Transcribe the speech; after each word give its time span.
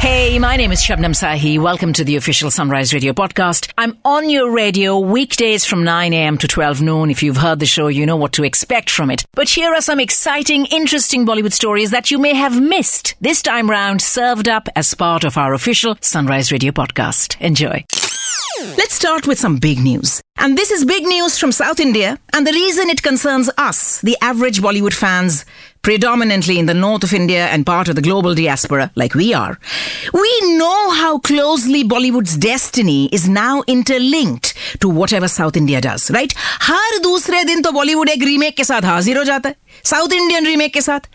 Hey, 0.00 0.38
my 0.38 0.56
name 0.56 0.70
is 0.70 0.80
Shabnam 0.80 1.12
Sahi. 1.12 1.58
Welcome 1.60 1.92
to 1.94 2.04
the 2.04 2.14
official 2.14 2.52
Sunrise 2.52 2.94
Radio 2.94 3.12
podcast. 3.12 3.72
I'm 3.76 3.98
on 4.04 4.30
your 4.30 4.52
radio 4.52 4.96
weekdays 5.00 5.64
from 5.64 5.82
9 5.82 6.12
a.m. 6.12 6.38
to 6.38 6.46
12 6.46 6.80
noon. 6.82 7.10
If 7.10 7.20
you've 7.22 7.36
heard 7.36 7.58
the 7.58 7.66
show, 7.66 7.88
you 7.88 8.06
know 8.06 8.16
what 8.16 8.32
to 8.34 8.44
expect 8.44 8.90
from 8.90 9.10
it. 9.10 9.24
But 9.32 9.48
here 9.48 9.74
are 9.74 9.80
some 9.80 9.98
exciting, 9.98 10.66
interesting 10.66 11.26
Bollywood 11.26 11.52
stories 11.52 11.90
that 11.90 12.12
you 12.12 12.18
may 12.20 12.34
have 12.34 12.60
missed. 12.62 13.16
This 13.20 13.42
time 13.42 13.68
round, 13.68 14.00
served 14.00 14.48
up 14.48 14.68
as 14.76 14.94
part 14.94 15.24
of 15.24 15.36
our 15.36 15.52
official 15.52 15.96
Sunrise 16.00 16.52
Radio 16.52 16.70
podcast. 16.70 17.38
Enjoy. 17.40 17.84
Let's 18.76 18.94
start 18.94 19.26
with 19.26 19.38
some 19.38 19.56
big 19.56 19.78
news. 19.78 20.20
And 20.36 20.56
this 20.56 20.70
is 20.70 20.84
big 20.84 21.04
news 21.04 21.38
from 21.38 21.52
South 21.52 21.80
India, 21.80 22.18
and 22.32 22.46
the 22.46 22.52
reason 22.52 22.88
it 22.88 23.02
concerns 23.02 23.50
us, 23.58 24.00
the 24.00 24.16
average 24.20 24.60
Bollywood 24.60 24.94
fans, 24.94 25.44
predominantly 25.81 26.57
in 26.59 26.65
the 26.65 26.73
north 26.73 27.03
of 27.03 27.13
India 27.13 27.47
and 27.47 27.65
part 27.65 27.89
of 27.89 27.95
the 27.95 28.01
global 28.01 28.33
diaspora, 28.35 28.89
like 28.95 29.13
we 29.15 29.33
are. 29.33 29.57
We 30.13 30.31
know 30.57 30.91
how 30.91 31.19
closely 31.19 31.83
Bollywood's 31.83 32.37
destiny 32.37 33.09
is 33.11 33.27
now 33.27 33.63
interlinked 33.67 34.53
to 34.79 34.89
whatever 34.89 35.27
South 35.27 35.57
India 35.57 35.81
does, 35.81 36.09
right? 36.11 36.33
हर 36.69 36.99
दूसरे 37.03 37.43
दिन 37.43 37.61
तो 37.61 37.71
बॉलीवुड 37.71 38.09
एक 38.09 38.23
remake 38.23 38.55
के 38.57 38.63
साथ 38.63 38.85
हाजिर 38.85 39.17
हो 39.17 39.23
जाता 39.23 39.49
है 39.49 39.55
साउथ 39.89 40.13
इंडियन 40.13 40.45
रीमेक 40.47 40.73
के 40.73 40.81
साथ 40.81 41.09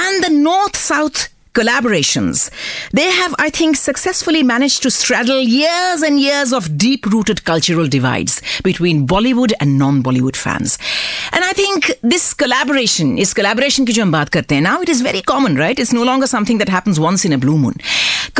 and 0.00 0.24
the 0.24 0.32
north 0.32 0.76
south 0.76 1.28
collaborations. 1.56 2.50
They 2.92 3.10
have, 3.10 3.34
I 3.38 3.48
think, 3.48 3.76
successfully 3.76 4.42
managed 4.42 4.82
to 4.82 4.90
straddle 4.90 5.40
years 5.40 6.02
and 6.02 6.20
years 6.20 6.52
of 6.52 6.76
deep 6.76 7.06
rooted 7.06 7.44
cultural 7.44 7.88
divides 7.88 8.42
between 8.62 9.06
Bollywood 9.06 9.54
and 9.60 9.78
non 9.78 10.02
Bollywood 10.02 10.36
fans. 10.36 10.78
And 11.32 11.44
I 11.44 11.52
think 11.52 11.90
this 12.02 12.34
collaboration, 12.34 13.16
is 13.18 13.32
collaboration 13.40 13.86
की 13.86 13.92
जो 13.92 14.02
हम 14.02 14.12
बात 14.12 14.28
करते 14.36 14.54
हैं 14.54 14.62
now, 14.62 14.76
it 14.82 14.92
is 14.96 15.02
very 15.08 15.22
common, 15.32 15.56
right? 15.62 15.82
It's 15.84 15.94
no 16.00 16.04
longer 16.10 16.30
something 16.34 16.62
that 16.64 16.74
happens 16.76 17.00
once 17.06 17.26
in 17.30 17.36
a 17.38 17.40
blue 17.46 17.58
moon. 17.64 17.80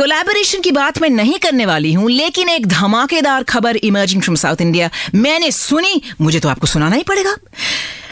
Collaboration 0.01 0.63
की 0.63 0.71
बात 0.71 1.01
मैं 1.01 1.09
नहीं 1.09 1.39
करने 1.45 1.65
वाली 1.65 1.93
हूं 1.93 2.09
लेकिन 2.09 2.49
एक 2.49 2.67
धमाकेदार 2.67 3.43
खबर 3.53 3.75
इमर्जिंग 3.91 4.21
फ्रॉम 4.21 4.35
साउथ 4.35 4.61
इंडिया 4.61 4.89
मैंने 5.15 5.51
सुनी 5.51 6.01
मुझे 6.21 6.39
तो 6.39 6.49
आपको 6.49 6.67
सुनाना 6.67 6.95
ही 6.95 7.03
पड़ेगा 7.03 7.35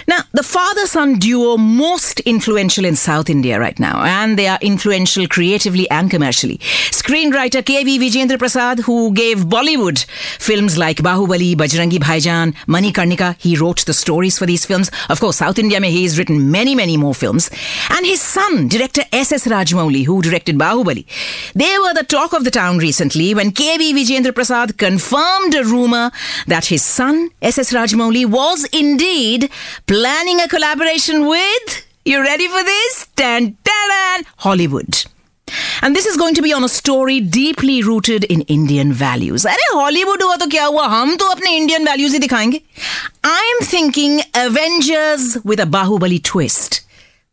now, 0.06 0.20
the 0.32 0.42
father 0.42 0.86
son 0.86 1.18
duo 1.18 1.56
most 1.56 2.20
influential 2.20 2.84
in 2.84 2.96
South 2.96 3.28
India 3.28 3.58
right 3.60 3.78
now, 3.78 4.02
and 4.02 4.38
they 4.38 4.46
are 4.46 4.58
influential 4.60 5.26
creatively 5.26 5.88
and 5.90 6.10
commercially. 6.10 6.58
Screenwriter 6.90 7.64
K.V. 7.64 7.98
Vijayendra 7.98 8.38
Prasad, 8.38 8.80
who 8.80 9.12
gave 9.12 9.38
Bollywood 9.38 10.04
films 10.38 10.78
like 10.78 10.98
Bahubali, 10.98 11.54
Bajrangi 11.54 11.98
Bhaijan, 11.98 12.54
Mani 12.66 12.92
Karnika, 12.92 13.36
he 13.40 13.56
wrote 13.56 13.84
the 13.86 13.94
stories 13.94 14.38
for 14.38 14.46
these 14.46 14.64
films. 14.64 14.90
Of 15.08 15.20
course, 15.20 15.36
South 15.36 15.58
India, 15.58 15.80
mein, 15.80 15.92
has 16.02 16.18
written 16.18 16.50
many, 16.50 16.74
many 16.74 16.96
more 16.96 17.14
films. 17.14 17.50
And 17.90 18.06
his 18.06 18.20
son, 18.20 18.68
director 18.68 19.02
S.S. 19.12 19.46
Rajamouli, 19.46 20.04
who 20.04 20.22
directed 20.22 20.58
Bahubali. 20.58 21.06
They 21.54 21.76
were 21.78 21.94
the 21.94 22.04
talk 22.04 22.32
of 22.32 22.44
the 22.44 22.50
town 22.50 22.78
recently 22.78 23.34
when 23.34 23.52
K.V. 23.52 23.94
Vijayendra 23.94 24.34
Prasad 24.34 24.78
confirmed 24.78 25.54
a 25.54 25.64
rumor 25.64 26.10
that 26.46 26.66
his 26.66 26.82
son, 26.82 27.30
S.S. 27.42 27.72
Rajamouli, 27.72 28.26
was 28.26 28.64
indeed 28.72 29.50
planning 29.89 30.39
a 30.41 30.47
collaboration 30.47 31.25
with, 31.27 31.75
you 32.05 32.21
ready 32.21 32.47
for 32.47 32.63
this? 32.63 33.07
Dan, 33.15 33.57
dan, 33.63 34.25
Hollywood. 34.37 35.05
And 35.81 35.95
this 35.95 36.05
is 36.05 36.17
going 36.17 36.35
to 36.35 36.41
be 36.41 36.51
on 36.53 36.63
a 36.63 36.69
story 36.69 37.19
deeply 37.19 37.81
rooted 37.83 38.23
in 38.25 38.41
Indian 38.57 38.93
values. 39.01 39.45
अरे 39.45 39.67
Hollywood 39.73 40.23
हुआ 40.23 40.35
तो 40.35 40.47
क्या 40.55 40.65
हुआ 40.65 40.85
हम 40.93 41.15
तो 41.15 41.25
अपने 41.31 41.55
Indian 41.57 41.85
values 41.87 42.13
ही 42.13 42.19
दिखाएंगे 42.19 42.61
I 43.25 43.51
am 43.51 43.65
thinking 43.73 44.19
Avengers 44.37 45.37
with 45.45 45.61
a 45.61 45.65
Baahubali 45.77 46.17
twist 46.31 46.81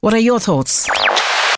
What 0.02 0.14
are 0.14 0.20
your 0.20 0.40
thoughts? 0.40 0.88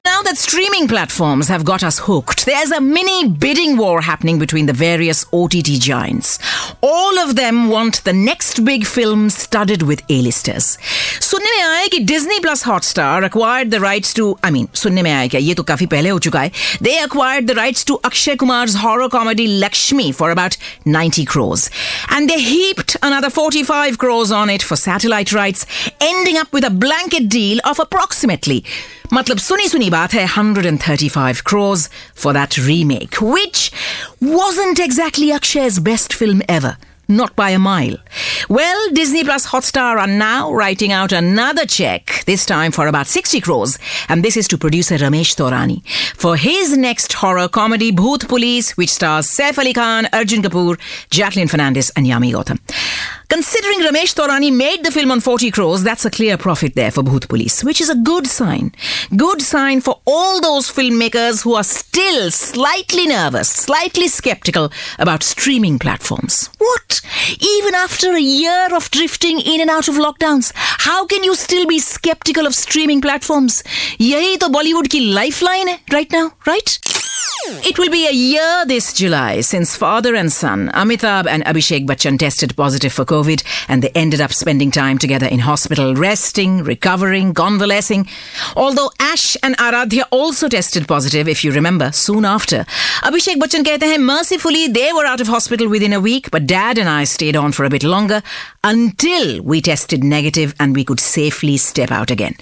Now 0.06 0.22
that 0.22 0.36
streaming 0.36 0.86
platforms 0.86 1.48
have 1.48 1.64
got 1.64 1.82
us 1.82 1.98
hooked, 1.98 2.44
there's 2.46 2.70
a 2.70 2.80
mini 2.80 3.26
bidding 3.26 3.78
war 3.78 4.02
happening 4.02 4.38
between 4.38 4.66
the 4.66 4.74
various 4.74 5.24
OTT 5.32 5.80
giants. 5.80 6.38
All 6.82 7.18
of 7.18 7.36
them 7.36 7.68
want 7.68 8.04
the 8.04 8.12
next 8.12 8.64
big 8.64 8.84
film 8.86 9.30
studded 9.30 9.82
with 9.82 10.02
A-listers. 10.10 10.76
सुनने 11.20 11.50
में 11.56 11.62
आया 11.62 11.86
कि 11.94 12.00
Disney 12.06 12.38
Plus 12.40 12.62
Hotstar 12.62 13.24
acquired 13.24 13.70
the 13.70 13.80
rights 13.80 14.12
to, 14.14 14.38
I 14.44 14.50
mean, 14.50 14.68
सुनने 14.82 15.02
में 15.02 15.10
आया 15.10 15.26
क्या 15.28 15.40
ये 15.40 15.54
तो 15.54 15.62
काफी 15.62 15.86
पहले 15.96 16.08
हो 16.08 16.18
चुका 16.18 16.40
है. 16.40 16.52
They 16.82 16.96
acquired 17.02 17.48
the 17.48 17.56
rights 17.60 17.82
to 17.90 17.98
Akshay 18.04 18.36
Kumar's 18.36 18.76
horror 18.84 19.08
comedy 19.08 19.48
Lakshmi 19.64 20.12
for 20.12 20.30
about 20.30 20.58
90 20.84 21.24
crores. 21.24 21.70
And 22.10 22.28
they 22.28 22.40
heaped 22.40 22.96
another 23.02 23.30
45 23.30 23.98
crores 23.98 24.30
on 24.30 24.50
it 24.50 24.62
for 24.62 24.76
satellite 24.76 25.32
rights, 25.32 25.66
ending 26.00 26.36
up 26.36 26.52
with 26.52 26.64
a 26.64 26.70
blanket 26.70 27.30
deal 27.30 27.58
of 27.64 27.80
approximately 27.80 28.64
मतलब 29.13 29.37
सुनी 29.37 29.67
सुनी 29.67 29.89
बात 29.89 30.13
है 30.13 30.25
135 30.27 31.43
crores 31.43 31.87
for 32.23 32.33
that 32.33 32.57
remake, 32.57 33.21
which 33.21 33.71
wasn't 34.21 34.79
exactly 34.79 35.31
Akshay's 35.37 35.79
best 35.79 36.13
film 36.13 36.43
ever. 36.47 36.75
Not 37.11 37.35
by 37.35 37.49
a 37.49 37.57
mile. 37.57 37.95
Well, 38.49 38.81
Disney 38.93 39.23
Plus 39.23 39.47
Hotstar 39.47 39.97
are 39.97 40.05
now 40.05 40.53
writing 40.53 40.91
out 40.91 41.11
another 41.11 41.65
check, 41.65 42.23
this 42.27 42.45
time 42.45 42.71
for 42.71 42.85
about 42.85 43.07
60 43.07 43.41
crores, 43.41 43.79
and 44.09 44.23
this 44.23 44.37
is 44.37 44.47
to 44.49 44.59
producer 44.59 44.95
Ramesh 44.97 45.33
Taurani 45.35 45.81
for 46.15 46.35
his 46.35 46.77
next 46.77 47.13
horror 47.13 47.47
comedy, 47.47 47.91
Bhoot 47.91 48.27
Police, 48.27 48.77
which 48.77 48.91
stars 48.91 49.27
Saif 49.27 49.57
Ali 49.57 49.73
Khan, 49.73 50.07
Arjun 50.13 50.43
Kapoor, 50.43 50.77
Jacqueline 51.09 51.47
Fernandez, 51.47 51.89
and 51.95 52.05
Yami 52.05 52.31
Gautam. 52.31 52.59
Considering 53.29 53.81
Ramesh 53.81 54.15
Taurani 54.15 54.51
made 54.51 54.83
the 54.83 54.89
film 54.89 55.11
on 55.11 55.19
40 55.19 55.51
crores, 55.51 55.83
that's 55.83 56.03
a 56.03 56.09
clear 56.09 56.35
profit 56.35 56.73
there 56.73 56.89
for 56.89 57.03
Bhoot 57.03 57.29
Police, 57.29 57.63
which 57.63 57.79
is 57.79 57.87
a 57.87 57.95
good 57.95 58.25
sign. 58.25 58.71
Good 59.15 59.43
sign 59.43 59.81
for 59.81 60.01
all 60.07 60.41
those 60.41 60.71
filmmakers 60.71 61.43
who 61.43 61.53
are 61.53 61.63
still 61.63 62.31
slightly 62.31 63.05
nervous, 63.05 63.47
slightly 63.47 64.07
skeptical 64.07 64.71
about 64.97 65.21
streaming 65.21 65.77
platforms. 65.77 66.49
What? 66.57 67.01
Even 67.39 67.75
after 67.75 68.15
a 68.15 68.19
year 68.19 68.75
of 68.75 68.89
drifting 68.89 69.39
in 69.39 69.61
and 69.61 69.69
out 69.69 69.87
of 69.87 69.93
lockdowns, 69.93 70.51
how 70.55 71.05
can 71.05 71.23
you 71.23 71.35
still 71.35 71.67
be 71.67 71.77
skeptical 71.77 72.47
of 72.47 72.55
streaming 72.55 72.99
platforms? 72.99 73.61
Yehi 73.99 74.39
to 74.39 74.47
Bollywood 74.47 74.89
ki 74.89 75.13
lifeline 75.13 75.77
right 75.91 76.11
now, 76.11 76.31
right? 76.47 76.79
It 77.65 77.79
will 77.79 77.89
be 77.89 78.07
a 78.07 78.11
year 78.11 78.63
this 78.67 78.93
July 78.93 79.41
since 79.41 79.75
father 79.75 80.13
and 80.13 80.31
son, 80.31 80.69
Amitabh 80.73 81.25
and 81.25 81.43
Abhishek 81.45 81.85
Bachchan, 81.87 82.19
tested 82.19 82.55
positive 82.55 82.93
for 82.93 83.05
COVID 83.05 83.43
and 83.67 83.81
they 83.81 83.89
ended 83.95 84.21
up 84.21 84.31
spending 84.33 84.69
time 84.69 84.97
together 84.97 85.25
in 85.25 85.39
hospital, 85.39 85.95
resting, 85.95 86.63
recovering, 86.63 87.33
convalescing. 87.33 88.07
Although 88.55 88.91
Ash 88.99 89.35
and 89.41 89.57
Aradhya 89.57 90.03
also 90.11 90.47
tested 90.47 90.87
positive, 90.87 91.27
if 91.27 91.43
you 91.43 91.51
remember, 91.51 91.91
soon 91.91 92.23
after. 92.23 92.65
Abhishek 93.01 93.37
Bachchan 93.37 93.63
kehte 93.63 93.83
hai, 93.83 93.97
mercifully, 93.97 94.67
they 94.67 94.93
were 94.93 95.05
out 95.05 95.21
of 95.21 95.27
hospital 95.27 95.67
within 95.67 95.93
a 95.93 95.99
week, 95.99 96.29
but 96.29 96.45
dad 96.45 96.77
and 96.77 96.87
I 96.87 97.03
stayed 97.05 97.35
on 97.35 97.51
for 97.51 97.65
a 97.65 97.69
bit 97.69 97.83
longer 97.83 98.21
until 98.63 99.41
we 99.41 99.61
tested 99.61 100.03
negative 100.03 100.53
and 100.59 100.75
we 100.75 100.83
could 100.83 100.99
safely 100.99 101.57
step 101.57 101.91
out 101.91 102.11
again. 102.11 102.35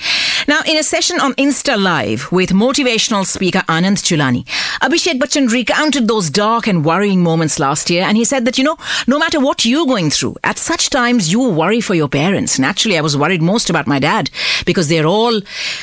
Now, 0.47 0.61
in 0.65 0.77
a 0.77 0.83
session 0.83 1.19
on 1.19 1.33
Insta 1.33 1.81
Live 1.81 2.31
with 2.31 2.51
motivational 2.51 3.25
speaker 3.25 3.59
Anand 3.67 3.97
Chulani, 4.03 4.45
Abhishek 4.81 5.19
Bachchan 5.19 5.51
recounted 5.51 6.07
those 6.07 6.29
dark 6.29 6.67
and 6.67 6.85
worrying 6.85 7.23
moments 7.23 7.57
last 7.59 7.89
year, 7.89 8.03
and 8.03 8.15
he 8.15 8.23
said 8.23 8.45
that, 8.45 8.57
you 8.57 8.63
know, 8.63 8.77
no 9.07 9.17
matter 9.17 9.39
what 9.39 9.65
you're 9.65 9.87
going 9.87 10.11
through, 10.11 10.35
at 10.43 10.57
such 10.57 10.89
times 10.91 11.31
you 11.31 11.49
worry 11.49 11.81
for 11.81 11.95
your 11.95 12.07
parents. 12.07 12.59
Naturally, 12.59 12.97
I 12.97 13.01
was 13.01 13.17
worried 13.17 13.41
most 13.41 13.69
about 13.71 13.87
my 13.87 13.97
dad 13.97 14.29
because 14.65 14.87
they're 14.87 15.07
all, 15.07 15.41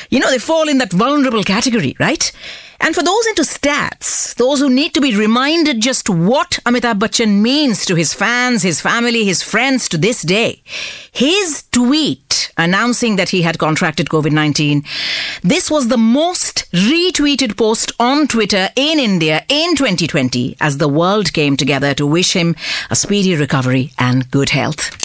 you 0.09 0.19
know, 0.19 0.29
they 0.29 0.37
fall 0.37 0.69
in 0.69 0.77
that 0.77 0.93
vulnerable 0.93 1.43
category, 1.43 1.95
right? 1.99 2.31
And 2.79 2.93
for 2.93 3.03
those 3.03 3.25
into 3.27 3.43
stats, 3.43 4.35
those 4.35 4.59
who 4.59 4.69
need 4.69 4.93
to 4.93 5.01
be 5.01 5.15
reminded 5.15 5.81
just 5.81 6.09
what 6.09 6.59
Amitabh 6.65 6.99
Bachchan 6.99 7.41
means 7.41 7.85
to 7.85 7.95
his 7.95 8.13
fans, 8.13 8.63
his 8.63 8.81
family, 8.81 9.25
his 9.25 9.41
friends 9.41 9.87
to 9.89 9.97
this 9.97 10.21
day, 10.21 10.61
his 11.11 11.63
tweet 11.71 12.51
announcing 12.57 13.15
that 13.15 13.29
he 13.29 13.41
had 13.41 13.57
contracted 13.57 14.09
COVID 14.09 14.31
19, 14.31 14.83
this 15.41 15.69
was 15.69 15.87
the 15.87 15.97
most 15.97 16.71
retweeted 16.71 17.57
post 17.57 17.91
on 17.99 18.27
Twitter 18.27 18.69
in 18.75 18.99
India 18.99 19.43
in 19.49 19.75
2020 19.75 20.57
as 20.59 20.77
the 20.77 20.89
world 20.89 21.33
came 21.33 21.57
together 21.57 21.93
to 21.93 22.05
wish 22.05 22.33
him 22.33 22.55
a 22.89 22.95
speedy 22.95 23.35
recovery 23.35 23.91
and 23.97 24.29
good 24.31 24.49
health. 24.49 25.04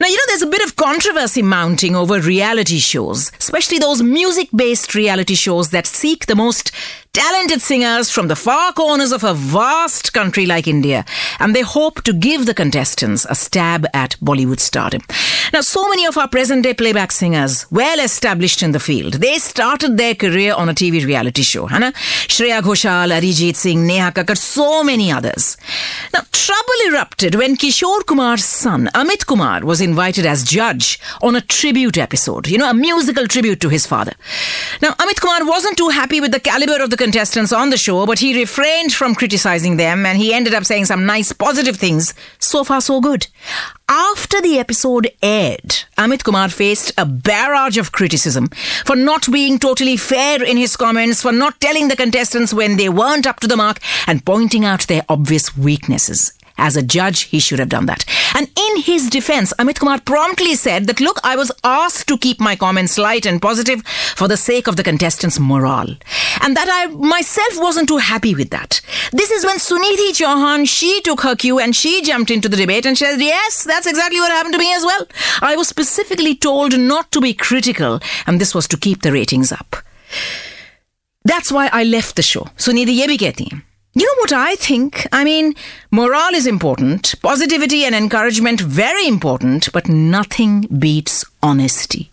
Now, 0.00 0.06
you 0.06 0.16
know, 0.16 0.22
there's 0.28 0.42
a 0.42 0.46
bit 0.46 0.64
of 0.64 0.76
controversy 0.76 1.42
mounting 1.42 1.96
over 1.96 2.20
reality 2.20 2.78
shows, 2.78 3.32
especially 3.38 3.78
those 3.78 4.02
music 4.02 4.48
based 4.54 4.94
reality 4.94 5.34
shows 5.34 5.70
that 5.70 5.86
seek 5.86 6.26
the 6.26 6.36
most 6.36 6.70
talented 7.14 7.62
singers 7.62 8.10
from 8.10 8.26
the 8.26 8.34
far 8.34 8.72
corners 8.72 9.12
of 9.12 9.22
a 9.22 9.32
vast 9.32 10.12
country 10.12 10.46
like 10.46 10.66
India, 10.66 11.04
and 11.38 11.54
they 11.54 11.62
hope 11.62 12.02
to 12.02 12.12
give 12.12 12.44
the 12.44 12.52
contestants 12.52 13.24
a 13.30 13.36
stab 13.36 13.86
at 13.94 14.16
Bollywood 14.20 14.58
stardom. 14.58 15.00
Now, 15.52 15.60
so 15.60 15.88
many 15.88 16.06
of 16.06 16.18
our 16.18 16.26
present 16.28 16.64
day 16.64 16.74
playback 16.74 17.12
singers, 17.12 17.66
well 17.70 18.00
established 18.00 18.64
in 18.64 18.72
the 18.72 18.80
field, 18.80 19.14
they 19.14 19.38
started 19.38 19.96
their 19.96 20.16
career 20.16 20.54
on 20.54 20.68
a 20.68 20.74
TV 20.74 21.06
reality 21.06 21.42
show. 21.42 21.66
Hana? 21.66 21.92
Shreya 21.92 22.60
Ghoshal, 22.60 23.12
Arijit 23.16 23.54
Singh, 23.54 23.86
Neha 23.86 24.10
Kakkar, 24.10 24.36
so 24.36 24.82
many 24.82 25.12
others. 25.12 25.56
Now, 26.12 26.22
trouble 26.32 26.80
erupted 26.88 27.36
when 27.36 27.56
Kishore 27.56 28.04
Kumar's 28.04 28.44
son, 28.44 28.90
Amit 28.92 29.26
Kumar, 29.26 29.64
was 29.64 29.80
invited 29.80 30.26
as 30.26 30.42
judge 30.42 30.98
on 31.22 31.36
a 31.36 31.40
tribute 31.40 31.96
episode, 31.96 32.48
you 32.48 32.58
know, 32.58 32.68
a 32.68 32.74
musical 32.74 33.28
tribute 33.28 33.60
to 33.60 33.68
his 33.68 33.86
father. 33.86 34.14
Now, 34.82 34.94
Amit 34.94 35.20
Kumar 35.20 35.46
wasn't 35.46 35.78
too 35.78 35.90
happy 35.90 36.20
with 36.20 36.32
the 36.32 36.40
caliber 36.40 36.82
of 36.82 36.90
the 36.90 36.96
contestants 37.04 37.52
on 37.52 37.68
the 37.68 37.76
show, 37.76 38.06
but 38.06 38.18
he 38.18 38.34
refrained 38.34 38.90
from 38.94 39.14
criticizing 39.14 39.76
them 39.76 40.06
and 40.06 40.16
he 40.16 40.32
ended 40.32 40.54
up 40.54 40.64
saying 40.64 40.86
some 40.86 41.04
nice 41.04 41.32
positive 41.32 41.76
things. 41.76 42.14
So 42.38 42.64
far, 42.64 42.80
so 42.80 42.98
good. 43.02 43.26
After 43.90 44.40
the 44.40 44.58
episode 44.58 45.12
aired, 45.22 45.84
Amit 45.98 46.24
Kumar 46.24 46.48
faced 46.48 46.92
a 46.96 47.04
barrage 47.04 47.76
of 47.76 47.92
criticism 47.92 48.48
for 48.86 48.96
not 48.96 49.30
being 49.30 49.58
totally 49.58 49.98
fair 49.98 50.42
in 50.42 50.56
his 50.56 50.78
comments, 50.78 51.20
for 51.20 51.30
not 51.30 51.60
telling 51.60 51.88
the 51.88 51.96
contestants 51.96 52.54
when 52.54 52.78
they 52.78 52.88
weren't 52.88 53.26
up 53.26 53.38
to 53.40 53.46
the 53.46 53.58
mark, 53.58 53.80
and 54.06 54.24
pointing 54.24 54.64
out 54.64 54.86
their 54.86 55.04
obvious 55.10 55.54
weaknesses. 55.58 56.32
As 56.56 56.76
a 56.76 56.82
judge, 56.82 57.22
he 57.22 57.40
should 57.40 57.58
have 57.58 57.68
done 57.68 57.86
that. 57.86 58.04
And 58.34 58.50
in 58.58 58.82
his 58.82 59.08
defense, 59.08 59.52
Amit 59.58 59.78
Kumar 59.78 60.00
promptly 60.00 60.54
said 60.56 60.86
that, 60.86 61.00
look, 61.00 61.20
I 61.22 61.36
was 61.36 61.52
asked 61.62 62.08
to 62.08 62.18
keep 62.18 62.40
my 62.40 62.56
comments 62.56 62.98
light 62.98 63.26
and 63.26 63.40
positive 63.40 63.82
for 64.16 64.26
the 64.26 64.36
sake 64.36 64.66
of 64.66 64.76
the 64.76 64.82
contestants' 64.82 65.38
morale. 65.38 65.96
And 66.42 66.56
that 66.56 66.68
I 66.68 66.86
myself 66.86 67.54
wasn't 67.56 67.88
too 67.88 67.98
happy 67.98 68.34
with 68.34 68.50
that. 68.50 68.80
This 69.12 69.30
is 69.30 69.44
when 69.44 69.58
Sunidhi 69.58 70.10
Chauhan, 70.12 70.68
she 70.68 71.00
took 71.02 71.20
her 71.20 71.36
cue 71.36 71.58
and 71.58 71.76
she 71.76 72.02
jumped 72.02 72.30
into 72.30 72.48
the 72.48 72.56
debate 72.56 72.86
and 72.86 72.98
said, 72.98 73.20
yes, 73.20 73.64
that's 73.64 73.86
exactly 73.86 74.20
what 74.20 74.32
happened 74.32 74.54
to 74.54 74.58
me 74.58 74.74
as 74.74 74.84
well. 74.84 75.06
I 75.40 75.56
was 75.56 75.68
specifically 75.68 76.34
told 76.34 76.78
not 76.78 77.12
to 77.12 77.20
be 77.20 77.34
critical, 77.34 78.00
and 78.26 78.40
this 78.40 78.54
was 78.54 78.66
to 78.68 78.76
keep 78.76 79.02
the 79.02 79.12
ratings 79.12 79.52
up. 79.52 79.76
That's 81.24 81.52
why 81.52 81.68
I 81.72 81.84
left 81.84 82.16
the 82.16 82.22
show. 82.22 82.48
Sunidhi 82.56 82.94
ye 82.94 83.06
bhi 83.06 83.16
kehti 83.18 83.50
hain. 83.50 83.62
You 83.95 84.05
know 84.05 84.19
what 84.21 84.33
I 84.33 84.55
think? 84.55 85.07
I 85.11 85.23
mean, 85.23 85.55
morale 85.91 86.35
is 86.35 86.45
important, 86.47 87.15
positivity 87.21 87.83
and 87.85 87.95
encouragement 87.95 88.61
very 88.61 89.07
important, 89.07 89.69
but 89.73 89.89
nothing 89.89 90.67
beats 90.79 91.25
honesty. 91.41 92.09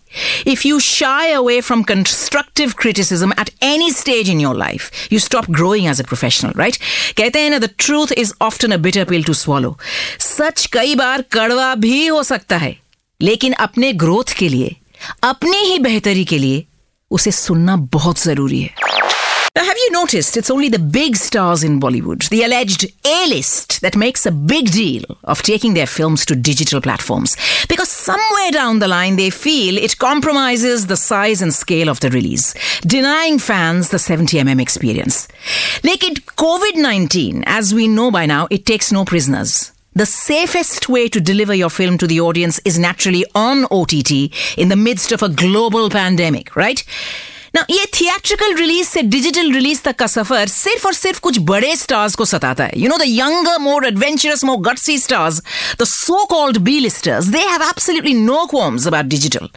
If 0.47 0.65
you 0.65 0.81
shy 0.81 1.29
away 1.33 1.61
from 1.61 1.85
constructive 1.85 2.77
criticism 2.77 3.35
at 3.37 3.51
any 3.61 3.91
stage 3.91 4.31
in 4.31 4.41
your 4.41 4.55
life, 4.55 4.91
you 5.11 5.19
stop 5.19 5.47
growing 5.59 5.87
as 5.87 6.01
a 6.01 6.05
professional, 6.05 6.55
right? 6.55 6.79
कहते 7.17 7.41
हैं 7.41 7.51
ना 7.51 7.59
the 7.61 7.73
truth 7.87 8.13
is 8.25 8.33
often 8.41 8.73
a 8.73 8.79
bitter 8.87 9.05
pill 9.13 9.27
to 9.31 9.35
swallow. 9.43 9.75
सच 10.21 10.67
कई 10.73 10.95
बार 10.95 11.23
कड़वा 11.33 11.75
भी 11.75 12.07
हो 12.07 12.23
सकता 12.23 12.57
है 12.57 12.77
लेकिन 13.23 13.53
अपने 13.53 13.93
ग्रोथ 13.93 14.33
के 14.39 14.49
लिए 14.49 14.77
अपनी 15.25 15.59
ही 15.59 15.79
बेहतरी 15.79 16.25
के 16.25 16.39
लिए 16.39 16.65
उसे 17.11 17.31
सुनना 17.31 17.77
बहुत 17.77 18.23
जरूरी 18.25 18.61
है 18.63 18.75
now, 19.54 19.66
have 19.66 19.78
you 19.78 19.92
noticed 19.92 20.38
it's 20.38 20.50
only 20.50 20.70
the 20.70 20.80
big 20.80 21.18
stars 21.18 21.62
in 21.62 21.82
Bollywood, 21.82 22.30
the 22.30 22.44
alleged 22.44 22.86
A 23.06 23.28
list, 23.28 23.82
that 23.82 23.98
makes 23.98 24.26
a 24.26 24.32
big 24.32 24.72
deal 24.72 25.04
of 25.26 25.42
taking 25.42 25.74
their 25.74 25.88
films 25.88 26.26
to 26.28 26.38
digital 26.38 26.80
platforms? 26.80 27.36
Because 27.68 27.92
somewhere 27.92 28.52
down 28.52 28.80
the 28.80 28.88
line, 28.88 29.18
they 29.18 29.30
feel 29.30 29.78
it 29.78 29.98
compromises 29.98 30.88
the 30.88 30.96
size 30.96 31.42
and 31.42 31.54
scale 31.54 31.90
of 31.90 32.00
the 32.00 32.10
release, 32.12 32.54
denying 32.84 33.40
fans 33.40 33.90
the 33.90 33.98
70mm 33.98 34.62
experience. 34.62 35.28
Like 35.84 36.06
it, 36.06 36.26
COVID 36.26 36.78
19, 36.78 37.44
as 37.46 37.74
we 37.74 37.90
know 37.90 38.10
by 38.10 38.28
now, 38.28 38.48
it 38.50 38.66
takes 38.66 38.90
no 38.90 39.04
prisoners. 39.04 39.74
The 39.94 40.06
safest 40.06 40.88
way 40.88 41.10
to 41.10 41.20
deliver 41.20 41.54
your 41.54 41.70
film 41.70 41.98
to 41.98 42.08
the 42.08 42.22
audience 42.22 42.62
is 42.64 42.80
naturally 42.80 43.26
on 43.36 43.66
OTT 43.70 44.32
in 44.58 44.70
the 44.70 44.78
midst 44.78 45.12
of 45.12 45.22
a 45.22 45.28
global 45.28 45.90
pandemic, 45.90 46.56
right? 46.56 46.82
ना 47.56 47.66
ये 47.70 47.86
theatrical 48.00 48.56
release 48.58 48.86
से 48.88 49.02
digital 49.02 49.52
release 49.54 49.82
तक 49.84 49.96
का 50.00 50.08
सफर 50.08 50.48
सिर्फ 50.48 50.86
और 50.86 50.94
सिर्फ 50.94 51.20
कुछ 51.20 51.38
बड़े 51.50 51.76
स्टार्स 51.76 52.16
को 52.16 52.26
सताता 52.26 52.64
है 52.64 52.80
you 52.82 52.90
know 52.90 52.98
the 52.98 53.08
younger 53.08 53.58
more 53.62 53.86
adventurous 53.88 54.44
more 54.46 54.58
gutsy 54.70 54.98
stars 54.98 55.42
the 55.82 55.84
so 55.88 56.24
called 56.32 56.58
B 56.68 56.80
listers 56.80 57.26
they 57.36 57.40
have 57.40 57.64
absolutely 57.70 58.14
no 58.14 58.46
qualms 58.52 58.88
about 58.88 59.06
digital 59.16 59.50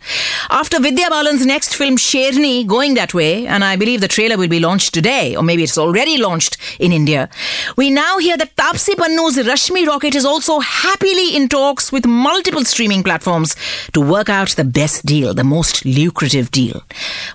after 0.61 0.79
Vidya 0.83 1.09
next 1.45 1.75
film 1.77 1.97
Sherni 1.97 2.67
going 2.67 2.95
that 2.95 3.15
way 3.15 3.47
and 3.47 3.65
I 3.65 3.77
believe 3.77 4.01
the 4.01 4.09
trailer 4.09 4.37
will 4.37 4.49
be 4.49 4.61
launched 4.61 4.93
today 4.95 5.37
or 5.37 5.43
maybe 5.43 5.63
it's 5.63 5.79
already 5.79 6.17
launched 6.19 6.57
in 6.79 6.93
India. 6.93 7.29
We 7.77 7.91
now 7.91 8.19
hear 8.19 8.37
that 8.37 8.55
Taapsee 8.57 8.95
Pannu's 8.95 9.37
Rashmi 9.49 9.87
Rocket 9.87 10.15
is 10.15 10.25
also 10.25 10.59
happily 10.61 11.37
in 11.37 11.49
talks 11.49 11.93
with 11.93 12.07
multiple 12.07 12.65
streaming 12.65 13.03
platforms 13.03 13.55
to 13.93 14.01
work 14.01 14.29
out 14.29 14.57
the 14.57 14.65
best 14.65 15.05
deal, 15.07 15.35
the 15.35 15.45
most 15.45 15.85
lucrative 15.85 16.51
deal. 16.51 16.83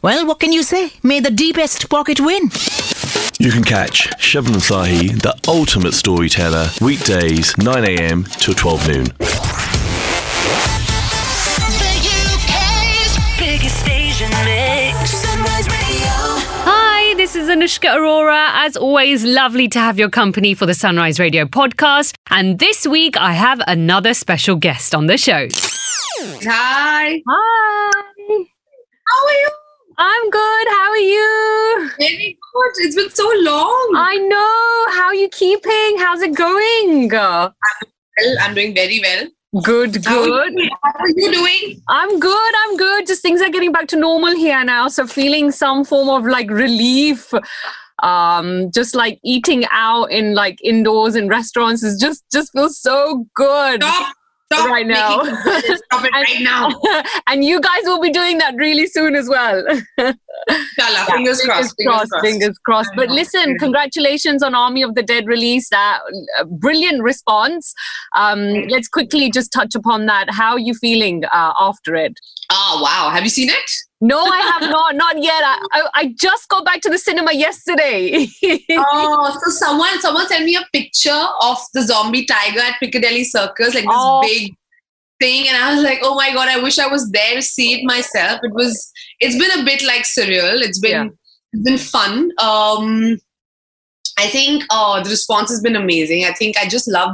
Well, 0.02 0.26
what 0.26 0.40
can 0.40 0.49
you 0.52 0.64
say? 0.64 0.92
May 1.04 1.20
the 1.20 1.32
deepest 1.32 1.90
pocket 1.90 2.20
win. 2.20 2.44
You 3.40 3.52
can 3.52 3.64
catch 3.64 4.10
Shabnam 4.18 4.60
Sahi, 4.60 5.22
the 5.22 5.34
ultimate 5.48 5.94
storyteller, 5.94 6.68
weekdays 6.82 7.54
9am 7.56 8.28
to 8.42 8.54
12 8.54 8.88
noon. 8.88 9.04
The 9.06 9.14
UK's 12.20 13.18
biggest 13.40 13.80
station 13.80 14.30
mix. 14.46 15.12
Sunrise 15.12 15.68
Radio. 15.70 16.12
Hi, 16.66 17.14
this 17.16 17.36
is 17.36 17.48
Anushka 17.48 17.96
Arora. 17.96 18.50
As 18.54 18.76
always, 18.76 19.24
lovely 19.24 19.68
to 19.70 19.80
have 19.80 19.98
your 19.98 20.10
company 20.10 20.54
for 20.54 20.66
the 20.66 20.74
Sunrise 20.74 21.20
Radio 21.20 21.46
podcast. 21.46 22.14
And 22.30 22.60
this 22.60 22.86
week, 22.86 23.16
I 23.18 23.34
have 23.34 23.62
another 23.68 24.14
special 24.14 24.56
guest 24.58 24.94
on 24.94 25.08
the 25.08 25.18
show. 25.18 25.48
Hi. 26.44 27.22
Hi. 27.26 28.46
How 29.08 29.26
are 29.26 29.34
you? 29.34 29.50
I'm 30.02 30.30
good. 30.30 30.68
How 30.70 30.90
are 30.92 30.98
you? 30.98 31.90
Very 32.00 32.38
good. 32.54 32.72
It's 32.86 32.96
been 32.96 33.10
so 33.10 33.30
long. 33.42 33.94
I 33.98 34.16
know. 34.18 34.94
How 34.98 35.08
are 35.08 35.16
you 35.16 35.28
keeping? 35.30 35.98
How's 35.98 36.22
it 36.22 36.36
going? 36.36 37.14
I'm 37.14 37.52
well, 38.18 38.38
I'm 38.42 38.54
doing 38.56 38.74
very 38.74 39.02
well. 39.02 39.28
Good, 39.64 40.06
How 40.06 40.22
are 40.22 40.26
good. 40.26 40.54
you- 40.58 40.70
How 40.84 40.92
are 41.00 41.10
you 41.10 41.32
doing? 41.34 41.82
I'm 41.90 42.20
good. 42.20 42.54
I'm 42.64 42.78
good. 42.78 43.08
Just 43.08 43.22
things 43.22 43.42
are 43.42 43.50
getting 43.50 43.72
back 43.74 43.88
to 43.90 43.98
normal 43.98 44.36
here 44.36 44.64
now. 44.64 44.88
So 44.88 45.06
feeling 45.06 45.52
some 45.52 45.84
form 45.84 46.08
of 46.10 46.26
like 46.26 46.50
relief. 46.50 47.34
Um, 48.02 48.72
just 48.72 48.96
like 48.96 49.20
eating 49.26 49.66
out 49.72 50.06
in 50.06 50.34
like 50.34 50.58
indoors 50.64 51.16
in 51.18 51.28
restaurants 51.28 51.84
is 51.84 52.00
just 52.00 52.24
just 52.32 52.54
feels 52.54 52.80
so 52.80 53.26
good. 53.36 53.84
Stop. 53.84 54.16
Stop 54.52 54.68
Right 54.70 54.88
now. 54.88 55.24
Stop 55.24 55.66
it 55.66 55.80
And- 55.92 56.14
right 56.14 56.42
now. 56.42 56.70
and 57.28 57.44
you 57.46 57.62
guys 57.62 57.84
will 57.84 58.02
be 58.02 58.10
doing 58.12 58.40
that 58.40 58.56
really 58.56 58.88
soon 58.88 59.16
as 59.16 59.30
well. 59.30 59.64
Inshallah. 60.00 61.06
Fingers 61.08 61.42
crossed. 61.42 61.76
Fingers 61.78 62.10
crossed. 62.10 62.12
Fingers 62.22 62.58
crossed. 62.66 62.90
But 62.96 63.10
listen, 63.10 63.52
Yeah. 63.52 63.58
congratulations 63.60 64.42
on 64.42 64.56
Army 64.56 64.82
of 64.82 64.96
the 64.96 65.04
Dead 65.04 65.28
release. 65.28 65.70
That 65.70 66.00
uh, 66.40 66.46
brilliant 66.46 67.04
response. 67.04 67.74
Um, 68.16 68.68
let's 68.70 68.88
quickly 68.88 69.30
just 69.30 69.52
touch 69.54 69.76
upon 69.76 70.08
that. 70.08 70.32
How 70.32 70.54
are 70.54 70.60
you 70.60 70.74
feeling 70.74 71.26
uh, 71.26 71.54
after 71.60 71.96
it? 71.96 72.14
Oh, 72.52 72.80
wow. 72.84 73.12
Have 73.14 73.24
you 73.24 73.30
seen 73.30 73.50
it? 73.50 73.72
No, 74.02 74.18
I 74.20 74.40
have 74.40 74.62
not. 74.70 74.96
Not 74.96 75.22
yet. 75.22 75.44
I, 75.44 75.60
I, 75.74 75.90
I 75.94 76.16
just 76.18 76.48
got 76.48 76.64
back 76.64 76.80
to 76.82 76.90
the 76.90 76.98
cinema 76.98 77.34
yesterday. 77.34 78.28
Oh, 78.72 79.38
so 79.44 79.52
someone 79.52 80.00
someone 80.02 80.28
sent 80.28 80.46
me 80.46 80.56
a 80.56 80.64
picture 80.72 81.22
of 81.42 81.58
the 81.74 81.82
zombie 81.82 82.26
tiger 82.26 82.60
at 82.62 82.80
Piccadilly 82.80 83.24
Circus, 83.26 83.74
like 83.76 83.84
this 83.84 83.94
Oh. 83.94 84.22
big 84.22 84.54
thing, 85.20 85.48
and 85.50 85.58
I 85.58 85.74
was 85.76 85.84
like, 85.84 86.00
oh 86.02 86.16
my 86.16 86.32
god, 86.34 86.48
I 86.48 86.60
wish 86.62 86.80
I 86.80 86.88
was 86.88 87.10
there 87.12 87.36
to 87.36 87.42
see 87.42 87.74
it 87.74 87.84
myself. 87.86 88.40
It 88.44 88.54
was, 88.54 88.92
it's 89.20 89.36
been 89.38 89.60
a 89.60 89.66
bit 89.66 89.84
like 89.86 90.04
surreal. 90.04 90.62
It's 90.62 90.80
been, 90.80 90.92
Yeah. 90.92 91.08
it's 91.52 91.64
been 91.64 91.78
fun. 91.78 92.32
Um, 92.40 93.20
I 94.18 94.28
think 94.28 94.64
uh, 94.70 95.04
the 95.04 95.10
response 95.10 95.50
has 95.50 95.62
been 95.62 95.76
amazing. 95.76 96.24
I 96.26 96.32
think 96.34 96.56
I 96.58 96.68
just 96.70 96.88
love 96.88 97.12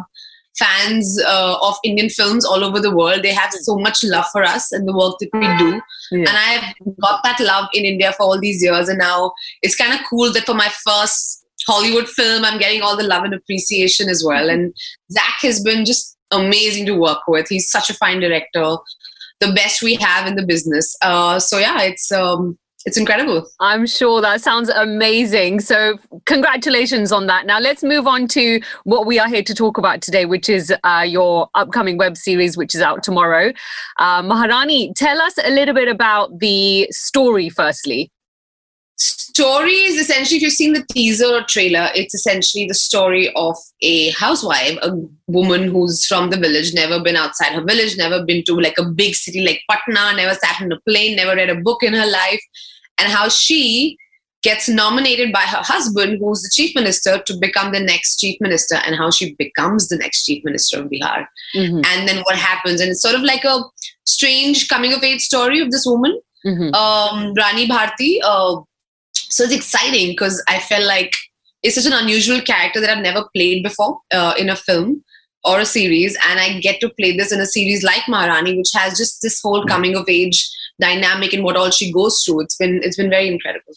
fans 0.58 1.22
uh, 1.26 1.58
of 1.62 1.76
Indian 1.84 2.10
films 2.10 2.46
all 2.46 2.64
over 2.64 2.80
the 2.80 2.96
world. 2.96 3.24
They 3.24 3.34
have 3.34 3.52
so 3.52 3.78
much 3.78 4.04
love 4.04 4.26
for 4.32 4.44
us 4.44 4.72
and 4.72 4.88
the 4.88 4.96
work 4.96 5.16
that 5.20 5.30
we 5.34 5.58
do. 5.58 5.82
Yeah. 6.12 6.30
And 6.30 6.30
I've 6.30 6.98
got 7.02 7.24
that 7.24 7.40
love 7.40 7.68
in 7.74 7.86
India 7.86 8.14
for 8.14 8.24
all 8.24 8.40
these 8.40 8.64
years. 8.64 8.88
And 8.90 9.00
now 9.00 9.34
it's 9.62 9.76
kind 9.76 9.94
of 9.94 10.06
cool 10.10 10.32
that 10.34 10.46
for 10.46 10.54
my 10.54 10.70
first 10.86 11.46
Hollywood 11.68 12.08
film, 12.08 12.46
I'm 12.46 12.60
getting 12.60 12.82
all 12.82 12.96
the 12.96 13.04
love 13.04 13.24
and 13.24 13.34
appreciation 13.34 14.08
as 14.10 14.24
well. 14.26 14.50
And 14.50 14.74
Zach 15.12 15.38
has 15.42 15.62
been 15.62 15.86
just 15.86 16.18
amazing 16.32 16.86
to 16.88 16.96
work 16.96 17.20
with. 17.28 17.48
He's 17.50 17.70
such 17.70 17.90
a 17.90 17.94
fine 17.94 18.20
director, 18.20 18.78
the 19.40 19.54
best 19.54 19.82
we 19.82 19.96
have 19.96 20.28
in 20.28 20.36
the 20.36 20.46
business. 20.46 20.96
Uh, 21.02 21.40
so 21.40 21.58
yeah, 21.58 21.82
it's 21.82 22.12
um, 22.12 22.58
it's 22.86 22.98
incredible. 22.98 23.50
I'm 23.60 23.88
sure 23.88 24.22
that 24.22 24.42
sounds 24.42 24.70
amazing. 24.70 25.60
So, 25.62 25.98
congratulations 26.26 27.12
on 27.12 27.26
that. 27.26 27.48
Now, 27.48 27.60
let's 27.60 27.84
move 27.84 28.06
on 28.06 28.28
to 28.30 28.62
what 28.84 29.08
we 29.08 29.18
are 29.18 29.28
here 29.28 29.42
to 29.42 29.56
talk 29.56 29.80
about 29.80 30.02
today, 30.02 30.26
which 30.26 30.50
is 30.50 30.72
uh, 30.84 31.04
your 31.06 31.50
upcoming 31.56 31.98
web 31.98 32.16
series, 32.16 32.56
which 32.56 32.76
is 32.76 32.82
out 32.82 33.02
tomorrow. 33.02 33.52
Uh, 33.98 34.22
Maharani, 34.22 34.94
tell 34.94 35.20
us 35.20 35.34
a 35.44 35.50
little 35.50 35.74
bit 35.74 35.88
about 35.88 36.40
the 36.40 36.88
story, 36.92 37.50
firstly. 37.50 38.12
story 38.98 39.72
is 39.72 40.00
essentially 40.00 40.38
if 40.38 40.44
you've 40.44 40.54
seen 40.54 40.74
the 40.74 40.86
teaser 40.94 41.26
or 41.26 41.44
trailer 41.44 41.90
it's 41.94 42.14
essentially 42.14 42.66
the 42.66 42.74
story 42.74 43.30
of 43.36 43.58
a 43.82 44.12
housewife 44.12 44.78
a 44.82 44.92
woman 45.28 45.68
who's 45.68 46.06
from 46.06 46.30
the 46.30 46.38
village 46.38 46.74
never 46.74 47.02
been 47.04 47.18
outside 47.18 47.52
her 47.52 47.64
village 47.66 47.98
never 47.98 48.24
been 48.24 48.42
to 48.46 48.56
like 48.56 48.78
a 48.78 48.86
big 48.86 49.14
city 49.14 49.44
like 49.46 49.62
patna 49.70 50.16
never 50.16 50.34
sat 50.36 50.62
in 50.62 50.72
a 50.72 50.80
plane 50.88 51.18
never 51.18 51.36
read 51.36 51.50
a 51.50 51.62
book 51.68 51.84
in 51.84 51.94
her 51.94 52.10
life 52.10 52.40
and 52.98 53.12
how 53.12 53.28
she 53.30 53.98
gets 54.44 54.70
nominated 54.70 55.32
by 55.32 55.42
her 55.42 55.64
husband 55.64 56.20
who's 56.20 56.44
the 56.44 56.52
chief 56.54 56.76
minister 56.76 57.18
to 57.26 57.36
become 57.40 57.72
the 57.72 57.80
next 57.80 58.18
chief 58.18 58.38
minister 58.40 58.76
and 58.86 58.96
how 58.96 59.10
she 59.10 59.34
becomes 59.40 59.88
the 59.88 59.98
next 59.98 60.26
chief 60.26 60.44
minister 60.46 60.82
of 60.82 60.90
bihar 60.90 61.26
Mhm, 61.56 61.86
and 61.86 62.08
then 62.08 62.22
what 62.28 62.36
happens 62.36 62.80
and 62.82 62.92
it's 62.92 63.02
sort 63.02 63.16
of 63.16 63.22
like 63.22 63.44
a 63.44 63.64
strange 64.06 64.68
coming 64.68 64.94
of 64.94 65.04
age 65.04 65.22
story 65.22 65.60
of 65.60 65.72
this 65.72 65.86
woman 65.86 66.20
mhm. 66.46 66.74
um, 66.76 67.34
Rani 67.34 67.68
Bharti. 67.68 68.20
Uh, 68.24 68.62
so 69.14 69.44
it's 69.44 69.54
exciting 69.54 70.12
because 70.12 70.44
I 70.48 70.60
felt 70.60 70.86
like 70.86 71.16
it's 71.64 71.76
such 71.76 71.88
an 71.88 71.94
unusual 71.94 72.42
character 72.42 72.80
that 72.80 72.90
I've 72.90 73.04
never 73.04 73.28
played 73.36 73.64
before 73.64 74.00
uh, 74.14 74.36
in 74.38 74.50
a 74.50 74.56
film 74.56 75.04
or 75.44 75.60
a 75.60 75.66
series, 75.66 76.18
and 76.28 76.40
I 76.40 76.60
get 76.60 76.80
to 76.82 76.90
play 77.00 77.16
this 77.16 77.32
in 77.32 77.40
a 77.40 77.46
series 77.46 77.84
like 77.84 78.08
Maharani, 78.08 78.58
which 78.58 78.70
has 78.74 78.98
just 78.98 79.22
this 79.22 79.42
whole 79.42 79.66
coming 79.66 79.96
of 79.96 80.08
age 80.10 80.48
dynamic 80.80 81.34
and 81.34 81.44
what 81.44 81.56
all 81.56 81.72
she 81.72 81.92
goes 81.92 82.24
through. 82.24 82.42
It's 82.42 82.58
been 82.58 82.82
it's 82.84 82.98
been 82.98 83.10
very 83.10 83.28
incredible. 83.28 83.74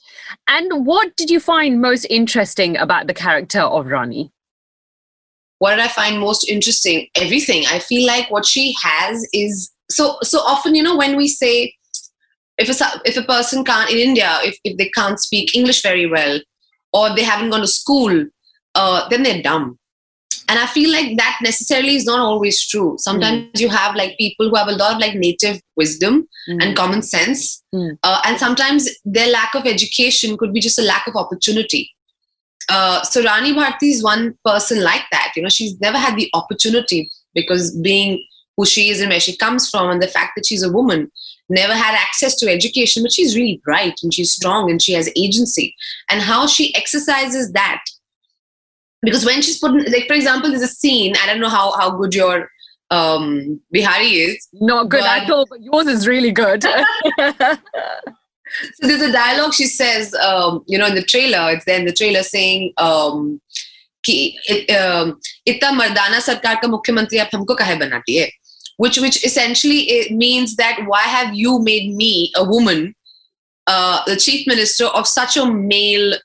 And 0.49 0.87
what 0.87 1.17
did 1.17 1.31
you 1.31 1.41
find 1.41 1.81
most 1.81 2.05
interesting 2.11 2.77
about 2.77 3.07
the 3.07 3.15
character 3.15 3.61
of 3.61 3.87
Rani? 3.87 4.33
what 5.59 5.71
did 5.71 5.81
I 5.81 5.89
find 5.89 6.21
most 6.21 6.49
interesting? 6.49 7.09
Everything. 7.15 7.65
I 7.69 7.79
feel 7.81 8.07
like 8.07 8.31
what 8.31 8.47
she 8.47 8.75
has 8.83 9.27
is 9.33 9.71
so 9.91 10.17
so 10.23 10.39
often. 10.41 10.75
You 10.75 10.83
know, 10.83 10.97
when 10.97 11.17
we 11.17 11.29
say 11.29 11.75
if 12.57 12.69
a, 12.69 13.01
if 13.05 13.17
a 13.17 13.23
person 13.23 13.65
can't 13.65 13.91
in 13.91 13.99
India, 13.99 14.39
if 14.43 14.57
if 14.65 14.77
they 14.79 14.89
can't 14.91 15.21
speak 15.21 15.55
English 15.55 15.83
very 15.83 16.07
well, 16.07 16.41
or 16.93 17.15
they 17.15 17.25
haven't 17.25 17.51
gone 17.51 17.61
to 17.61 17.67
school, 17.67 18.27
uh, 18.75 19.09
then 19.09 19.23
they're 19.23 19.43
dumb. 19.43 19.78
And 20.49 20.59
I 20.59 20.67
feel 20.67 20.91
like 20.91 21.17
that 21.19 21.39
necessarily 21.43 21.95
is 21.97 22.07
not 22.07 22.21
always 22.21 22.67
true. 22.67 22.97
Sometimes 22.99 23.61
you 23.61 23.69
have 23.69 23.95
like 23.95 24.17
people 24.17 24.49
who 24.49 24.57
have 24.57 24.69
a 24.69 24.73
lot 24.73 24.95
of 24.95 24.99
like 25.01 25.15
native 25.15 25.61
wisdom 25.77 26.27
and 26.47 26.75
common 26.77 27.03
sense, 27.03 27.63
Mm. 27.75 27.99
uh, 28.03 28.23
and 28.25 28.39
sometimes 28.39 28.89
their 29.05 29.31
lack 29.31 29.55
of 29.55 29.67
education 29.67 30.39
could 30.39 30.55
be 30.55 30.61
just 30.61 30.79
a 30.79 30.83
lack 30.83 31.07
of 31.07 31.17
opportunity. 31.17 31.91
Uh, 32.71 33.03
so 33.03 33.23
Rani 33.23 33.53
Bharti 33.53 33.91
is 33.93 34.03
one 34.03 34.39
person 34.45 34.83
like 34.83 35.03
that. 35.13 35.33
You 35.37 35.43
know, 35.43 35.51
she's 35.51 35.79
never 35.81 35.99
had 35.99 36.17
the 36.17 36.31
opportunity 36.33 37.11
because 37.35 37.77
being 37.77 38.25
who 38.57 38.65
she 38.65 38.89
is 38.89 39.01
and 39.03 39.11
where 39.11 39.21
she 39.21 39.37
comes 39.37 39.69
from, 39.69 39.91
and 39.91 40.03
the 40.03 40.09
fact 40.09 40.33
that 40.37 40.47
she's 40.47 40.63
a 40.63 40.73
woman, 40.73 41.11
never 41.51 41.75
had 41.75 41.95
access 41.95 42.35
to 42.37 42.51
education. 42.51 43.03
But 43.03 43.13
she's 43.13 43.37
really 43.37 43.61
bright 43.65 44.01
and 44.03 44.13
she's 44.13 44.33
strong 44.35 44.71
and 44.71 44.81
she 44.83 44.95
has 44.95 45.11
agency. 45.15 45.75
And 46.11 46.21
how 46.23 46.47
she 46.47 46.75
exercises 46.75 47.53
that, 47.53 47.83
because 49.02 49.26
when 49.26 49.42
she's 49.42 49.60
put, 49.60 49.72
in, 49.72 49.92
like 49.92 50.08
for 50.08 50.14
example, 50.14 50.50
there's 50.50 50.62
a 50.62 50.68
scene. 50.68 51.14
I 51.22 51.28
don't 51.28 51.40
know 51.42 51.50
how 51.50 51.72
how 51.80 51.92
good 51.98 52.14
your 52.16 52.50
um, 52.92 53.60
Bihari 53.72 54.12
is. 54.28 54.48
Not 54.54 54.90
good 54.90 55.02
But- 55.02 55.24
at 55.24 55.30
all, 55.30 55.46
but 55.50 55.62
yours 55.62 55.88
is 55.88 56.08
really 56.08 56.32
good. 56.32 56.64
So 58.76 58.88
there's 58.88 59.02
a 59.02 59.12
dialogue 59.12 59.54
she 59.54 59.66
says, 59.66 60.14
um, 60.14 60.64
you 60.68 60.78
know, 60.78 60.86
in 60.86 60.94
the 60.94 61.02
trailer, 61.02 61.52
it's 61.52 61.66
there 61.66 61.80
in 61.80 61.86
the 61.86 61.92
trailer 61.94 62.22
saying, 62.22 62.72
um, 62.78 63.42
कि 64.06 64.36
इत- 64.50 64.70
um, 64.72 65.14
इतना 65.48 65.72
मर्दाना 65.72 66.20
सरकार 66.20 66.60
का 66.62 66.68
मुख्यमंत्री 66.68 67.18
आप 67.20 67.30
हमको 67.34 67.56
काहे 67.58 67.76
बनाती 67.80 68.18
है 68.18 68.30
which 68.78 68.98
which 69.04 69.18
essentially 69.24 69.80
it 69.96 70.12
means 70.12 70.56
that 70.58 70.80
why 70.88 71.02
have 71.04 71.34
you 71.34 71.60
made 71.68 71.96
me 71.96 72.32
a 72.36 72.44
woman 72.44 72.94
uh, 73.68 74.04
the 74.08 74.16
chief 74.18 74.46
minister 74.48 74.86
of 75.02 75.08
such 75.08 75.38
a 75.38 75.46
male 75.46 76.16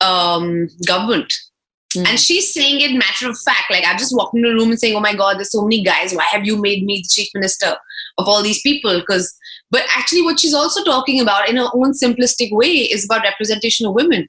um, 0.00 0.68
government 0.86 1.32
Mm. 1.95 2.07
and 2.07 2.19
she's 2.19 2.53
saying 2.53 2.81
it 2.81 2.97
matter 2.97 3.29
of 3.29 3.37
fact. 3.39 3.69
Like 3.69 3.85
i 3.85 3.95
just 3.95 4.15
walked 4.15 4.35
into 4.35 4.49
the 4.49 4.55
room 4.55 4.69
and 4.69 4.79
saying 4.79 4.95
oh 4.95 4.99
my 4.99 5.15
god 5.15 5.37
there's 5.37 5.51
so 5.51 5.61
many 5.61 5.83
guys. 5.83 6.13
Why 6.13 6.25
have 6.31 6.45
you 6.45 6.59
made 6.59 6.83
me 6.83 7.01
the 7.01 7.09
chief 7.09 7.29
minister 7.33 7.75
of 8.17 8.27
all 8.27 8.41
these 8.43 8.61
people? 8.61 8.99
Because 8.99 9.33
but 9.71 9.83
actually 9.95 10.21
what 10.21 10.39
she's 10.39 10.53
also 10.53 10.83
talking 10.83 11.19
about 11.19 11.49
in 11.49 11.57
her 11.57 11.69
own 11.73 11.93
simplistic 11.93 12.51
way 12.51 12.67
is 12.67 13.05
about 13.05 13.23
representation 13.23 13.85
of 13.85 13.93
women 13.93 14.27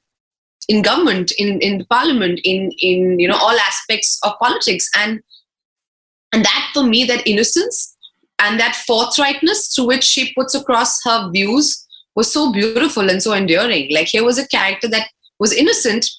in 0.67 0.81
government 0.81 1.31
in 1.37 1.59
in 1.61 1.85
parliament 1.85 2.39
in 2.43 2.71
in 2.79 3.19
you 3.19 3.27
know 3.27 3.37
all 3.37 3.57
aspects 3.59 4.19
of 4.23 4.33
politics. 4.39 4.89
And 4.97 5.21
and 6.33 6.43
that 6.43 6.71
for 6.73 6.83
me 6.83 7.03
that 7.05 7.25
innocence 7.27 7.95
and 8.39 8.59
that 8.59 8.75
forthrightness 8.89 9.73
through 9.73 9.87
which 9.87 10.03
she 10.03 10.33
puts 10.33 10.53
across 10.53 11.01
her 11.03 11.29
views 11.31 11.85
was 12.15 12.31
so 12.31 12.51
beautiful 12.51 13.09
and 13.09 13.21
so 13.21 13.33
endearing. 13.33 13.93
Like 13.93 14.07
here 14.07 14.23
was 14.23 14.37
a 14.37 14.47
character 14.47 14.87
that 14.89 15.09
was 15.39 15.53
innocent 15.53 16.09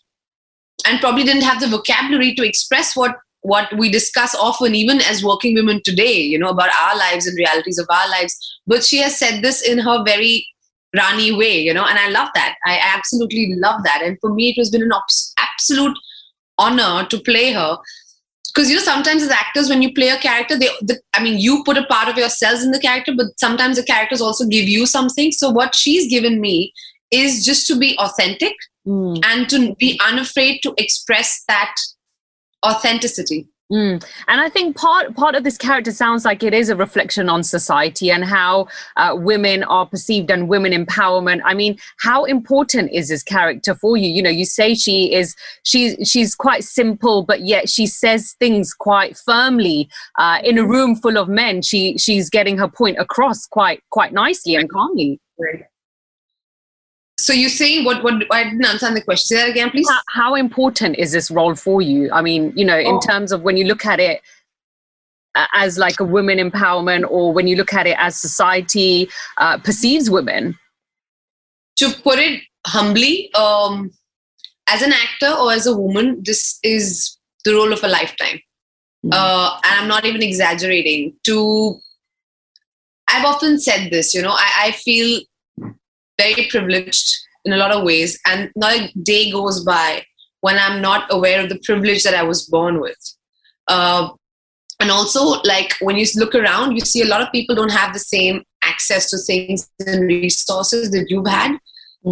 and 0.84 1.00
probably 1.00 1.24
didn't 1.24 1.42
have 1.42 1.60
the 1.60 1.68
vocabulary 1.68 2.34
to 2.34 2.46
express 2.46 2.96
what 2.96 3.16
what 3.42 3.72
we 3.78 3.88
discuss 3.88 4.34
often 4.34 4.74
even 4.74 5.00
as 5.02 5.22
working 5.22 5.54
women 5.54 5.80
today 5.84 6.14
you 6.14 6.38
know 6.38 6.48
about 6.48 6.70
our 6.82 6.96
lives 6.98 7.26
and 7.26 7.38
realities 7.38 7.78
of 7.78 7.86
our 7.88 8.08
lives. 8.08 8.36
But 8.66 8.84
she 8.84 8.98
has 8.98 9.16
said 9.16 9.42
this 9.42 9.62
in 9.62 9.78
her 9.78 10.02
very 10.04 10.46
rani 10.96 11.32
way 11.32 11.58
you 11.60 11.74
know 11.74 11.84
and 11.84 11.98
i 11.98 12.08
love 12.08 12.28
that. 12.34 12.56
I 12.64 12.78
absolutely 12.82 13.54
love 13.56 13.82
that. 13.84 14.02
And 14.02 14.18
for 14.20 14.34
me 14.34 14.50
it 14.50 14.60
has 14.60 14.70
been 14.70 14.82
an 14.82 14.92
absolute 15.38 15.96
honor 16.58 17.06
to 17.08 17.20
play 17.20 17.52
her. 17.52 17.78
Because 18.52 18.70
you 18.70 18.76
know 18.76 18.82
sometimes 18.82 19.22
as 19.22 19.30
actors 19.30 19.68
when 19.68 19.82
you 19.82 19.92
play 19.94 20.08
a 20.08 20.18
character 20.18 20.58
they 20.58 20.68
the, 20.80 20.98
i 21.14 21.22
mean 21.22 21.38
you 21.38 21.62
put 21.64 21.76
a 21.76 21.84
part 21.86 22.08
of 22.08 22.16
yourselves 22.16 22.64
in 22.64 22.70
the 22.70 22.80
character 22.80 23.12
but 23.16 23.26
sometimes 23.38 23.76
the 23.76 23.82
characters 23.84 24.20
also 24.20 24.46
give 24.46 24.68
you 24.68 24.86
something. 24.86 25.30
So 25.30 25.50
what 25.50 25.74
she's 25.74 26.10
given 26.10 26.40
me 26.40 26.72
is 27.10 27.44
just 27.44 27.66
to 27.68 27.78
be 27.78 27.96
authentic 27.98 28.54
Mm. 28.86 29.20
and 29.24 29.48
to 29.48 29.74
be 29.74 29.98
unafraid 30.06 30.60
to 30.62 30.72
express 30.78 31.42
that 31.48 31.74
authenticity 32.64 33.48
Mm. 33.70 34.04
And 34.28 34.40
I 34.40 34.48
think 34.48 34.76
part 34.76 35.16
part 35.16 35.34
of 35.34 35.42
this 35.42 35.58
character 35.58 35.90
sounds 35.90 36.24
like 36.24 36.44
it 36.44 36.54
is 36.54 36.68
a 36.68 36.76
reflection 36.76 37.28
on 37.28 37.42
society 37.42 38.12
and 38.12 38.24
how 38.24 38.68
uh, 38.96 39.14
women 39.16 39.64
are 39.64 39.86
perceived 39.86 40.30
and 40.30 40.48
women 40.48 40.72
empowerment. 40.72 41.40
I 41.44 41.54
mean, 41.54 41.76
how 41.98 42.24
important 42.24 42.92
is 42.92 43.08
this 43.08 43.24
character 43.24 43.74
for 43.74 43.96
you? 43.96 44.08
You 44.08 44.22
know, 44.22 44.30
you 44.30 44.44
say 44.44 44.74
she 44.74 45.12
is 45.12 45.34
she's 45.64 45.96
she's 46.08 46.36
quite 46.36 46.62
simple, 46.62 47.24
but 47.24 47.40
yet 47.40 47.68
she 47.68 47.88
says 47.88 48.36
things 48.38 48.72
quite 48.72 49.16
firmly. 49.16 49.88
Uh, 50.16 50.38
in 50.44 50.58
a 50.58 50.64
room 50.64 50.94
full 50.94 51.18
of 51.18 51.28
men, 51.28 51.60
she 51.60 51.98
she's 51.98 52.30
getting 52.30 52.58
her 52.58 52.68
point 52.68 52.98
across 53.00 53.46
quite 53.46 53.82
quite 53.90 54.12
nicely 54.12 54.54
and 54.54 54.70
calmly. 54.70 55.20
So 57.26 57.32
you 57.42 57.48
saying 57.48 57.84
what 57.84 58.02
what 58.04 58.14
i 58.30 58.44
didn't 58.44 58.64
understand 58.64 58.96
the 58.96 59.02
question 59.08 59.26
say 59.30 59.36
that 59.42 59.50
again 59.50 59.70
please 59.70 59.88
How, 59.90 60.00
how 60.20 60.34
important 60.36 60.96
is 61.04 61.10
this 61.16 61.28
role 61.38 61.54
for 61.56 61.78
you? 61.82 62.00
I 62.18 62.20
mean, 62.28 62.52
you 62.60 62.64
know, 62.70 62.78
in 62.90 62.96
Oh. 62.96 63.00
terms 63.10 63.32
of 63.32 63.42
when 63.46 63.56
you 63.60 63.64
look 63.72 63.84
at 63.94 63.98
it 64.08 64.20
as 65.64 65.76
like 65.84 65.98
a 66.00 66.04
women 66.16 66.38
empowerment, 66.38 67.04
or 67.10 67.24
when 67.36 67.46
you 67.50 67.56
look 67.56 67.72
at 67.74 67.86
it 67.86 67.96
as 67.98 68.16
society 68.28 69.08
uh, 69.36 69.58
perceives 69.58 70.08
women. 70.18 70.44
to 71.80 71.86
put 72.06 72.18
it 72.26 72.42
humbly 72.74 73.14
um 73.34 73.90
as 74.74 74.80
an 74.86 74.92
actor 75.04 75.30
or 75.40 75.48
as 75.58 75.66
a 75.72 75.76
woman 75.82 76.06
this 76.28 76.58
is 76.74 76.84
the 77.44 77.52
role 77.58 77.72
of 77.76 77.82
a 77.88 77.90
lifetime 77.98 78.38
Mhm. 79.04 79.12
uh 79.18 79.48
and 79.66 79.74
i'm 79.80 79.88
not 79.94 80.04
even 80.10 80.22
exaggerating 80.30 81.02
to 81.28 81.36
i've 83.12 83.26
often 83.32 83.52
said 83.66 83.82
this 83.94 84.14
you 84.16 84.22
know 84.26 84.34
i, 84.46 84.48
I 84.66 84.68
feel 84.86 85.10
very 86.18 86.48
privileged 86.50 87.16
in 87.44 87.52
a 87.52 87.56
lot 87.56 87.72
of 87.72 87.84
ways. 87.84 88.18
And 88.26 88.50
not 88.56 88.74
a 88.74 88.92
day 89.02 89.30
goes 89.30 89.64
by 89.64 90.04
when 90.46 90.58
i'm 90.58 90.80
not 90.80 91.06
aware 91.10 91.42
of 91.42 91.48
the 91.48 91.60
privilege 91.64 92.02
that 92.04 92.14
i 92.14 92.22
was 92.22 92.46
born 92.46 92.80
with. 92.80 93.02
Uh, 93.68 94.08
and 94.80 94.90
also 94.90 95.40
like 95.52 95.74
when 95.80 95.96
you 95.96 96.06
look 96.16 96.34
around 96.34 96.76
you 96.76 96.80
see 96.80 97.02
a 97.02 97.06
lot 97.12 97.22
of 97.22 97.32
people 97.32 97.56
don't 97.56 97.72
have 97.72 97.92
the 97.92 97.98
same 97.98 98.42
access 98.62 99.08
to 99.10 99.18
things 99.18 99.68
and 99.86 100.02
resources 100.02 100.90
that 100.90 101.06
you've 101.08 101.26
had. 101.26 101.56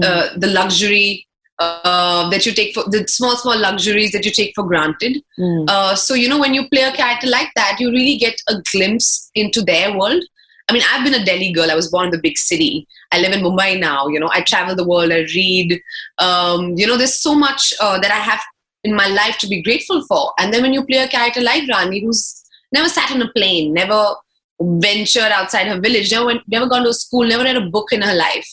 Uh, 0.02 0.28
the 0.38 0.48
luxury 0.48 1.24
uh, 1.60 2.28
that 2.28 2.44
you 2.44 2.52
take 2.52 2.74
for 2.74 2.82
the 2.90 3.06
small 3.06 3.36
small 3.36 3.56
luxuries 3.56 4.10
that 4.10 4.24
you 4.24 4.32
take 4.32 4.52
for 4.56 4.64
granted. 4.64 5.22
Mm. 5.38 5.66
uh, 5.68 5.94
so 5.94 6.14
you 6.14 6.28
know 6.28 6.40
when 6.40 6.52
you 6.52 6.68
play 6.68 6.82
a 6.82 6.90
character 6.90 7.28
like 7.28 7.52
that 7.54 7.76
you 7.78 7.90
really 7.90 8.16
get 8.16 8.40
a 8.48 8.56
glimpse 8.72 9.30
into 9.36 9.62
their 9.62 9.96
world 9.96 10.24
i 10.68 10.72
mean 10.72 10.82
i've 10.90 11.04
been 11.04 11.20
a 11.20 11.24
delhi 11.24 11.52
girl. 11.52 11.70
I 11.70 11.74
was 11.74 11.90
born 11.90 12.06
in 12.06 12.10
the 12.10 12.18
big 12.18 12.38
city. 12.38 12.86
I 13.12 13.20
live 13.20 13.32
in 13.32 13.42
mumbai 13.44 13.78
now 13.78 14.08
you 14.08 14.20
know. 14.20 14.30
I 14.32 14.40
travel 14.42 14.74
the 14.74 14.86
world. 14.86 15.12
I 15.12 15.26
read. 15.34 15.80
Um, 16.18 16.74
you 16.76 16.86
know 16.86 16.96
there's 16.96 17.20
so 17.20 17.34
much 17.34 17.72
uh, 17.80 17.98
that 18.00 18.10
i 18.10 18.20
have 18.30 18.40
in 18.84 18.94
my 18.94 19.06
life 19.06 19.38
to 19.38 19.46
be 19.48 19.62
grateful 19.62 20.04
for. 20.06 20.32
And 20.38 20.52
then 20.52 20.62
when 20.62 20.74
you 20.74 20.84
play 20.84 20.98
a 20.98 21.08
character 21.08 21.40
like 21.40 21.68
rani 21.68 22.00
who's 22.00 22.44
never 22.72 22.88
sat 22.88 23.10
on 23.10 23.22
a 23.22 23.32
plane 23.32 23.72
never 23.72 24.14
ventured 24.60 25.32
outside 25.38 25.66
her 25.66 25.80
village 25.80 26.12
never 26.12 26.26
went, 26.26 26.42
never 26.46 26.66
gone 26.66 26.84
to 26.84 26.92
school 26.92 27.26
never 27.26 27.44
read 27.44 27.56
a 27.56 27.70
book 27.76 27.92
in 27.92 28.02
her 28.02 28.14
life. 28.14 28.48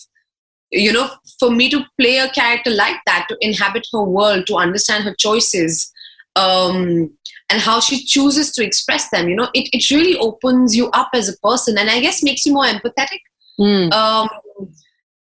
You 0.72 0.94
know 0.94 1.10
for 1.40 1.52
me 1.52 1.70
to 1.70 1.86
play 2.00 2.18
a 2.18 2.30
character 2.30 2.70
like 2.70 3.00
that 3.06 3.28
to 3.30 3.38
inhabit 3.42 3.88
her 3.92 4.04
world 4.04 4.48
to 4.48 4.56
understand 4.56 5.04
her 5.04 5.16
choices 5.18 5.92
um, 6.36 7.12
and 7.52 7.60
how 7.62 7.80
she 7.80 8.04
chooses 8.04 8.52
to 8.52 8.64
express 8.64 9.10
them 9.10 9.28
you 9.28 9.36
know 9.36 9.50
it, 9.54 9.70
it 9.74 9.90
really 9.92 10.18
opens 10.18 10.76
you 10.76 10.90
up 10.92 11.10
as 11.14 11.30
a 11.30 11.38
person 11.38 11.78
and 11.78 11.90
i 11.90 12.00
guess 12.00 12.24
makes 12.24 12.46
you 12.46 12.54
more 12.54 12.66
empathetic. 12.66 13.20
Mm. 13.60 13.92
um, 13.94 14.30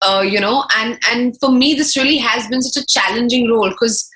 uh, 0.02 0.22
you 0.22 0.40
know 0.40 0.64
and 0.76 0.98
and 1.10 1.38
for 1.38 1.50
me 1.50 1.74
this 1.74 1.96
really 1.96 2.16
has 2.16 2.46
been 2.48 2.62
such 2.62 2.82
a 2.82 2.86
challenging 2.86 3.50
role 3.50 3.68
because 3.68 4.08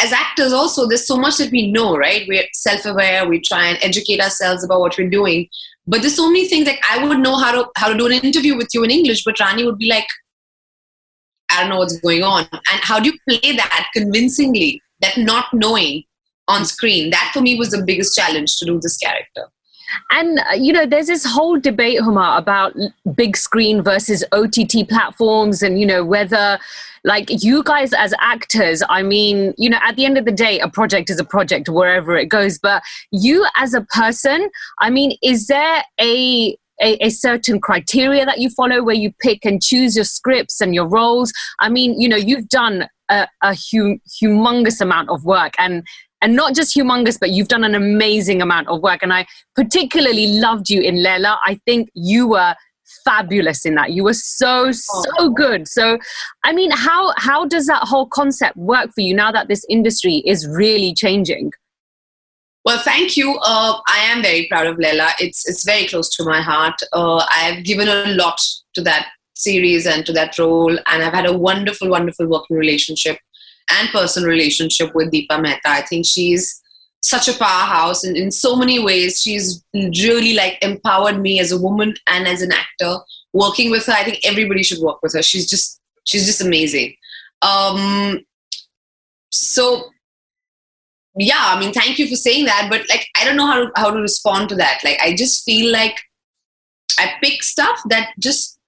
as 0.00 0.12
actors 0.12 0.52
also 0.52 0.86
there's 0.86 1.06
so 1.06 1.16
much 1.16 1.38
that 1.38 1.50
we 1.50 1.72
know 1.72 1.96
right? 1.96 2.24
We're 2.28 2.44
self-aware 2.52 3.28
we 3.28 3.40
try 3.40 3.66
and 3.66 3.78
educate 3.82 4.20
ourselves 4.20 4.62
about 4.62 4.80
what 4.80 4.96
we're 4.96 5.10
doing 5.10 5.48
but 5.86 6.02
there's 6.02 6.14
so 6.14 6.28
many 6.28 6.46
things 6.46 6.66
like 6.66 6.80
i 6.88 7.02
would 7.02 7.18
know 7.18 7.36
how 7.36 7.50
to 7.50 7.68
how 7.76 7.88
to 7.88 7.96
do 7.96 8.06
an 8.06 8.12
interview 8.12 8.56
with 8.56 8.68
you 8.74 8.84
in 8.84 8.90
english 8.90 9.24
but 9.24 9.40
rani 9.40 9.64
would 9.64 9.78
be 9.78 9.88
like 9.88 10.06
i 11.50 11.60
don't 11.60 11.70
know 11.70 11.78
what's 11.78 11.98
going 12.00 12.22
on. 12.22 12.46
And 12.52 12.80
how 12.82 13.00
do 13.00 13.10
you 13.10 13.18
play 13.28 13.56
that 13.56 13.88
convincingly 13.94 14.82
that 15.00 15.16
not 15.16 15.46
knowing 15.52 16.04
on 16.48 16.64
screen 16.64 17.10
that 17.10 17.30
for 17.32 17.40
me 17.40 17.54
was 17.56 17.70
the 17.70 17.82
biggest 17.84 18.14
challenge 18.14 18.56
to 18.56 18.64
do 18.64 18.80
this 18.80 18.96
character 18.96 19.44
And 20.10 20.38
uh, 20.40 20.54
you 20.54 20.72
know, 20.72 20.86
there's 20.86 21.06
this 21.06 21.24
whole 21.24 21.58
debate, 21.58 22.00
Huma, 22.00 22.38
about 22.38 22.74
big 23.14 23.36
screen 23.36 23.82
versus 23.82 24.24
OTT 24.32 24.88
platforms, 24.88 25.62
and 25.62 25.80
you 25.80 25.86
know 25.86 26.04
whether, 26.04 26.58
like, 27.04 27.28
you 27.42 27.62
guys 27.62 27.92
as 27.92 28.12
actors. 28.20 28.82
I 28.88 29.02
mean, 29.02 29.54
you 29.56 29.70
know, 29.70 29.78
at 29.82 29.96
the 29.96 30.04
end 30.04 30.18
of 30.18 30.24
the 30.24 30.32
day, 30.32 30.60
a 30.60 30.68
project 30.68 31.10
is 31.10 31.18
a 31.18 31.24
project 31.24 31.68
wherever 31.68 32.16
it 32.16 32.26
goes. 32.26 32.58
But 32.58 32.82
you 33.10 33.46
as 33.56 33.74
a 33.74 33.82
person, 33.82 34.50
I 34.78 34.90
mean, 34.90 35.16
is 35.22 35.46
there 35.46 35.82
a 36.00 36.56
a, 36.80 36.94
a 37.04 37.10
certain 37.10 37.60
criteria 37.60 38.24
that 38.24 38.38
you 38.38 38.50
follow 38.50 38.82
where 38.84 38.94
you 38.94 39.12
pick 39.20 39.44
and 39.44 39.62
choose 39.62 39.96
your 39.96 40.04
scripts 40.04 40.60
and 40.60 40.74
your 40.74 40.86
roles? 40.86 41.32
I 41.58 41.68
mean, 41.68 42.00
you 42.00 42.08
know, 42.08 42.16
you've 42.16 42.48
done 42.48 42.88
a, 43.08 43.26
a 43.42 43.56
hum, 43.56 44.00
humongous 44.22 44.80
amount 44.80 45.08
of 45.08 45.24
work 45.24 45.54
and 45.58 45.82
and 46.20 46.34
not 46.34 46.54
just 46.54 46.76
humongous, 46.76 47.18
but 47.18 47.30
you've 47.30 47.48
done 47.48 47.64
an 47.64 47.74
amazing 47.74 48.42
amount 48.42 48.68
of 48.68 48.82
work. 48.82 49.02
And 49.02 49.12
I 49.12 49.26
particularly 49.54 50.38
loved 50.38 50.68
you 50.68 50.80
in 50.80 51.02
Leila. 51.02 51.38
I 51.44 51.60
think 51.64 51.90
you 51.94 52.28
were 52.28 52.54
fabulous 53.04 53.64
in 53.64 53.74
that. 53.76 53.92
You 53.92 54.04
were 54.04 54.14
so 54.14 54.72
so 54.72 55.30
good. 55.30 55.68
So, 55.68 55.98
I 56.44 56.52
mean, 56.52 56.70
how 56.70 57.12
how 57.16 57.46
does 57.46 57.66
that 57.66 57.84
whole 57.84 58.06
concept 58.06 58.56
work 58.56 58.90
for 58.94 59.00
you 59.00 59.14
now 59.14 59.30
that 59.32 59.48
this 59.48 59.64
industry 59.68 60.22
is 60.26 60.46
really 60.48 60.94
changing? 60.94 61.52
Well, 62.64 62.78
thank 62.78 63.16
you. 63.16 63.38
Uh, 63.42 63.80
I 63.88 63.98
am 64.10 64.22
very 64.22 64.46
proud 64.50 64.66
of 64.66 64.78
Leila. 64.78 65.10
It's 65.20 65.48
it's 65.48 65.64
very 65.64 65.86
close 65.86 66.08
to 66.16 66.24
my 66.24 66.40
heart. 66.40 66.74
Uh, 66.92 67.24
I've 67.30 67.64
given 67.64 67.88
a 67.88 68.06
lot 68.14 68.40
to 68.74 68.82
that 68.82 69.08
series 69.34 69.86
and 69.86 70.04
to 70.04 70.12
that 70.12 70.38
role, 70.38 70.76
and 70.86 71.02
I've 71.02 71.14
had 71.14 71.26
a 71.26 71.36
wonderful, 71.36 71.88
wonderful 71.88 72.26
working 72.26 72.56
relationship 72.56 73.18
and 73.70 73.88
personal 73.90 74.28
relationship 74.28 74.94
with 74.94 75.12
Deepa 75.12 75.40
Mehta. 75.40 75.60
I 75.68 75.82
think 75.82 76.06
she's 76.06 76.62
such 77.02 77.28
a 77.28 77.32
powerhouse, 77.32 78.04
and 78.04 78.16
in 78.16 78.30
so 78.30 78.56
many 78.56 78.78
ways, 78.78 79.20
she's 79.22 79.62
really 79.74 80.34
like 80.34 80.58
empowered 80.62 81.20
me 81.20 81.38
as 81.40 81.52
a 81.52 81.58
woman 81.60 81.94
and 82.08 82.26
as 82.26 82.42
an 82.42 82.52
actor. 82.52 82.98
Working 83.32 83.70
with 83.70 83.86
her, 83.86 83.92
I 83.92 84.04
think 84.04 84.20
everybody 84.24 84.62
should 84.62 84.80
work 84.80 85.02
with 85.02 85.14
her. 85.14 85.22
She's 85.22 85.48
just 85.48 85.80
she's 86.04 86.26
just 86.26 86.40
amazing. 86.40 86.94
Um, 87.42 88.20
so 89.30 89.90
yeah 91.20 91.52
i 91.54 91.58
mean 91.58 91.72
thank 91.72 91.98
you 91.98 92.08
for 92.08 92.14
saying 92.14 92.44
that 92.44 92.68
but 92.70 92.82
like 92.88 93.06
i 93.20 93.24
don't 93.24 93.36
know 93.36 93.46
how 93.46 93.58
to, 93.64 93.70
how 93.76 93.90
to 93.90 94.00
respond 94.00 94.48
to 94.48 94.54
that 94.54 94.78
like 94.84 94.98
i 95.02 95.12
just 95.14 95.44
feel 95.44 95.72
like 95.72 96.00
i 96.98 97.10
pick 97.22 97.42
stuff 97.42 97.80
that 97.88 98.10
just 98.20 98.58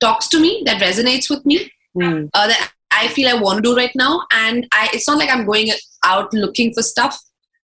talks 0.00 0.26
to 0.26 0.40
me 0.40 0.62
that 0.64 0.80
resonates 0.80 1.28
with 1.28 1.44
me 1.44 1.70
Mm. 1.96 2.28
uh, 2.34 2.46
that 2.46 2.72
i 2.92 3.08
feel 3.08 3.28
i 3.28 3.40
want 3.40 3.58
to 3.58 3.62
do 3.62 3.76
right 3.76 3.94
now. 3.94 4.24
And 4.32 4.66
i 4.72 4.88
it's 4.92 5.08
not 5.08 5.18
like 5.18 5.30
i'm 5.30 5.46
going 5.46 5.70
out 6.04 6.32
looking 6.32 6.72
for 6.72 6.82
stuff. 6.82 7.18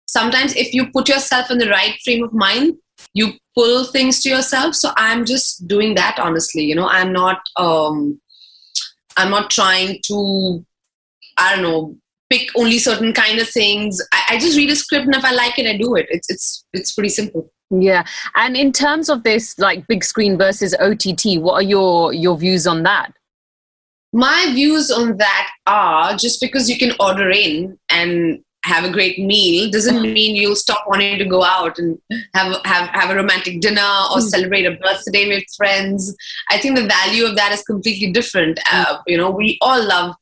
Sometimes 0.08 0.56
if 0.56 0.74
you 0.74 0.90
put 0.92 1.10
yourself 1.10 1.52
in 1.52 1.58
the 1.58 1.70
right 1.70 2.00
frame 2.04 2.24
of 2.24 2.34
mind 2.34 2.76
you 3.14 3.34
pull 3.56 3.84
things 3.86 4.22
to 4.22 4.30
yourself. 4.30 4.76
So 4.76 4.92
i'm 4.98 5.26
just 5.26 5.68
doing 5.68 5.96
that 5.96 6.18
honestly. 6.20 6.64
You 6.64 6.76
know 6.76 6.88
i'm 6.88 7.12
not 7.12 7.42
um 7.56 8.20
i'm 9.18 9.30
not 9.30 9.50
trying 9.50 10.00
to 10.06 10.66
i 11.38 11.56
don't 11.56 11.64
know 11.64 11.96
pick 12.30 12.50
only 12.58 12.78
certain 12.78 13.14
kind 13.14 13.40
of 13.40 13.48
things. 13.50 14.02
I, 14.12 14.24
I 14.32 14.38
just 14.38 14.58
read 14.58 14.70
a 14.70 14.76
script 14.76 15.06
and 15.06 15.16
if 15.16 15.24
i 15.24 15.32
like 15.32 15.58
it 15.58 15.68
i 15.68 15.78
do 15.78 15.96
it. 15.96 16.08
It's 16.10 16.30
it's 16.30 16.66
it's 16.74 16.94
pretty 16.94 17.10
simple. 17.10 17.52
Yeah. 17.70 18.06
And 18.36 18.56
in 18.56 18.72
terms 18.72 19.10
of 19.10 19.24
this, 19.24 19.58
like 19.60 19.88
big 19.88 20.04
screen 20.04 20.38
versus 20.38 20.74
OTT, 20.80 21.42
what 21.42 21.56
are 21.56 21.62
your 21.62 22.14
your 22.14 22.38
views 22.38 22.66
on 22.66 22.84
that? 22.84 23.14
My 24.14 24.52
views 24.54 24.90
on 24.90 25.18
that 25.18 25.50
are 25.68 26.16
just 26.16 26.40
because 26.42 26.70
you 26.70 26.78
can 26.78 26.94
order 27.00 27.30
in 27.30 27.78
and 27.90 28.40
have 28.64 28.84
a 28.84 28.92
great 28.92 29.18
meal 29.18 29.70
doesn't 29.72 29.96
mm-hmm. 29.96 30.14
mean 30.14 30.36
you'll 30.36 30.56
stop 30.56 30.84
wanting 30.88 31.18
to 31.18 31.26
go 31.26 31.44
out 31.44 31.78
and 31.80 31.98
have 32.34 32.58
have 32.66 32.90
have 32.90 33.10
a 33.10 33.16
romantic 33.16 33.62
dinner 33.62 33.82
or 33.82 34.18
mm-hmm. 34.18 34.28
celebrate 34.28 34.66
a 34.66 34.72
birthday 34.72 35.28
with 35.28 35.44
friends. 35.56 36.16
I 36.50 36.58
think 36.58 36.76
the 36.76 36.86
value 36.86 37.26
of 37.26 37.36
that 37.36 37.52
is 37.54 37.64
completely 37.64 38.12
different. 38.12 38.60
Uh, 38.72 38.86
mm-hmm. 38.86 39.02
you 39.08 39.18
know, 39.18 39.32
we 39.32 39.58
all 39.62 39.84
love 39.86 40.16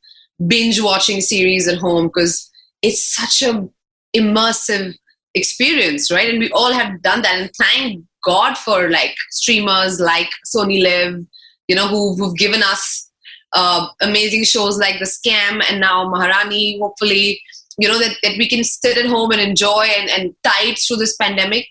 binge 0.47 0.81
watching 0.81 1.21
series 1.21 1.67
at 1.67 1.79
home 1.79 2.07
because 2.07 2.49
it's 2.81 3.03
such 3.03 3.41
a 3.41 3.67
immersive 4.15 4.95
experience, 5.33 6.11
right? 6.11 6.29
And 6.29 6.39
we 6.39 6.51
all 6.51 6.71
have 6.71 7.01
done 7.01 7.21
that. 7.23 7.35
And 7.35 7.51
thank 7.57 8.03
God 8.23 8.57
for 8.57 8.89
like 8.89 9.15
streamers 9.31 9.99
like 9.99 10.29
Sony 10.55 10.81
Liv, 10.81 11.25
you 11.67 11.75
know, 11.75 11.87
who, 11.87 12.15
who've 12.15 12.35
given 12.37 12.63
us 12.63 13.11
uh, 13.55 13.87
amazing 14.01 14.43
shows 14.43 14.77
like 14.77 14.99
The 14.99 15.05
Scam 15.05 15.63
and 15.69 15.79
now 15.79 16.07
Maharani, 16.09 16.77
hopefully, 16.79 17.41
you 17.77 17.87
know, 17.87 17.97
that, 17.97 18.17
that 18.21 18.37
we 18.37 18.47
can 18.47 18.63
sit 18.63 18.97
at 18.97 19.05
home 19.05 19.31
and 19.31 19.41
enjoy 19.41 19.87
and, 19.97 20.09
and 20.09 20.35
tide 20.43 20.75
through 20.77 20.97
this 20.97 21.15
pandemic. 21.15 21.67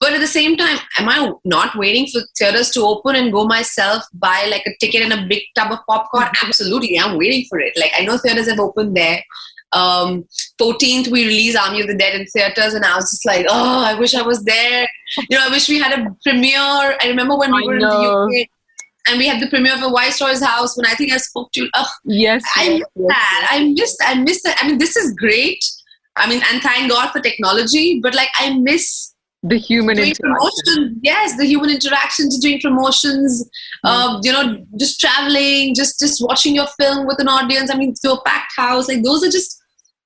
But 0.00 0.12
at 0.12 0.20
the 0.20 0.28
same 0.28 0.56
time, 0.56 0.78
am 0.98 1.08
I 1.08 1.32
not 1.44 1.76
waiting 1.76 2.06
for 2.06 2.20
theaters 2.38 2.70
to 2.70 2.82
open 2.82 3.16
and 3.16 3.32
go 3.32 3.44
myself, 3.44 4.04
buy 4.12 4.46
like 4.50 4.64
a 4.66 4.76
ticket 4.80 5.02
and 5.02 5.12
a 5.12 5.26
big 5.26 5.42
tub 5.56 5.72
of 5.72 5.78
popcorn? 5.88 6.28
Absolutely, 6.42 6.98
I'm 6.98 7.16
waiting 7.16 7.46
for 7.48 7.58
it. 7.58 7.76
Like, 7.76 7.92
I 7.96 8.04
know 8.04 8.18
theaters 8.18 8.48
have 8.48 8.60
opened 8.60 8.96
there. 8.96 9.22
Um, 9.72 10.24
14th, 10.60 11.08
we 11.08 11.26
release 11.26 11.56
Army 11.56 11.80
of 11.80 11.88
the 11.88 11.96
Dead 11.96 12.18
in 12.18 12.26
theaters, 12.26 12.74
and 12.74 12.84
I 12.84 12.94
was 12.94 13.10
just 13.10 13.26
like, 13.26 13.46
oh, 13.48 13.84
I 13.84 13.94
wish 13.94 14.14
I 14.14 14.22
was 14.22 14.42
there. 14.44 14.88
You 15.28 15.36
know, 15.36 15.44
I 15.46 15.50
wish 15.50 15.68
we 15.68 15.80
had 15.80 15.98
a 15.98 16.16
premiere. 16.22 16.58
I 17.00 17.06
remember 17.08 17.36
when 17.36 17.52
we 17.52 17.64
I 17.64 17.66
were 17.66 17.78
know. 17.78 18.22
in 18.22 18.30
the 18.30 18.42
UK 18.42 18.48
and 19.08 19.18
we 19.18 19.26
had 19.26 19.40
the 19.40 19.48
premiere 19.48 19.74
of 19.74 19.82
a 19.82 19.90
Viceroy's 19.90 20.42
House 20.42 20.76
when 20.76 20.86
I 20.86 20.94
think 20.94 21.12
I 21.12 21.16
spoke 21.18 21.50
to 21.52 21.62
you. 21.64 21.70
Oh, 21.74 21.88
Yes. 22.04 22.42
I 22.56 22.68
miss 22.78 23.06
that. 23.08 23.46
I 23.50 23.64
miss 23.64 23.96
I 24.02 24.14
miss 24.20 24.42
that. 24.42 24.58
I 24.62 24.66
mean, 24.68 24.78
this 24.78 24.96
is 24.96 25.12
great. 25.14 25.64
I 26.16 26.28
mean, 26.28 26.42
and 26.50 26.60
thank 26.62 26.90
God 26.90 27.10
for 27.10 27.20
technology, 27.20 28.00
but 28.02 28.14
like 28.14 28.28
I 28.38 28.52
miss 28.54 29.14
The 29.44 29.56
human 29.58 29.96
doing 29.96 30.08
interaction. 30.08 30.34
promotions. 30.34 30.98
Yes, 31.02 31.36
the 31.36 31.46
human 31.46 31.70
interactions, 31.70 32.38
doing 32.38 32.60
promotions. 32.60 33.48
Um, 33.84 34.20
you 34.24 34.32
know, 34.32 34.64
just 34.78 34.98
traveling, 35.00 35.74
just 35.74 36.00
just 36.00 36.20
watching 36.26 36.54
your 36.56 36.66
film 36.78 37.06
with 37.06 37.20
an 37.20 37.28
audience. 37.28 37.70
I 37.70 37.76
mean, 37.76 37.94
to 38.02 38.12
a 38.14 38.22
packed 38.24 38.52
house. 38.56 38.88
Like 38.88 39.02
those 39.04 39.22
are 39.24 39.30
just 39.30 39.56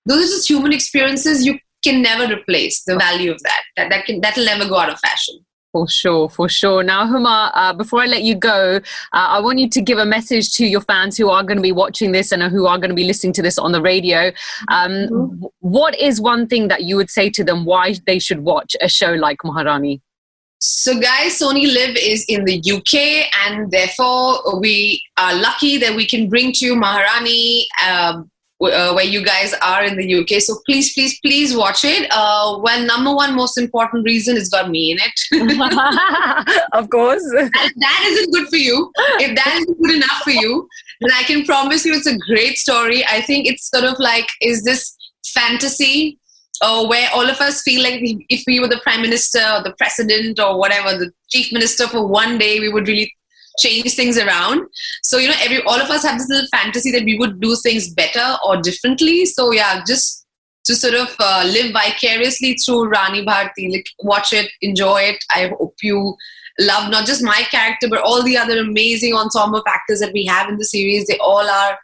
those 0.06 0.24
are 0.24 0.32
just 0.36 0.48
human 0.50 0.72
experiences. 0.72 1.46
You 1.46 1.58
can 1.82 2.02
never 2.02 2.32
replace 2.32 2.82
the 2.84 2.96
value 2.96 3.30
of 3.32 3.40
that. 3.42 3.62
That 3.76 3.88
that 3.90 4.04
can 4.04 4.20
that'll 4.20 4.44
never 4.44 4.68
go 4.68 4.78
out 4.78 4.90
of 4.92 4.98
fashion. 5.00 5.36
For 5.72 5.88
sure, 5.88 6.28
for 6.28 6.50
sure. 6.50 6.82
Now, 6.82 7.06
Huma, 7.06 7.50
uh, 7.54 7.72
before 7.72 8.02
I 8.02 8.06
let 8.06 8.22
you 8.22 8.35
go, 8.35 8.76
uh, 8.76 8.80
I 9.12 9.40
want 9.40 9.58
you 9.58 9.70
to 9.70 9.80
give 9.80 9.96
a 9.96 10.04
message 10.04 10.52
to 10.56 10.66
your 10.66 10.82
fans 10.82 11.16
who 11.16 11.30
are 11.30 11.42
going 11.42 11.56
to 11.56 11.62
be 11.62 11.72
watching 11.72 12.12
this 12.12 12.30
and 12.30 12.42
who 12.42 12.66
are 12.66 12.76
going 12.76 12.90
to 12.90 12.94
be 12.94 13.04
listening 13.04 13.32
to 13.35 13.42
this 13.42 13.58
on 13.58 13.72
the 13.72 13.80
radio. 13.80 14.30
Um, 14.68 15.06
w- 15.06 15.50
What 15.61 15.98
is 15.98 16.20
one 16.20 16.46
thing 16.46 16.68
that 16.68 16.82
you 16.85 16.96
would 16.96 17.08
say 17.08 17.30
to 17.30 17.42
them 17.42 17.64
why 17.64 17.94
they 18.06 18.18
should 18.18 18.40
watch 18.40 18.76
a 18.82 18.88
show 18.88 19.12
like 19.12 19.38
Maharani? 19.44 20.02
So, 20.58 21.00
guys, 21.00 21.40
Sony 21.40 21.64
Liv 21.72 21.96
is 21.96 22.24
in 22.28 22.44
the 22.44 22.62
UK, 22.70 23.30
and 23.46 23.70
therefore 23.70 24.61
we 24.61 25.02
are 25.16 25.35
lucky 25.35 25.78
that 25.78 25.96
we 25.96 26.06
can 26.06 26.28
bring 26.28 26.52
to 26.52 26.66
you 26.66 26.76
Maharani, 26.76 27.66
um, 27.88 28.30
uh, 28.62 28.92
where 28.92 29.05
you 29.05 29.25
guys 29.25 29.55
are 29.62 29.85
in 29.85 29.96
the 29.96 30.20
UK. 30.20 30.40
So 30.40 30.61
please, 30.66 30.92
please, 30.94 31.18
please 31.20 31.57
watch 31.57 31.85
it. 31.85 32.09
Uh, 32.11 32.59
well, 32.61 32.85
number 32.87 33.14
one 33.14 33.35
most 33.35 33.59
important 33.59 34.05
reason 34.05 34.37
it's 34.37 34.48
got 34.48 34.70
me 34.70 34.92
in 34.92 34.98
it. 35.01 36.66
of 36.72 36.88
course. 36.90 37.25
And 37.37 37.51
that 37.53 38.05
isn't 38.07 38.33
good 38.33 38.48
for 38.48 38.57
you. 38.57 38.90
If 39.18 39.35
that 39.37 39.55
isn't 39.57 39.81
good 39.81 39.96
enough 39.96 40.22
for 40.22 40.31
you, 40.31 40.68
then 41.01 41.11
I 41.12 41.22
can 41.25 41.44
promise 41.44 41.85
you 41.85 41.94
it's 41.94 42.07
a 42.07 42.18
great 42.18 42.57
story. 42.57 43.05
I 43.07 43.20
think 43.20 43.46
it's 43.46 43.68
sort 43.70 43.85
of 43.85 43.98
like 43.98 44.29
is 44.40 44.62
this 44.64 44.96
fantasy 45.27 46.18
uh, 46.61 46.87
where 46.87 47.09
all 47.12 47.29
of 47.29 47.40
us 47.40 47.62
feel 47.62 47.83
like 47.83 48.01
if 48.29 48.44
we 48.46 48.61
were 48.61 48.68
the 48.68 48.81
prime 48.83 49.03
minister 49.03 49.40
or 49.55 49.62
the 49.62 49.75
president 49.79 50.38
or 50.38 50.59
whatever, 50.59 50.96
the 50.96 51.11
chief 51.29 51.53
minister 51.53 51.88
for 51.88 52.07
one 52.07 52.38
day, 52.38 52.61
we 52.61 52.68
would 52.68 52.87
really 52.87 53.12
change 53.58 53.94
things 53.94 54.18
around. 54.18 54.66
So 55.02 55.18
you 55.18 55.28
know, 55.28 55.34
every 55.40 55.62
all 55.62 55.80
of 55.80 55.90
us 55.90 56.04
have 56.04 56.18
this 56.18 56.28
little 56.28 56.48
fantasy 56.48 56.90
that 56.92 57.04
we 57.04 57.18
would 57.18 57.40
do 57.40 57.56
things 57.56 57.92
better 57.92 58.36
or 58.46 58.60
differently. 58.60 59.26
So 59.26 59.52
yeah, 59.52 59.82
just 59.86 60.26
to 60.64 60.74
sort 60.74 60.94
of 60.94 61.14
uh, 61.18 61.42
live 61.46 61.72
vicariously 61.72 62.54
through 62.54 62.88
Rani 62.88 63.24
Bharti, 63.24 63.72
like 63.72 63.86
watch 64.00 64.32
it, 64.32 64.50
enjoy 64.60 65.02
it. 65.02 65.24
I 65.30 65.48
hope 65.58 65.74
you 65.82 66.16
love 66.60 66.90
not 66.90 67.06
just 67.06 67.22
my 67.22 67.42
character 67.50 67.88
but 67.88 68.02
all 68.02 68.22
the 68.22 68.36
other 68.36 68.58
amazing 68.58 69.14
ensemble 69.14 69.58
of 69.58 69.64
actors 69.66 70.00
that 70.00 70.12
we 70.12 70.24
have 70.26 70.48
in 70.48 70.58
the 70.58 70.64
series. 70.64 71.06
They 71.06 71.18
all 71.18 71.48
are 71.48 71.78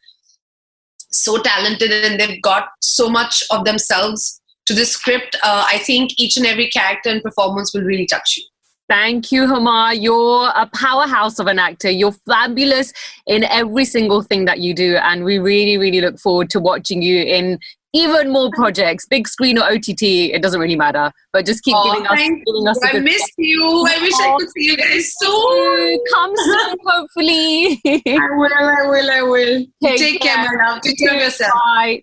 so 1.11 1.41
talented 1.43 1.91
and 1.91 2.21
they've 2.21 2.41
got 2.43 2.69
so 2.81 3.09
much 3.09 3.43
of 3.51 3.65
themselves 3.65 4.41
to 4.67 4.75
the 4.75 4.85
script. 4.85 5.37
Uh, 5.43 5.65
I 5.67 5.79
think 5.79 6.13
each 6.19 6.37
and 6.37 6.47
every 6.47 6.69
character 6.69 7.09
and 7.11 7.23
performance 7.23 7.73
will 7.73 7.83
really 7.83 8.07
touch 8.07 8.37
you. 8.37 8.45
Thank 8.89 9.31
you, 9.31 9.47
Huma. 9.47 10.01
You're 10.01 10.51
a 10.55 10.67
powerhouse 10.75 11.39
of 11.39 11.47
an 11.47 11.59
actor. 11.59 11.91
You're 11.91 12.13
fabulous 12.27 12.93
in 13.27 13.45
every 13.45 13.85
single 13.85 14.23
thing 14.23 14.47
that 14.47 14.61
you 14.61 14.73
do. 14.75 14.97
And 14.97 15.25
we 15.25 15.39
really, 15.39 15.77
really 15.77 16.01
look 16.01 16.19
forward 16.19 16.49
to 16.51 16.61
watching 16.61 17.03
you 17.03 17.23
in 17.23 17.59
even 17.93 18.31
more 18.31 18.51
projects, 18.53 19.07
big 19.07 19.29
screen 19.29 19.59
or 19.59 19.65
OTT. 19.65 20.03
It 20.03 20.43
doesn't 20.43 20.61
really 20.61 20.77
matter. 20.77 21.13
But 21.33 21.45
just 21.45 21.65
keep 21.65 21.75
Aw, 21.75 21.93
giving 21.93 22.07
us, 22.07 22.19
giving 22.19 22.69
us 22.69 22.79
I 22.83 22.99
miss 22.99 23.29
you. 23.37 23.87
I 23.89 24.01
wish 24.01 24.15
I 24.15 24.37
could 24.39 24.51
see 24.51 24.65
you 24.65 24.77
guys 24.77 25.13
soon. 25.19 26.05
Come 26.13 26.37
soon, 26.37 26.77
hopefully. 26.87 27.81
I 27.87 28.29
will, 28.37 28.55
I 28.55 28.89
will, 28.89 29.11
I 29.11 29.23
will. 29.23 29.67
Take 29.83 29.99
Take, 29.99 30.21
care, 30.21 30.35
care. 30.35 30.57
my 30.57 30.67
love. 30.67 30.81
Take 30.81 30.99
care 30.99 31.15
of 31.15 31.21
yourself. 31.21 31.53
Bye. 31.53 32.03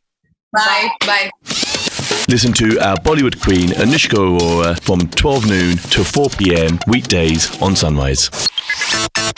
Bye. 0.53 0.89
Bye. 1.01 1.61
Listen 2.27 2.51
to 2.53 2.79
our 2.79 2.95
Bollywood 2.97 3.39
queen 3.39 3.69
Anushka 3.69 4.17
Arora 4.17 4.79
from 4.81 5.07
12 5.09 5.47
noon 5.47 5.77
to 5.77 6.03
4 6.03 6.29
p.m. 6.29 6.79
weekdays 6.87 7.61
on 7.61 7.75
Sunrise. 7.75 8.23
Sunrise 8.23 9.35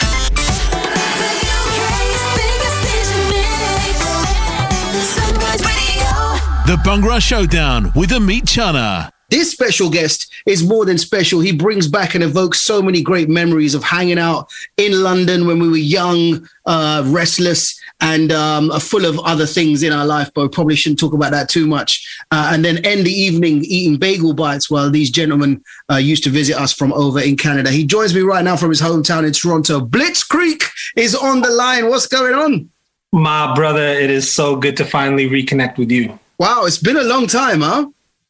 The 6.66 6.78
Bhangra 6.86 7.22
Showdown 7.22 7.92
with 7.94 8.12
Ameet 8.12 8.44
Chana. 8.44 9.17
This 9.30 9.52
special 9.52 9.90
guest 9.90 10.32
is 10.46 10.66
more 10.66 10.86
than 10.86 10.98
special. 10.98 11.42
He 11.42 11.52
brings 11.52 11.90
back 11.90 12.16
and 12.16 12.24
evokes 12.24 12.62
so 12.62 12.82
many 12.82 13.02
great 13.02 13.28
memories 13.28 13.76
of 13.76 13.84
hanging 13.84 14.18
out 14.18 14.50
in 14.78 15.04
London 15.04 15.46
when 15.46 15.60
we 15.60 15.68
were 15.68 15.76
young, 15.76 16.48
uh, 16.66 17.04
restless, 17.08 17.78
and 18.00 18.32
um, 18.32 18.72
full 18.80 19.04
of 19.04 19.20
other 19.20 19.46
things 19.46 19.84
in 19.84 19.92
our 19.92 20.06
life. 20.06 20.32
But 20.34 20.44
we 20.44 20.48
probably 20.48 20.76
shouldn't 20.78 21.00
talk 21.00 21.12
about 21.12 21.32
that 21.32 21.50
too 21.50 21.68
much. 21.68 22.08
Uh, 22.32 22.52
and 22.54 22.64
then 22.64 22.78
end 22.86 23.06
the 23.06 23.12
evening 23.12 23.66
eating 23.66 23.98
bagel 23.98 24.34
bites 24.34 24.70
while 24.70 24.90
these 24.90 25.12
gentlemen 25.12 25.62
uh, 25.92 25.98
used 25.98 26.24
to 26.24 26.30
visit 26.30 26.56
us 26.56 26.72
from 26.72 26.94
over 26.94 27.20
in 27.20 27.36
Canada. 27.36 27.70
He 27.70 27.86
joins 27.86 28.16
me 28.16 28.22
right 28.22 28.46
now 28.46 28.56
from 28.56 28.70
his 28.70 28.82
hometown 28.82 29.28
in 29.28 29.34
Toronto. 29.34 29.82
Blitzkrieg 29.82 30.64
is 30.96 31.14
on 31.14 31.42
the 31.42 31.50
line. 31.50 31.90
What's 31.90 32.08
going 32.08 32.34
on? 32.34 32.70
My 33.12 33.54
brother, 33.54 33.84
it 33.84 34.10
is 34.10 34.34
so 34.34 34.56
good 34.56 34.78
to 34.78 34.86
finally 34.86 35.30
reconnect 35.30 35.78
with 35.78 35.92
you. 35.92 36.18
Wow, 36.38 36.64
it's 36.66 36.78
been 36.78 36.98
a 36.98 37.04
long 37.04 37.28
time, 37.28 37.60
huh? 37.60 37.88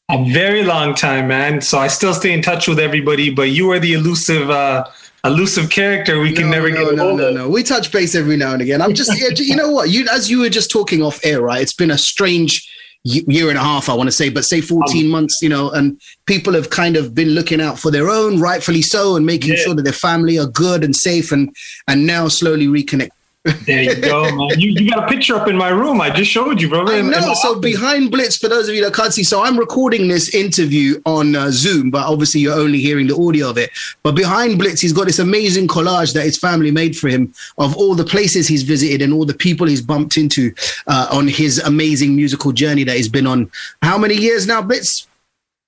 A 0.09 0.23
very 0.31 0.63
long 0.63 0.95
time, 0.95 1.27
man. 1.27 1.59
So 1.59 1.79
I 1.79 1.87
still 1.87 2.13
stay 2.13 2.31
in 2.31 2.41
touch 2.41 2.67
with 2.67 2.79
everybody, 2.79 3.29
but 3.29 3.49
you 3.49 3.69
are 3.71 3.79
the 3.79 3.91
elusive, 3.93 4.49
uh, 4.49 4.85
elusive 5.25 5.69
character 5.69 6.21
we 6.21 6.31
can 6.31 6.45
no, 6.45 6.51
never 6.51 6.69
no, 6.69 6.85
get 6.85 6.95
no, 6.95 7.09
over. 7.09 7.21
no, 7.23 7.31
no. 7.31 7.49
We 7.49 7.61
touch 7.61 7.91
base 7.91 8.15
every 8.15 8.37
now 8.37 8.53
and 8.53 8.61
again. 8.61 8.81
I'm 8.81 8.93
just, 8.93 9.11
you 9.39 9.55
know 9.55 9.69
what? 9.69 9.89
You, 9.89 10.07
as 10.09 10.31
you 10.31 10.39
were 10.39 10.49
just 10.49 10.71
talking 10.71 11.03
off 11.03 11.19
air, 11.25 11.41
right? 11.41 11.61
It's 11.61 11.73
been 11.73 11.91
a 11.91 11.97
strange 11.97 12.65
year 13.03 13.49
and 13.49 13.57
a 13.57 13.61
half, 13.61 13.89
I 13.89 13.93
want 13.95 14.07
to 14.07 14.11
say, 14.13 14.29
but 14.29 14.45
say 14.45 14.61
14 14.61 15.05
Um, 15.05 15.11
months, 15.11 15.39
you 15.41 15.49
know, 15.49 15.71
and 15.71 15.99
people 16.25 16.53
have 16.53 16.69
kind 16.69 16.95
of 16.95 17.13
been 17.13 17.29
looking 17.29 17.59
out 17.59 17.77
for 17.77 17.91
their 17.91 18.09
own, 18.09 18.39
rightfully 18.39 18.81
so, 18.81 19.17
and 19.17 19.25
making 19.25 19.51
Yeah. 19.53 19.59
sure 19.59 19.75
that 19.75 19.83
their 19.83 19.93
family 19.93 20.39
are 20.39 20.47
good 20.47 20.83
and 20.85 20.95
safe, 20.95 21.31
and 21.33 21.53
and 21.87 22.05
now 22.07 22.27
slowly 22.29 22.67
reconnect. 22.67 23.09
There 23.65 23.81
you 23.83 23.95
go, 24.01 24.23
man. 24.23 24.59
You, 24.59 24.71
you 24.71 24.89
got 24.91 25.03
a 25.05 25.07
picture 25.07 25.35
up 25.35 25.47
in 25.47 25.55
my 25.57 25.69
room. 25.69 26.01
I 26.01 26.09
just 26.09 26.29
showed 26.31 26.61
you, 26.61 26.69
brother. 26.69 26.93
I 26.93 26.97
in- 26.99 27.05
in 27.05 27.11
know. 27.11 27.33
So 27.35 27.51
office. 27.51 27.61
behind 27.61 28.11
Blitz, 28.11 28.37
for 28.37 28.47
those 28.47 28.67
of 28.69 28.75
you 28.75 28.83
that 28.83 28.93
can't 28.93 29.13
see, 29.13 29.23
so 29.23 29.43
I'm 29.43 29.57
recording 29.57 30.07
this 30.07 30.33
interview 30.33 31.01
on 31.05 31.35
uh, 31.35 31.49
Zoom, 31.51 31.89
but 31.91 32.05
obviously 32.05 32.41
you're 32.41 32.53
only 32.57 32.79
hearing 32.79 33.07
the 33.07 33.15
audio 33.15 33.49
of 33.49 33.57
it. 33.57 33.69
But 34.03 34.15
behind 34.15 34.57
Blitz, 34.59 34.81
he's 34.81 34.93
got 34.93 35.07
this 35.07 35.19
amazing 35.19 35.67
collage 35.67 36.13
that 36.13 36.23
his 36.23 36.37
family 36.37 36.71
made 36.71 36.97
for 36.97 37.07
him 37.07 37.33
of 37.57 37.75
all 37.75 37.95
the 37.95 38.05
places 38.05 38.47
he's 38.47 38.63
visited 38.63 39.01
and 39.01 39.13
all 39.13 39.25
the 39.25 39.33
people 39.33 39.67
he's 39.67 39.81
bumped 39.81 40.17
into 40.17 40.53
uh, 40.87 41.07
on 41.11 41.27
his 41.27 41.59
amazing 41.59 42.15
musical 42.15 42.51
journey 42.51 42.83
that 42.83 42.95
he's 42.97 43.09
been 43.09 43.27
on. 43.27 43.49
How 43.81 43.97
many 43.97 44.15
years 44.15 44.47
now, 44.47 44.61
Blitz? 44.61 45.07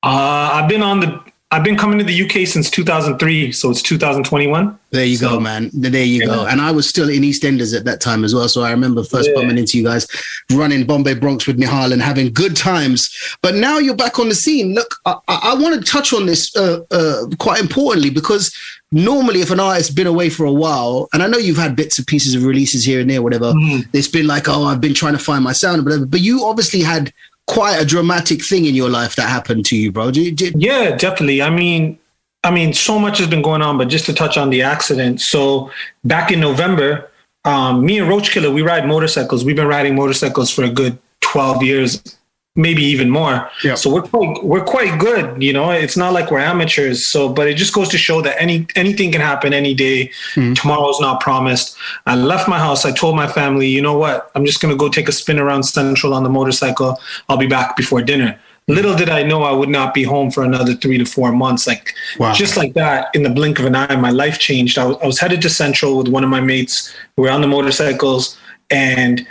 Uh, 0.04 0.52
I've 0.54 0.70
been 0.70 0.82
on 0.82 1.00
the. 1.02 1.22
I've 1.52 1.64
been 1.64 1.78
coming 1.78 1.98
to 1.98 2.04
the 2.04 2.24
UK 2.26 2.46
since 2.48 2.70
2003, 2.70 3.52
so 3.54 3.72
it's 3.72 3.82
2021. 3.82 4.78
There 4.92 5.04
you 5.04 5.18
go, 5.18 5.40
man. 5.40 5.72
There 5.74 6.04
you 6.04 6.24
go. 6.28 6.44
Yeah. 6.44 6.52
And 6.52 6.62
I 6.62 6.70
was 6.70 6.88
still 6.88 7.10
in 7.10 7.24
EastEnders 7.24 7.76
at 7.76 7.86
that 7.86 8.02
time 8.02 8.24
as 8.24 8.36
well. 8.36 8.48
So 8.48 8.62
I 8.62 8.70
remember 8.70 9.04
first 9.04 9.30
Yeah. 9.30 9.34
bumping 9.36 9.58
into 9.58 9.76
you 9.76 9.84
guys 9.84 10.06
running 10.52 10.86
Bombay 10.86 11.16
Bronx 11.16 11.48
with 11.48 11.58
Nihal 11.58 11.92
and 11.92 12.04
having 12.04 12.32
good 12.32 12.56
times. 12.56 13.10
But 13.42 13.56
now 13.56 13.80
you're 13.80 13.96
back 13.96 14.20
on 14.20 14.30
the 14.30 14.36
scene. 14.36 14.76
Look, 14.76 14.96
I, 15.08 15.16
I, 15.28 15.56
want 15.56 15.74
to 15.84 15.92
touch 15.92 16.14
on 16.14 16.28
this 16.28 16.56
uh, 16.56 16.82
uh, 16.92 17.26
quite 17.40 17.60
importantly 17.60 18.12
because 18.12 18.56
normally 18.92 19.42
if 19.42 19.50
an 19.50 19.60
artist's 19.60 19.92
been 19.94 20.06
away 20.08 20.30
for 20.30 20.46
a 20.46 20.54
while, 20.54 21.10
and 21.14 21.24
I 21.24 21.28
know 21.28 21.40
you've 21.40 21.58
had 21.58 21.76
bits 21.76 21.98
and 21.98 22.06
pieces 22.06 22.36
of 22.36 22.44
releases 22.44 22.86
here 22.86 23.00
and 23.02 23.10
there, 23.10 23.24
whatever, 23.24 23.54
Mhm. 23.54 23.88
it's 23.94 24.08
been 24.08 24.28
like, 24.28 24.48
oh, 24.48 24.66
I've 24.66 24.82
been 24.82 24.94
trying 24.94 25.14
to 25.14 25.20
find 25.20 25.44
my 25.44 25.54
sound, 25.54 25.84
whatever. 25.84 26.06
But 26.06 26.22
you 26.22 26.46
obviously 26.46 26.82
had 26.82 27.12
quite 27.50 27.82
a 27.82 27.86
dramatic 27.86 28.46
thing 28.46 28.66
in 28.66 28.76
your 28.76 28.90
life 28.90 29.16
that 29.16 29.28
happened 29.28 29.66
to 29.66 29.76
you, 29.76 29.92
bro. 29.92 30.12
Yeah, 30.14 30.96
definitely. 30.96 31.42
I 31.42 31.50
mean, 31.50 31.98
I 32.44 32.52
mean, 32.52 32.74
so 32.74 33.00
much 33.00 33.18
has 33.18 33.28
been 33.28 33.42
going 33.42 33.64
on, 33.64 33.78
but 33.78 33.90
just 33.90 34.06
to 34.06 34.14
touch 34.14 34.38
on 34.38 34.52
the 34.52 34.62
accident. 34.62 35.20
So 35.20 35.72
back 36.04 36.32
in 36.32 36.40
November, 36.40 37.10
um, 37.46 37.84
me 37.84 38.00
and 38.00 38.08
Roach 38.08 38.30
Killa, 38.32 38.52
we 38.52 38.62
ride 38.62 38.88
motorcycles. 38.88 39.44
We've 39.44 39.56
been 39.56 39.68
riding 39.68 39.96
motorcycles 39.96 40.52
for 40.52 40.64
a 40.64 40.70
good 40.70 40.98
12 41.22 41.64
years, 41.64 42.18
maybe 42.60 42.84
even 42.84 43.10
more. 43.10 43.50
Yeah. 43.64 43.76
So 43.76 43.92
we're 43.94 44.02
quite, 44.02 44.44
we're 44.44 44.64
quite 44.64 45.00
good. 45.00 45.42
You 45.42 45.54
know, 45.54 45.72
it's 45.72 45.98
not 45.98 46.12
like 46.14 46.30
we're 46.30 46.40
amateurs. 46.40 47.08
So, 47.08 47.30
but 47.30 47.48
it 47.48 47.56
just 47.56 47.74
goes 47.74 47.90
to 47.90 47.98
show 47.98 48.22
that 48.22 48.36
any 48.40 48.68
anything 48.76 49.12
can 49.12 49.22
happen 49.22 49.54
any 49.54 49.74
day. 49.74 50.12
Mm-hmm. 50.36 50.54
Tomorrow's 50.54 51.00
not 51.00 51.22
promised. 51.22 51.78
I 52.06 52.16
left 52.16 52.48
my 52.48 52.60
house. 52.60 52.86
I 52.86 52.92
told 52.92 53.16
my 53.16 53.28
family, 53.28 53.68
you 53.68 53.82
know 53.82 53.98
what? 53.98 54.30
I'm 54.36 54.46
just 54.46 54.62
gonna 54.62 54.76
go 54.76 54.90
take 54.90 55.08
a 55.08 55.14
spin 55.14 55.40
around 55.40 55.64
Central 55.64 56.14
on 56.14 56.24
the 56.24 56.30
motorcycle. 56.30 57.00
I'll 57.30 57.38
be 57.38 57.48
back 57.48 57.76
before 57.78 58.02
dinner. 58.02 58.32
Mm-hmm. 58.34 58.74
Little 58.74 58.96
did 58.96 59.10
I 59.10 59.24
know 59.24 59.44
I 59.44 59.52
would 59.52 59.70
not 59.70 59.94
be 59.94 60.04
home 60.04 60.30
for 60.30 60.44
another 60.44 60.74
three 60.76 60.98
to 60.98 61.06
four 61.06 61.32
months. 61.32 61.66
Like 61.66 61.94
Wow. 62.20 62.34
just 62.34 62.58
like 62.58 62.74
that, 62.74 63.08
in 63.16 63.24
the 63.24 63.30
blink 63.30 63.58
of 63.60 63.66
an 63.66 63.76
eye, 63.76 63.96
my 63.96 64.12
life 64.12 64.38
changed. 64.38 64.78
I 64.78 64.86
was, 64.86 64.98
I 65.02 65.06
was 65.08 65.20
headed 65.20 65.42
to 65.44 65.50
Central 65.50 65.98
with 65.98 66.08
one 66.10 66.24
of 66.24 66.30
my 66.30 66.42
mates. 66.42 66.94
We 67.16 67.24
were 67.24 67.32
on 67.32 67.42
the 67.42 67.48
motorcycles, 67.48 68.38
and 68.70 69.26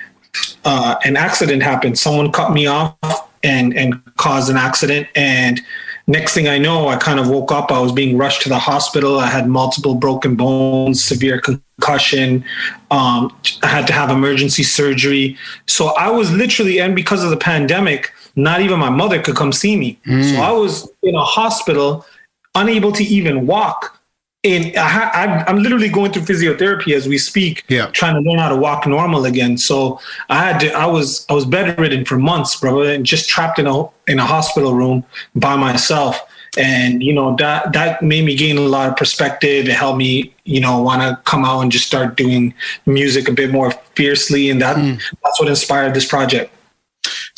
uh, 0.64 0.96
an 1.04 1.16
accident 1.16 1.62
happened. 1.62 1.98
Someone 1.98 2.32
cut 2.32 2.52
me 2.52 2.66
off 2.66 2.96
and 3.42 3.76
and 3.76 4.02
caused 4.16 4.50
an 4.50 4.56
accident. 4.56 5.08
And 5.14 5.60
next 6.06 6.34
thing 6.34 6.48
I 6.48 6.58
know, 6.58 6.88
I 6.88 6.96
kind 6.96 7.20
of 7.20 7.28
woke 7.28 7.52
up. 7.52 7.70
I 7.70 7.80
was 7.80 7.92
being 7.92 8.16
rushed 8.16 8.42
to 8.42 8.48
the 8.48 8.58
hospital. 8.58 9.18
I 9.18 9.26
had 9.26 9.48
multiple 9.48 9.94
broken 9.94 10.34
bones, 10.34 11.04
severe 11.04 11.40
concussion. 11.40 12.44
Um, 12.90 13.36
I 13.62 13.66
had 13.66 13.86
to 13.86 13.92
have 13.92 14.10
emergency 14.10 14.62
surgery. 14.62 15.36
So 15.66 15.88
I 15.88 16.10
was 16.10 16.32
literally, 16.32 16.80
and 16.80 16.96
because 16.96 17.22
of 17.22 17.30
the 17.30 17.36
pandemic, 17.36 18.12
not 18.36 18.60
even 18.60 18.78
my 18.78 18.90
mother 18.90 19.20
could 19.20 19.36
come 19.36 19.52
see 19.52 19.76
me. 19.76 19.98
So 20.22 20.36
I 20.40 20.52
was 20.52 20.88
in 21.02 21.14
a 21.14 21.24
hospital, 21.24 22.06
unable 22.54 22.92
to 22.92 23.04
even 23.04 23.46
walk. 23.46 23.97
And 24.48 24.76
I 24.76 24.88
ha- 24.88 25.10
I'm, 25.14 25.44
I'm 25.46 25.62
literally 25.62 25.88
going 25.88 26.12
through 26.12 26.22
physiotherapy 26.22 26.94
as 26.94 27.06
we 27.06 27.18
speak, 27.18 27.64
Yeah. 27.68 27.86
trying 27.86 28.14
to 28.14 28.20
learn 28.28 28.38
how 28.38 28.48
to 28.48 28.56
walk 28.56 28.86
normal 28.86 29.24
again. 29.26 29.58
So 29.58 30.00
I 30.30 30.42
had 30.42 30.60
to, 30.60 30.72
I 30.72 30.86
was, 30.86 31.26
I 31.28 31.34
was 31.34 31.44
bedridden 31.44 32.04
for 32.04 32.18
months, 32.18 32.56
bro, 32.58 32.82
and 32.82 33.04
just 33.04 33.28
trapped 33.28 33.58
in 33.58 33.66
a, 33.66 33.84
in 34.06 34.18
a 34.18 34.24
hospital 34.24 34.74
room 34.74 35.04
by 35.34 35.56
myself. 35.56 36.20
And, 36.56 37.02
you 37.02 37.12
know, 37.12 37.36
that, 37.36 37.72
that 37.74 38.02
made 38.02 38.24
me 38.24 38.34
gain 38.34 38.56
a 38.56 38.62
lot 38.62 38.88
of 38.88 38.96
perspective. 38.96 39.68
It 39.68 39.74
helped 39.74 39.98
me, 39.98 40.34
you 40.44 40.60
know, 40.60 40.82
want 40.82 41.02
to 41.02 41.20
come 41.30 41.44
out 41.44 41.60
and 41.60 41.70
just 41.70 41.86
start 41.86 42.16
doing 42.16 42.54
music 42.86 43.28
a 43.28 43.32
bit 43.32 43.50
more 43.50 43.70
fiercely. 43.94 44.48
And 44.48 44.60
that, 44.62 44.76
mm. 44.76 45.00
that's 45.22 45.38
what 45.38 45.48
inspired 45.48 45.94
this 45.94 46.06
project. 46.06 46.52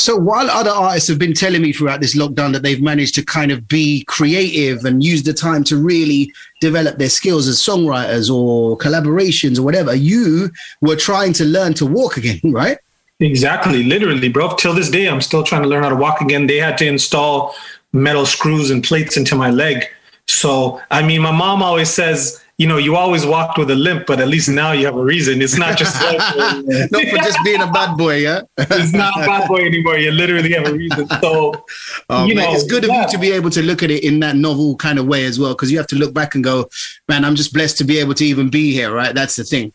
So 0.00 0.16
while 0.16 0.50
other 0.50 0.70
artists 0.70 1.10
have 1.10 1.18
been 1.18 1.34
telling 1.34 1.60
me 1.60 1.74
throughout 1.74 2.00
this 2.00 2.16
lockdown 2.16 2.54
that 2.54 2.62
they've 2.62 2.80
managed 2.80 3.14
to 3.16 3.22
kind 3.22 3.52
of 3.52 3.68
be 3.68 4.02
creative 4.04 4.86
and 4.86 5.04
use 5.04 5.24
the 5.24 5.34
time 5.34 5.62
to 5.64 5.76
really 5.76 6.32
develop 6.62 6.96
their 6.96 7.10
skills 7.10 7.46
as 7.46 7.60
songwriters 7.60 8.34
or 8.34 8.78
collaborations 8.78 9.58
or 9.58 9.62
whatever, 9.62 9.94
you 9.94 10.50
were 10.80 10.96
trying 10.96 11.34
to 11.34 11.44
learn 11.44 11.74
to 11.74 11.84
walk 11.84 12.16
again, 12.16 12.40
right? 12.44 12.78
Exactly, 13.20 13.82
literally, 13.82 14.30
bro. 14.30 14.54
Till 14.54 14.72
this 14.72 14.88
day, 14.88 15.06
I'm 15.06 15.20
still 15.20 15.42
trying 15.42 15.64
to 15.64 15.68
learn 15.68 15.82
how 15.82 15.90
to 15.90 15.96
walk 15.96 16.22
again. 16.22 16.46
They 16.46 16.56
had 16.56 16.78
to 16.78 16.86
install 16.86 17.54
metal 17.92 18.24
screws 18.24 18.70
and 18.70 18.82
plates 18.82 19.18
into 19.18 19.34
my 19.34 19.50
leg. 19.50 19.84
So, 20.26 20.80
I 20.90 21.02
mean, 21.02 21.20
my 21.20 21.30
mom 21.30 21.62
always 21.62 21.90
says, 21.90 22.42
you 22.60 22.66
know, 22.66 22.76
you 22.76 22.94
always 22.94 23.24
walked 23.24 23.56
with 23.56 23.70
a 23.70 23.74
limp, 23.74 24.06
but 24.06 24.20
at 24.20 24.28
least 24.28 24.50
now 24.50 24.72
you 24.72 24.84
have 24.84 24.94
a 24.94 25.02
reason. 25.02 25.40
It's 25.40 25.56
not 25.56 25.78
just 25.78 25.98
Not 26.92 27.08
for 27.08 27.16
just 27.16 27.38
being 27.42 27.62
a 27.62 27.72
bad 27.72 27.96
boy, 27.96 28.16
yeah. 28.16 28.42
it's 28.58 28.92
not 28.92 29.16
a 29.16 29.24
bad 29.24 29.48
boy 29.48 29.64
anymore. 29.64 29.96
You 29.96 30.10
literally 30.10 30.52
have 30.52 30.66
a 30.66 30.74
reason. 30.74 31.08
So, 31.22 31.54
Oh, 32.10 32.26
you 32.26 32.34
man, 32.34 32.44
know, 32.44 32.54
it's 32.54 32.64
good 32.64 32.84
of 32.84 32.90
you 32.90 33.08
to 33.08 33.16
be 33.16 33.32
able 33.32 33.48
to 33.48 33.62
look 33.62 33.82
at 33.82 33.90
it 33.90 34.04
in 34.04 34.20
that 34.20 34.36
novel 34.36 34.76
kind 34.76 34.98
of 34.98 35.06
way 35.06 35.24
as 35.24 35.40
well, 35.40 35.54
because 35.54 35.72
you 35.72 35.78
have 35.78 35.86
to 35.86 35.96
look 35.96 36.12
back 36.12 36.34
and 36.34 36.44
go, 36.44 36.68
man, 37.08 37.24
I'm 37.24 37.34
just 37.34 37.54
blessed 37.54 37.78
to 37.78 37.84
be 37.84 37.98
able 37.98 38.12
to 38.12 38.26
even 38.26 38.50
be 38.50 38.74
here, 38.74 38.92
right? 38.92 39.14
That's 39.14 39.36
the 39.36 39.44
thing. 39.44 39.72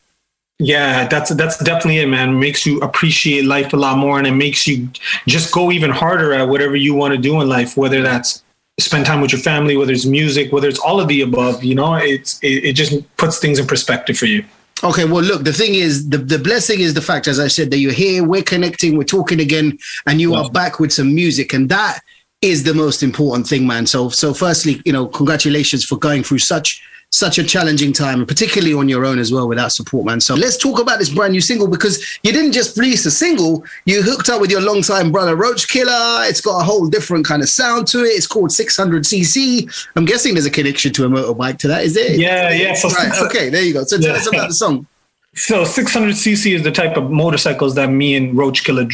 Yeah, 0.59 1.07
that's 1.07 1.33
that's 1.33 1.57
definitely 1.57 1.97
it, 1.97 2.07
man. 2.07 2.29
It 2.29 2.37
makes 2.37 2.67
you 2.67 2.79
appreciate 2.81 3.45
life 3.45 3.73
a 3.73 3.77
lot 3.77 3.97
more, 3.97 4.19
and 4.19 4.27
it 4.27 4.35
makes 4.35 4.67
you 4.67 4.89
just 5.27 5.51
go 5.51 5.71
even 5.71 5.89
harder 5.89 6.33
at 6.33 6.47
whatever 6.47 6.75
you 6.75 6.93
want 6.93 7.15
to 7.15 7.17
do 7.17 7.41
in 7.41 7.49
life. 7.49 7.75
Whether 7.75 8.03
that's 8.03 8.43
spend 8.77 9.05
time 9.05 9.21
with 9.21 9.31
your 9.31 9.41
family, 9.41 9.77
whether 9.77 9.93
it's 9.93 10.05
music, 10.05 10.51
whether 10.51 10.67
it's 10.67 10.79
all 10.79 10.99
of 10.99 11.07
the 11.07 11.21
above. 11.21 11.63
You 11.63 11.75
know, 11.75 11.95
it's 11.95 12.39
it, 12.39 12.65
it 12.65 12.73
just 12.73 12.93
puts 13.17 13.39
things 13.39 13.59
in 13.59 13.67
perspective 13.67 14.17
for 14.17 14.25
you. 14.25 14.43
Okay, 14.83 15.05
well, 15.05 15.23
look, 15.23 15.45
the 15.45 15.53
thing 15.53 15.75
is, 15.75 16.09
the, 16.09 16.17
the 16.17 16.37
blessing 16.37 16.81
is 16.81 16.93
the 16.93 17.01
fact, 17.01 17.27
as 17.27 17.39
I 17.39 17.47
said, 17.47 17.71
that 17.71 17.77
you're 17.77 17.93
here, 17.93 18.25
we're 18.25 18.43
connecting, 18.43 18.97
we're 18.97 19.05
talking 19.05 19.39
again, 19.39 19.79
and 20.05 20.19
you 20.19 20.35
are 20.35 20.49
back 20.49 20.79
with 20.79 20.91
some 20.91 21.15
music. 21.15 21.53
And 21.53 21.69
that 21.69 22.01
is 22.41 22.63
the 22.63 22.73
most 22.73 23.01
important 23.01 23.47
thing, 23.47 23.65
man. 23.65 23.87
So, 23.87 24.09
so 24.09 24.33
firstly, 24.33 24.81
you 24.83 24.91
know, 24.91 25.07
congratulations 25.07 25.85
for 25.85 25.97
going 25.97 26.23
through 26.23 26.39
such 26.39 26.83
such 27.11 27.37
a 27.37 27.43
challenging 27.43 27.93
time, 27.93 28.25
particularly 28.25 28.73
on 28.73 28.89
your 28.89 29.05
own 29.05 29.19
as 29.19 29.31
well 29.31 29.47
without 29.47 29.71
support, 29.71 30.05
man. 30.05 30.19
So 30.19 30.35
let's 30.35 30.57
talk 30.57 30.79
about 30.81 30.99
this 30.99 31.09
brand 31.09 31.31
new 31.31 31.39
single 31.39 31.67
because 31.67 32.19
you 32.23 32.33
didn't 32.33 32.51
just 32.51 32.77
release 32.77 33.05
a 33.05 33.11
single, 33.11 33.63
you 33.85 34.01
hooked 34.03 34.27
up 34.27 34.41
with 34.41 34.51
your 34.51 34.59
longtime 34.61 35.11
brother 35.13 35.35
Roach 35.35 35.69
Killa. 35.69 36.25
It's 36.27 36.41
got 36.41 36.59
a 36.59 36.63
whole 36.63 36.87
different 36.87 37.25
kind 37.25 37.41
of 37.41 37.47
sound 37.49 37.87
to 37.87 37.99
it. 38.03 38.09
It's 38.09 38.27
called 38.27 38.49
600cc. 38.49 39.87
I'm 39.95 40.05
guessing 40.05 40.33
there's 40.33 40.45
a 40.45 40.51
connection 40.51 40.91
to 40.93 41.05
a 41.05 41.07
motorbike 41.09 41.57
to 41.59 41.67
that, 41.69 41.83
is 41.83 41.93
there? 41.93 42.13
Yeah, 42.15 42.49
yeah. 42.51 42.73
So- 42.73 42.89
Right. 42.89 43.11
Okay, 43.23 43.49
there 43.49 43.63
you 43.63 43.73
go. 43.73 43.83
So 43.85 43.97
tell 43.97 44.11
Yeah. 44.11 44.17
us 44.17 44.27
about 44.27 44.47
the 44.49 44.55
song. 44.55 44.87
So 45.37 45.63
600cc 45.65 46.55
is 46.55 46.63
the 46.63 46.71
type 46.71 46.95
of 46.95 47.11
motorcycles 47.11 47.75
that 47.75 47.89
me 47.89 48.15
and 48.15 48.37
Roach 48.37 48.63
Killa 48.63 48.85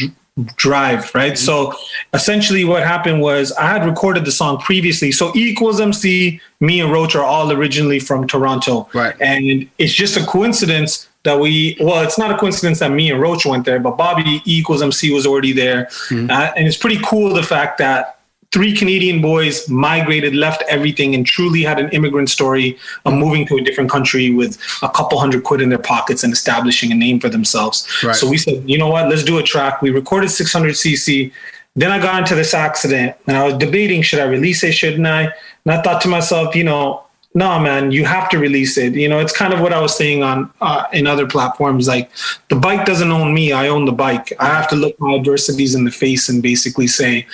drive, 0.56 1.14
right? 1.14 1.36
So 1.36 1.74
essentially 2.14 2.64
what 2.64 2.82
happened 2.82 3.20
was 3.20 3.52
I 3.52 3.66
had 3.66 3.84
recorded 3.84 4.24
the 4.24 4.32
song 4.32 4.58
previously. 4.58 5.12
So 5.12 5.30
E 5.36 5.50
equals 5.50 5.80
MC, 5.80 6.40
me 6.60 6.80
and 6.80 6.90
Roach 6.90 7.14
are 7.14 7.24
all 7.24 7.52
originally 7.52 8.00
from 8.00 8.26
Toronto. 8.26 8.88
Right. 8.94 9.14
And 9.20 9.68
it's 9.78 9.92
just 9.92 10.16
a 10.16 10.24
coincidence 10.24 11.08
that 11.24 11.38
we, 11.38 11.76
well, 11.80 12.02
it's 12.02 12.18
not 12.18 12.30
a 12.30 12.38
coincidence 12.38 12.78
that 12.80 12.90
me 12.90 13.10
and 13.10 13.20
Roach 13.20 13.44
went 13.44 13.64
there, 13.64 13.78
but 13.78 13.96
Bobby 13.96 14.22
E 14.26 14.42
equals 14.46 14.82
MC 14.82 15.12
was 15.12 15.26
already 15.26 15.52
there. 15.52 15.88
Uh, 16.30 16.50
and 16.56 16.66
it's 16.66 16.78
pretty 16.78 17.00
cool 17.04 17.34
the 17.34 17.42
fact 17.42 17.78
that 17.78 18.18
three 18.52 18.76
Canadian 18.76 19.20
boys 19.20 19.68
migrated, 19.68 20.34
left 20.34 20.62
everything, 20.68 21.14
and 21.14 21.26
truly 21.26 21.62
had 21.62 21.78
an 21.78 21.88
immigrant 21.90 22.28
story 22.28 22.78
of 23.06 23.14
moving 23.14 23.46
to 23.46 23.56
a 23.56 23.62
different 23.62 23.90
country 23.90 24.30
with 24.30 24.58
a 24.82 24.88
couple 24.90 25.18
hundred 25.18 25.42
quid 25.42 25.60
in 25.60 25.70
their 25.70 25.78
pockets 25.78 26.22
and 26.22 26.32
establishing 26.32 26.92
a 26.92 26.94
name 26.94 27.18
for 27.18 27.30
themselves. 27.30 27.88
Right. 28.02 28.14
So 28.14 28.28
we 28.28 28.36
said, 28.36 28.68
you 28.68 28.78
know 28.78 28.88
what, 28.88 29.08
let's 29.08 29.24
do 29.24 29.38
a 29.38 29.42
track. 29.42 29.82
We 29.82 29.90
recorded 29.90 30.28
600cc. 30.28 31.32
Then 31.74 31.90
I 31.90 31.98
got 31.98 32.18
into 32.18 32.34
this 32.34 32.52
accident 32.52 33.16
and 33.26 33.36
I 33.36 33.44
was 33.44 33.54
debating, 33.54 34.02
should 34.02 34.20
I 34.20 34.24
release 34.24 34.62
it, 34.62 34.72
shouldn't 34.72 35.06
I? 35.06 35.22
And 35.64 35.72
I 35.72 35.80
thought 35.80 36.02
to 36.02 36.08
myself, 36.08 36.54
you 36.54 36.64
know, 36.64 37.04
no, 37.34 37.58
man, 37.58 37.92
you 37.92 38.04
have 38.04 38.28
to 38.28 38.38
release 38.38 38.76
it. 38.76 38.94
You 38.94 39.08
know, 39.08 39.18
it's 39.18 39.34
kind 39.34 39.54
of 39.54 39.60
what 39.60 39.72
I 39.72 39.80
was 39.80 39.96
saying 39.96 40.22
on 40.22 40.52
uh, 40.60 40.84
in 40.92 41.06
other 41.06 41.26
platforms. 41.26 41.88
Like 41.88 42.10
the 42.50 42.56
bike 42.56 42.84
doesn't 42.84 43.10
own 43.10 43.32
me; 43.32 43.52
I 43.52 43.68
own 43.68 43.86
the 43.86 43.92
bike. 43.92 44.34
I 44.38 44.48
have 44.48 44.68
to 44.68 44.76
look 44.76 45.00
my 45.00 45.14
adversities 45.14 45.74
in 45.74 45.84
the 45.84 45.90
face 45.90 46.28
and 46.28 46.42
basically 46.42 46.86
say, 46.86 47.26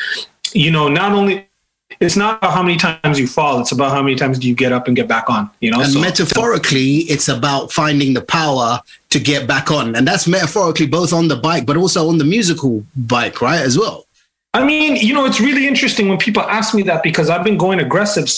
you 0.55 0.71
know, 0.71 0.89
not 0.89 1.13
only 1.13 1.49
it's 2.01 2.17
not 2.17 2.39
about 2.39 2.53
how 2.53 2.63
many 2.63 2.77
times 2.77 3.19
you 3.19 3.27
fall; 3.27 3.61
it's 3.61 3.73
about 3.73 3.93
how 3.93 4.03
many 4.03 4.15
times 4.15 4.39
do 4.39 4.47
you 4.47 4.55
get 4.55 4.73
up 4.73 4.87
and 4.87 4.95
get 4.95 5.09
back 5.09 5.29
on. 5.31 5.51
You 5.61 5.71
know, 5.71 5.81
And 5.81 5.93
So- 5.93 6.01
metaphorically, 6.01 6.99
it's 7.09 7.29
about 7.29 7.73
finding 7.73 8.15
the 8.15 8.21
power 8.21 8.81
to 9.11 9.19
get 9.19 9.47
back 9.47 9.71
on. 9.71 9.97
And 9.97 10.07
that's 10.07 10.27
metaphorically 10.27 10.87
both 10.87 11.13
on 11.13 11.29
the 11.29 11.37
bike, 11.37 11.67
but 11.67 11.77
also 11.77 12.09
on 12.09 12.19
the 12.19 12.25
musical 12.25 12.85
bike, 12.97 13.41
right? 13.41 13.61
As 13.61 13.79
well. 13.79 14.05
I 14.55 14.65
mean, 14.65 14.97
you 14.97 15.15
know, 15.15 15.25
it's 15.25 15.41
really 15.41 15.67
interesting 15.67 16.09
when 16.09 16.19
people 16.19 16.43
ask 16.43 16.75
me 16.75 16.83
that 16.85 17.03
because 17.03 17.31
I've 17.31 17.45
been 17.45 17.59
going 17.59 17.81
aggressive 17.81 18.29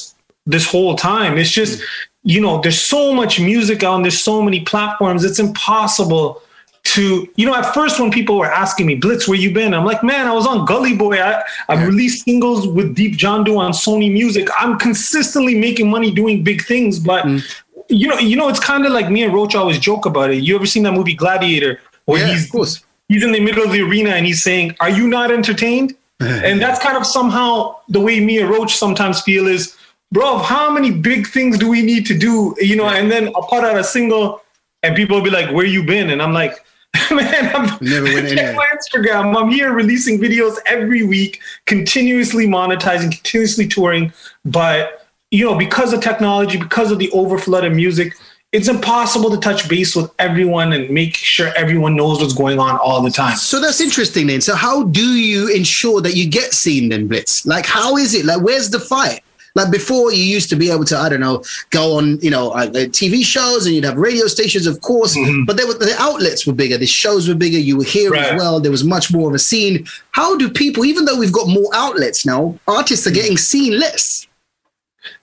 this 0.46 0.66
whole 0.66 0.96
time. 0.96 1.38
It's 1.38 1.50
just, 1.50 1.82
you 2.24 2.40
know, 2.40 2.60
there's 2.60 2.80
so 2.80 3.12
much 3.14 3.40
music 3.40 3.82
out 3.82 3.96
and 3.96 4.04
there's 4.04 4.22
so 4.22 4.42
many 4.42 4.60
platforms. 4.60 5.24
It's 5.24 5.38
impossible 5.38 6.42
to, 6.90 7.28
you 7.36 7.46
know, 7.46 7.54
at 7.54 7.72
first 7.72 8.00
when 8.00 8.10
people 8.10 8.36
were 8.38 8.50
asking 8.50 8.86
me, 8.86 8.94
Blitz, 8.94 9.28
where 9.28 9.38
you 9.38 9.52
been? 9.52 9.74
I'm 9.74 9.84
like, 9.84 10.02
man, 10.02 10.26
I 10.26 10.32
was 10.32 10.46
on 10.46 10.64
Gully 10.66 10.96
Boy. 10.96 11.20
I, 11.20 11.42
I've 11.68 11.86
released 11.86 12.24
singles 12.24 12.66
with 12.66 12.94
Deep 12.94 13.16
Jandu 13.16 13.58
on 13.58 13.72
Sony 13.72 14.12
Music. 14.12 14.48
I'm 14.58 14.78
consistently 14.78 15.54
making 15.54 15.88
money 15.88 16.10
doing 16.10 16.42
big 16.42 16.64
things, 16.64 16.98
but 16.98 17.24
mm. 17.24 17.62
you 17.88 18.08
know, 18.08 18.18
you 18.18 18.36
know, 18.36 18.48
it's 18.48 18.60
kind 18.60 18.86
of 18.86 18.92
like 18.92 19.10
me 19.10 19.22
and 19.22 19.32
Roach 19.32 19.54
always 19.54 19.78
joke 19.78 20.06
about 20.06 20.30
it. 20.30 20.42
You 20.42 20.56
ever 20.56 20.66
seen 20.66 20.82
that 20.82 20.92
movie 20.92 21.14
Gladiator? 21.14 21.80
Where 22.06 22.18
Yeah, 22.18 22.34
he's 22.34 22.84
he's 23.08 23.22
in 23.22 23.32
the 23.32 23.40
middle 23.40 23.62
of 23.62 23.72
the 23.72 23.82
arena 23.82 24.10
and 24.10 24.26
he's 24.26 24.42
saying, 24.42 24.76
"Are 24.80 24.90
you 24.90 25.06
not 25.06 25.30
entertained?" 25.30 25.94
and 26.20 26.60
that's 26.60 26.80
kind 26.82 26.96
of 26.96 27.06
somehow 27.06 27.76
the 27.88 28.00
way 28.00 28.20
me 28.20 28.40
and 28.40 28.50
Roach 28.50 28.76
sometimes 28.76 29.22
feel 29.22 29.46
is, 29.46 29.76
bro, 30.12 30.38
how 30.38 30.70
many 30.70 30.90
big 30.90 31.26
things 31.26 31.56
do 31.56 31.68
we 31.68 31.82
need 31.82 32.04
to 32.06 32.18
do? 32.18 32.54
You 32.58 32.76
know, 32.76 32.88
and 32.88 33.10
then 33.10 33.28
I'll 33.34 33.46
put 33.46 33.64
out 33.64 33.78
a 33.78 33.84
single 33.84 34.42
and 34.82 34.96
people 34.96 35.16
will 35.16 35.24
be 35.24 35.30
like, 35.30 35.50
Where 35.54 35.64
you 35.64 35.84
been? 35.84 36.10
And 36.10 36.20
I'm 36.20 36.32
like, 36.32 36.64
Man, 37.10 37.54
I'm 37.54 37.78
Never 37.80 38.04
went 38.04 38.28
check 38.34 38.56
my 38.56 38.66
Instagram. 38.74 39.36
I'm 39.36 39.50
here 39.50 39.72
releasing 39.72 40.18
videos 40.18 40.56
every 40.66 41.04
week, 41.04 41.40
continuously 41.66 42.46
monetizing, 42.46 43.12
continuously 43.12 43.66
touring. 43.68 44.12
But 44.44 45.06
you 45.30 45.44
know, 45.44 45.56
because 45.56 45.92
of 45.92 46.00
technology, 46.00 46.58
because 46.58 46.90
of 46.90 46.98
the 46.98 47.08
overflood 47.08 47.64
of 47.64 47.72
music, 47.72 48.14
it's 48.52 48.68
impossible 48.68 49.30
to 49.30 49.36
touch 49.36 49.68
base 49.68 49.94
with 49.94 50.10
everyone 50.18 50.72
and 50.72 50.90
make 50.90 51.14
sure 51.14 51.52
everyone 51.56 51.94
knows 51.94 52.20
what's 52.20 52.32
going 52.32 52.58
on 52.58 52.76
all 52.78 53.00
the 53.00 53.10
time. 53.10 53.36
So 53.36 53.60
that's 53.60 53.80
interesting 53.80 54.26
then. 54.26 54.40
So 54.40 54.56
how 54.56 54.84
do 54.84 55.04
you 55.04 55.48
ensure 55.54 56.00
that 56.00 56.16
you 56.16 56.28
get 56.28 56.52
seen 56.52 56.88
then, 56.88 57.06
Blitz? 57.06 57.46
Like, 57.46 57.64
how 57.64 57.96
is 57.96 58.12
it? 58.14 58.24
Like, 58.24 58.42
where's 58.42 58.70
the 58.70 58.80
fight? 58.80 59.22
Like 59.54 59.70
before, 59.70 60.12
you 60.12 60.22
used 60.22 60.48
to 60.50 60.56
be 60.56 60.70
able 60.70 60.84
to, 60.86 60.96
I 60.96 61.08
don't 61.08 61.20
know, 61.20 61.42
go 61.70 61.96
on, 61.96 62.20
you 62.20 62.30
know, 62.30 62.50
uh, 62.50 62.66
uh, 62.66 62.86
TV 62.88 63.24
shows 63.24 63.66
and 63.66 63.74
you'd 63.74 63.84
have 63.84 63.96
radio 63.96 64.26
stations, 64.26 64.66
of 64.66 64.80
course, 64.80 65.16
but 65.46 65.56
they 65.56 65.64
were, 65.64 65.74
the 65.74 65.94
outlets 65.98 66.46
were 66.46 66.52
bigger. 66.52 66.78
The 66.78 66.86
shows 66.86 67.28
were 67.28 67.34
bigger. 67.34 67.58
You 67.58 67.78
were 67.78 67.84
here 67.84 68.14
as 68.14 68.38
well. 68.38 68.60
There 68.60 68.70
was 68.70 68.84
much 68.84 69.12
more 69.12 69.28
of 69.28 69.34
a 69.34 69.38
scene. 69.38 69.86
How 70.12 70.36
do 70.36 70.48
people, 70.50 70.84
even 70.84 71.04
though 71.04 71.18
we've 71.18 71.32
got 71.32 71.48
more 71.48 71.70
outlets 71.74 72.24
now, 72.24 72.58
artists 72.68 73.06
are 73.06 73.12
getting 73.12 73.36
seen 73.36 73.78
less? 73.78 74.26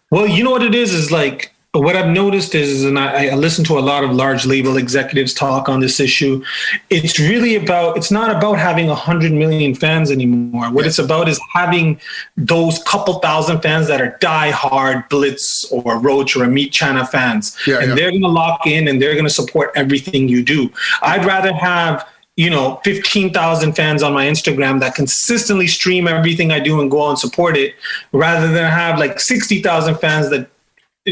Well, 0.10 0.28
you 0.28 0.44
know 0.44 0.52
what 0.52 0.64
it 0.64 0.76
is 0.76 0.94
is 0.94 1.12
like 1.12 1.54
what 1.82 1.96
I've 1.96 2.10
noticed 2.10 2.56
is, 2.56 2.84
and 2.84 2.98
I, 2.98 3.28
I 3.28 3.36
listen 3.36 3.64
to 3.66 3.78
a 3.78 3.82
lot 3.82 4.04
of 4.04 4.12
large 4.12 4.46
label 4.46 4.78
executives 4.78 5.34
talk 5.34 5.70
on 5.70 5.80
this 5.80 6.00
issue. 6.00 6.44
It's 6.90 7.20
really 7.20 7.56
about. 7.56 7.98
It's 7.98 8.12
not 8.12 8.36
about 8.36 8.58
having 8.58 8.90
a 8.90 8.96
hundred 8.96 9.32
million 9.34 9.76
fans 9.76 10.12
anymore. 10.12 10.72
What 10.72 10.86
it's 10.86 11.00
about 11.00 11.28
is 11.28 11.40
having 11.54 12.00
those 12.36 12.82
couple 12.84 13.20
thousand 13.20 13.62
fans 13.62 13.88
that 13.88 14.02
are 14.02 14.18
die-hard 14.20 15.10
Blitz 15.10 15.66
or 15.72 16.00
Roach 16.00 16.36
or 16.36 16.46
Ameet 16.46 16.72
Chana 16.72 17.08
fans, 17.08 17.58
Yeah, 17.68 17.80
and 17.80 17.90
yeah. 17.90 17.96
they're 17.96 18.12
going 18.12 18.22
to 18.22 18.28
lock 18.28 18.66
in 18.66 18.88
and 18.88 19.02
they're 19.02 19.14
going 19.14 19.26
to 19.26 19.30
support 19.30 19.72
everything 19.76 20.28
you 20.28 20.44
do. 20.44 20.72
I'd 21.02 21.26
rather 21.26 21.54
have 21.54 22.08
you 22.36 22.50
know 22.50 22.80
15,000 22.84 23.74
fans 23.74 24.04
on 24.04 24.14
my 24.14 24.26
Instagram 24.28 24.80
that 24.80 24.96
consistently 24.96 25.68
stream 25.68 26.08
everything 26.08 26.52
I 26.52 26.60
do 26.60 26.80
and 26.82 26.90
go 26.90 27.06
out 27.06 27.10
and 27.10 27.20
support 27.20 27.58
it 27.58 27.76
rather 28.12 28.48
than 28.48 28.72
have 28.72 29.00
like 29.00 29.20
60,000 29.20 29.96
fans 29.96 30.30
that 30.30 30.48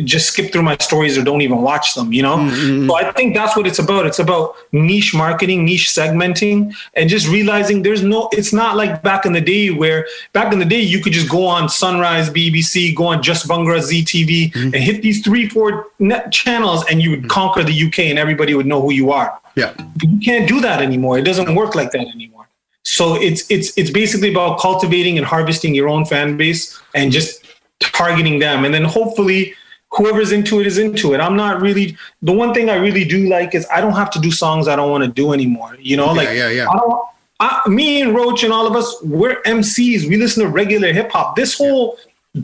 just 0.03 0.29
skip 0.29 0.51
through 0.51 0.63
my 0.63 0.77
stories 0.77 1.17
or 1.17 1.23
don't 1.23 1.41
even 1.41 1.62
watch 1.62 1.93
them, 1.93 2.12
you 2.12 2.21
know? 2.21 2.38
Mm, 2.38 2.49
mm, 2.49 2.79
mm. 2.81 2.88
So 2.88 2.95
I 2.95 3.12
think 3.13 3.36
that's 3.36 3.55
what 3.55 3.65
it's 3.67 3.79
about. 3.79 4.05
It's 4.05 4.19
about 4.19 4.55
niche 4.71 5.13
marketing, 5.13 5.65
niche 5.65 5.88
segmenting, 5.88 6.75
and 6.95 7.10
just 7.10 7.27
realizing 7.27 7.84
there's 7.84 8.03
no, 8.03 8.29
it's 8.31 8.51
not 8.51 8.75
like 8.75 9.01
back 9.01 9.25
in 9.25 9.34
the 9.34 9.41
day 9.41 9.69
where 9.69 10.08
back 10.34 10.51
in 10.51 10.60
the 10.60 10.65
day 10.65 10.81
you 10.81 11.01
could 11.01 11.13
just 11.13 11.29
go 11.29 11.45
on 11.45 11.69
Sunrise, 11.69 12.29
BBC, 12.29 12.95
go 12.95 13.05
on 13.05 13.23
Just 13.23 13.47
Bhangra, 13.47 13.79
ZTV, 13.79 14.51
mm-hmm. 14.51 14.73
and 14.73 14.75
hit 14.75 15.01
these 15.01 15.23
three, 15.23 15.47
four 15.47 15.88
net 15.99 16.31
channels 16.31 16.84
and 16.89 17.01
you 17.01 17.12
would 17.12 17.19
mm-hmm. 17.19 17.29
conquer 17.29 17.63
the 17.63 17.88
UK 17.88 17.99
and 17.99 18.19
everybody 18.19 18.53
would 18.53 18.65
know 18.65 18.81
who 18.81 18.91
you 18.91 19.12
are 19.12 19.39
Yeah. 19.55 19.73
you 20.01 20.19
can't 20.19 20.47
do 20.47 20.60
that 20.62 20.81
anymore. 20.81 21.17
It 21.17 21.23
doesn't 21.23 21.55
work 21.55 21.75
like 21.75 21.91
that 21.91 22.08
anymore. 22.08 22.47
So 22.84 23.15
it's 23.19 23.49
it's 23.49 23.75
it's 23.77 23.89
basically 23.89 24.29
about 24.29 24.60
cultivating 24.60 25.17
and 25.17 25.25
harvesting 25.25 25.73
your 25.73 25.89
own 25.89 26.05
fan 26.05 26.38
base 26.38 26.79
and 26.93 27.12
just 27.12 27.43
targeting 27.79 28.39
them, 28.39 28.63
and 28.63 28.73
then 28.73 28.84
hopefully 28.84 29.55
whoever's 29.95 30.31
into 30.31 30.60
it 30.60 30.67
is 30.67 30.77
into 30.77 31.13
it. 31.13 31.19
I'm 31.19 31.36
not 31.36 31.62
really 31.62 31.97
the 32.21 32.34
one 32.34 32.53
thing 32.53 32.69
I 32.69 32.75
really 32.75 33.05
do 33.05 33.27
like 33.27 33.55
is 33.55 33.65
I 33.71 33.81
don't 33.81 33.93
have 33.93 34.12
to 34.12 34.19
do 34.19 34.31
songs 34.31 34.67
I 34.67 34.75
don't 34.75 34.91
want 34.91 35.03
to 35.03 35.10
do 35.10 35.34
anymore. 35.34 35.77
You 35.79 35.97
know, 35.97 36.12
like 36.12 36.29
yeah, 36.29 36.49
yeah. 36.49 36.67
I 36.69 36.73
don't. 36.73 37.05
I, 37.39 37.62
me 37.67 38.01
and 38.01 38.15
Roach 38.15 38.43
and 38.43 38.53
all 38.53 38.65
of 38.65 38.75
us, 38.75 38.95
we're 39.03 39.41
MCs. 39.41 40.08
We 40.08 40.15
listen 40.15 40.43
to 40.43 40.49
regular 40.49 40.93
hip 40.93 41.12
hop. 41.12 41.36
This 41.36 41.58
whole 41.58 41.97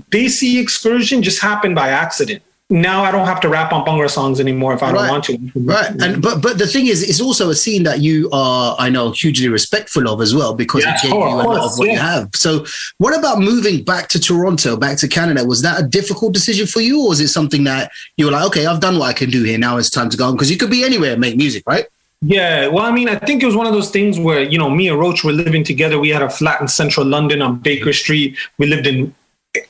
Desi 0.10 0.62
excursion 0.62 1.22
just 1.24 1.42
happened 1.42 1.76
by 1.76 1.90
accident. 1.90 2.44
Now 2.72 3.04
I 3.04 3.12
don't 3.12 3.28
have 3.28 3.42
to 3.42 3.50
rap 3.50 3.74
on 3.74 3.86
Bhangra 3.86 4.10
songs 4.10 4.40
anymore 4.40 4.74
if 4.74 4.82
I 4.82 4.92
don't 4.94 5.08
want 5.10 5.26
to. 5.26 5.38
Right, 5.56 5.90
and 6.02 6.22
but 6.22 6.42
but 6.42 6.58
the 6.58 6.66
thing 6.66 6.88
is, 6.88 7.08
it's 7.08 7.20
also 7.20 7.50
a 7.50 7.56
scene 7.56 7.84
that 7.84 8.00
you 8.00 8.30
are, 8.32 8.76
I 8.80 8.90
know, 8.90 9.12
hugely 9.12 9.50
respectful 9.50 10.08
of 10.08 10.22
as 10.22 10.34
well 10.34 10.54
because 10.54 10.86
Yeah, 10.86 10.96
it 10.96 11.02
gave 11.04 11.12
you 11.12 11.18
a 11.18 11.36
lot 11.36 11.58
of 11.58 11.78
what 11.78 11.90
you 11.90 11.98
have. 11.98 12.30
So, 12.34 12.66
what 12.98 13.18
about 13.18 13.40
moving 13.40 13.84
back 13.84 14.08
to 14.10 14.20
Toronto, 14.20 14.78
back 14.78 14.98
to 15.00 15.08
Canada? 15.08 15.44
Was 15.44 15.62
that 15.62 15.82
a 15.82 15.84
difficult 15.88 16.34
decision 16.34 16.66
for 16.66 16.80
you, 16.80 17.06
or 17.06 17.14
is 17.14 17.20
it 17.20 17.28
something 17.28 17.66
that 17.66 17.92
you 18.16 18.26
were 18.26 18.32
like, 18.32 18.46
okay, 18.48 18.66
I've 18.66 18.80
done 18.80 18.98
what 18.98 19.10
I 19.10 19.14
can 19.14 19.30
do 19.30 19.44
here. 19.44 19.58
Now 19.58 19.78
it's 19.78 19.90
time 19.90 20.10
to 20.10 20.18
go? 20.18 20.26
on 20.28 20.36
Because 20.36 20.50
you 20.50 20.58
could 20.58 20.72
be 20.72 20.84
anywhere 20.84 21.12
and 21.12 21.22
make 21.22 21.36
music, 21.36 21.64
right? 21.68 21.86
Yeah, 22.24 22.68
well, 22.68 22.86
I 22.86 22.92
mean, 22.92 23.10
I 23.10 23.16
think 23.16 23.42
it 23.42 23.48
was 23.48 23.56
one 23.56 23.66
of 23.66 23.74
those 23.74 23.90
things 23.90 24.20
where 24.20 24.44
you 24.44 24.58
know, 24.58 24.70
me 24.70 24.88
and 24.88 25.00
Roach 25.00 25.24
were 25.24 25.34
living 25.34 25.64
together. 25.64 26.00
We 26.00 26.10
had 26.10 26.22
a 26.22 26.30
flat 26.30 26.62
in 26.62 26.68
central 26.68 27.06
London 27.06 27.42
on 27.42 27.60
Baker 27.60 27.92
Street. 27.92 28.38
We 28.60 28.68
lived 28.68 28.88
in 28.88 29.14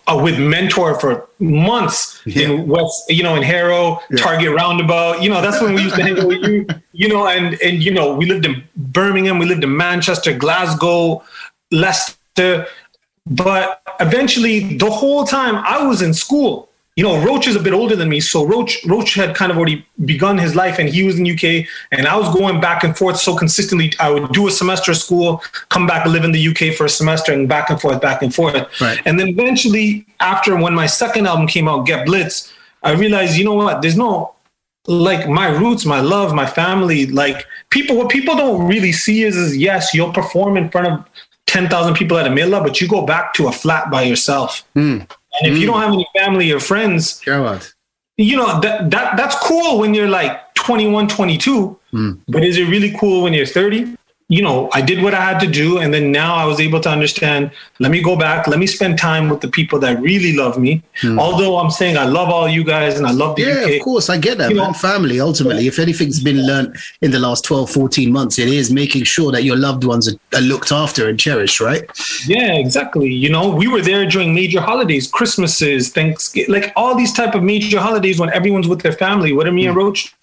Uh, 0.07 0.19
with 0.21 0.37
Mentor 0.37 0.99
for 0.99 1.27
months 1.39 2.21
in 2.27 2.67
West, 2.67 3.09
you 3.09 3.23
know, 3.23 3.35
in 3.35 3.41
Harrow, 3.41 3.99
Target 4.15 4.51
Roundabout. 4.51 5.23
You 5.23 5.29
know, 5.31 5.41
that's 5.41 5.59
when 5.59 5.73
we 5.73 5.81
used 5.81 5.95
to 5.95 6.03
hang 6.03 6.19
out 6.19 6.27
with 6.27 6.43
you. 6.43 6.67
You 6.93 7.07
know, 7.07 7.27
and 7.27 7.59
and 7.61 7.81
you 7.81 7.91
know, 7.91 8.13
we 8.13 8.27
lived 8.27 8.45
in 8.45 8.63
Birmingham, 8.75 9.39
we 9.39 9.47
lived 9.47 9.63
in 9.63 9.75
Manchester, 9.75 10.37
Glasgow, 10.37 11.23
Leicester. 11.71 12.67
But 13.25 13.81
eventually, 13.99 14.77
the 14.77 14.91
whole 14.91 15.23
time 15.23 15.55
I 15.55 15.83
was 15.87 16.03
in 16.03 16.13
school. 16.13 16.69
You 17.01 17.07
know, 17.07 17.25
Roach 17.25 17.47
is 17.47 17.55
a 17.55 17.59
bit 17.59 17.73
older 17.73 17.95
than 17.95 18.09
me, 18.09 18.19
so 18.19 18.45
Roach 18.45 18.77
Roach 18.85 19.15
had 19.15 19.35
kind 19.35 19.51
of 19.51 19.57
already 19.57 19.83
begun 20.05 20.37
his 20.37 20.55
life, 20.55 20.77
and 20.77 20.87
he 20.87 21.01
was 21.01 21.17
in 21.17 21.25
UK, 21.25 21.65
and 21.91 22.05
I 22.05 22.15
was 22.15 22.31
going 22.31 22.61
back 22.61 22.83
and 22.83 22.95
forth 22.95 23.17
so 23.17 23.35
consistently. 23.35 23.91
I 23.99 24.11
would 24.11 24.31
do 24.33 24.47
a 24.47 24.51
semester 24.51 24.91
of 24.91 24.97
school, 24.97 25.41
come 25.69 25.87
back, 25.87 26.05
live 26.05 26.23
in 26.23 26.31
the 26.31 26.47
UK 26.49 26.75
for 26.75 26.85
a 26.85 26.89
semester, 26.89 27.33
and 27.33 27.49
back 27.49 27.71
and 27.71 27.81
forth, 27.81 27.99
back 28.01 28.21
and 28.21 28.31
forth. 28.31 28.79
Right. 28.79 29.01
And 29.05 29.19
then 29.19 29.29
eventually, 29.29 30.05
after 30.19 30.55
when 30.55 30.75
my 30.75 30.85
second 30.85 31.25
album 31.25 31.47
came 31.47 31.67
out, 31.67 31.87
Get 31.87 32.05
Blitz, 32.05 32.53
I 32.83 32.91
realized, 32.91 33.35
you 33.35 33.45
know 33.45 33.55
what? 33.55 33.81
There's 33.81 33.97
no 33.97 34.35
like 34.85 35.27
my 35.27 35.47
roots, 35.47 35.87
my 35.87 36.01
love, 36.01 36.35
my 36.35 36.45
family. 36.45 37.07
Like 37.07 37.47
people, 37.71 37.97
what 37.97 38.09
people 38.09 38.35
don't 38.35 38.67
really 38.67 38.91
see 38.91 39.23
is, 39.23 39.35
is 39.35 39.57
yes, 39.57 39.95
you'll 39.95 40.13
perform 40.13 40.55
in 40.55 40.69
front 40.69 40.85
of 40.85 41.03
ten 41.47 41.67
thousand 41.67 41.95
people 41.95 42.19
at 42.19 42.27
a 42.27 42.29
Mela, 42.29 42.61
but 42.61 42.79
you 42.79 42.87
go 42.87 43.07
back 43.07 43.33
to 43.33 43.47
a 43.47 43.51
flat 43.51 43.89
by 43.89 44.03
yourself. 44.03 44.63
Hmm. 44.75 44.99
And 45.39 45.51
if 45.51 45.57
you 45.57 45.65
don't 45.67 45.81
have 45.81 45.93
any 45.93 46.07
family 46.15 46.51
or 46.51 46.59
friends, 46.59 47.21
you 48.17 48.35
know 48.35 48.59
that 48.61 48.89
that 48.91 49.17
that's 49.17 49.35
cool 49.39 49.79
when 49.79 49.93
you're 49.93 50.09
like 50.09 50.53
21 50.55 51.07
22 51.07 51.79
but 52.27 52.43
is 52.43 52.57
it 52.57 52.65
really 52.65 52.91
cool 52.99 53.23
when 53.23 53.33
you're 53.33 53.45
30 53.45 53.95
you 54.31 54.41
know 54.41 54.69
i 54.73 54.81
did 54.81 55.03
what 55.03 55.13
i 55.13 55.21
had 55.29 55.39
to 55.39 55.47
do 55.47 55.79
and 55.79 55.93
then 55.93 56.11
now 56.11 56.35
i 56.35 56.45
was 56.45 56.59
able 56.59 56.79
to 56.79 56.89
understand 56.89 57.51
let 57.79 57.91
me 57.91 58.01
go 58.01 58.15
back 58.15 58.47
let 58.47 58.59
me 58.59 58.67
spend 58.67 58.97
time 58.97 59.29
with 59.29 59.41
the 59.41 59.47
people 59.47 59.77
that 59.77 60.01
really 60.01 60.33
love 60.35 60.57
me 60.57 60.81
hmm. 61.01 61.19
although 61.19 61.57
i'm 61.57 61.69
saying 61.69 61.97
i 61.97 62.05
love 62.05 62.29
all 62.29 62.47
you 62.47 62.63
guys 62.63 62.97
and 62.97 63.05
i 63.05 63.11
love 63.11 63.35
the 63.35 63.43
Yeah, 63.43 63.65
uk 63.65 63.81
of 63.81 63.81
course. 63.81 64.09
I 64.09 64.17
get 64.17 64.37
that, 64.37 64.51
You 64.51 64.57
know- 64.57 64.73
Family, 64.73 65.19
ultimately. 65.19 65.67
If 65.67 65.79
anything's 65.79 66.19
been 66.19 66.45
learned 66.45 66.77
in 67.01 67.11
the 67.11 67.19
last 67.19 67.43
12, 67.45 67.69
14 67.69 68.11
months, 68.11 68.39
it 68.39 68.47
is 68.47 68.71
making 68.71 69.03
sure 69.03 69.31
that 69.31 69.43
your 69.43 69.55
loved 69.55 69.83
ones 69.83 70.07
are, 70.09 70.41
looked 70.41 70.71
after 70.71 71.07
and 71.09 71.19
cherished, 71.19 71.59
right? 71.59 71.83
Yeah, 72.25 72.53
exactly. 72.53 73.11
You 73.11 73.29
know, 73.29 73.49
we 73.49 73.67
were 73.67 73.81
there 73.81 74.05
during 74.05 74.33
major 74.33 74.61
holidays, 74.61 75.07
Christmases, 75.07 75.89
Thanksgiving, 75.89 76.53
like 76.53 76.73
all 76.75 76.95
these 76.95 77.13
type 77.13 77.35
of 77.35 77.43
major 77.43 77.79
holidays 77.79 78.19
when 78.19 78.31
everyone's 78.31 78.67
with 78.67 78.81
their 78.81 78.93
family. 78.93 79.33
What 79.33 79.47
are 79.47 79.51
me 79.51 79.65
and 79.65 79.73
hmm. 79.73 79.79
Roach? 79.79 80.15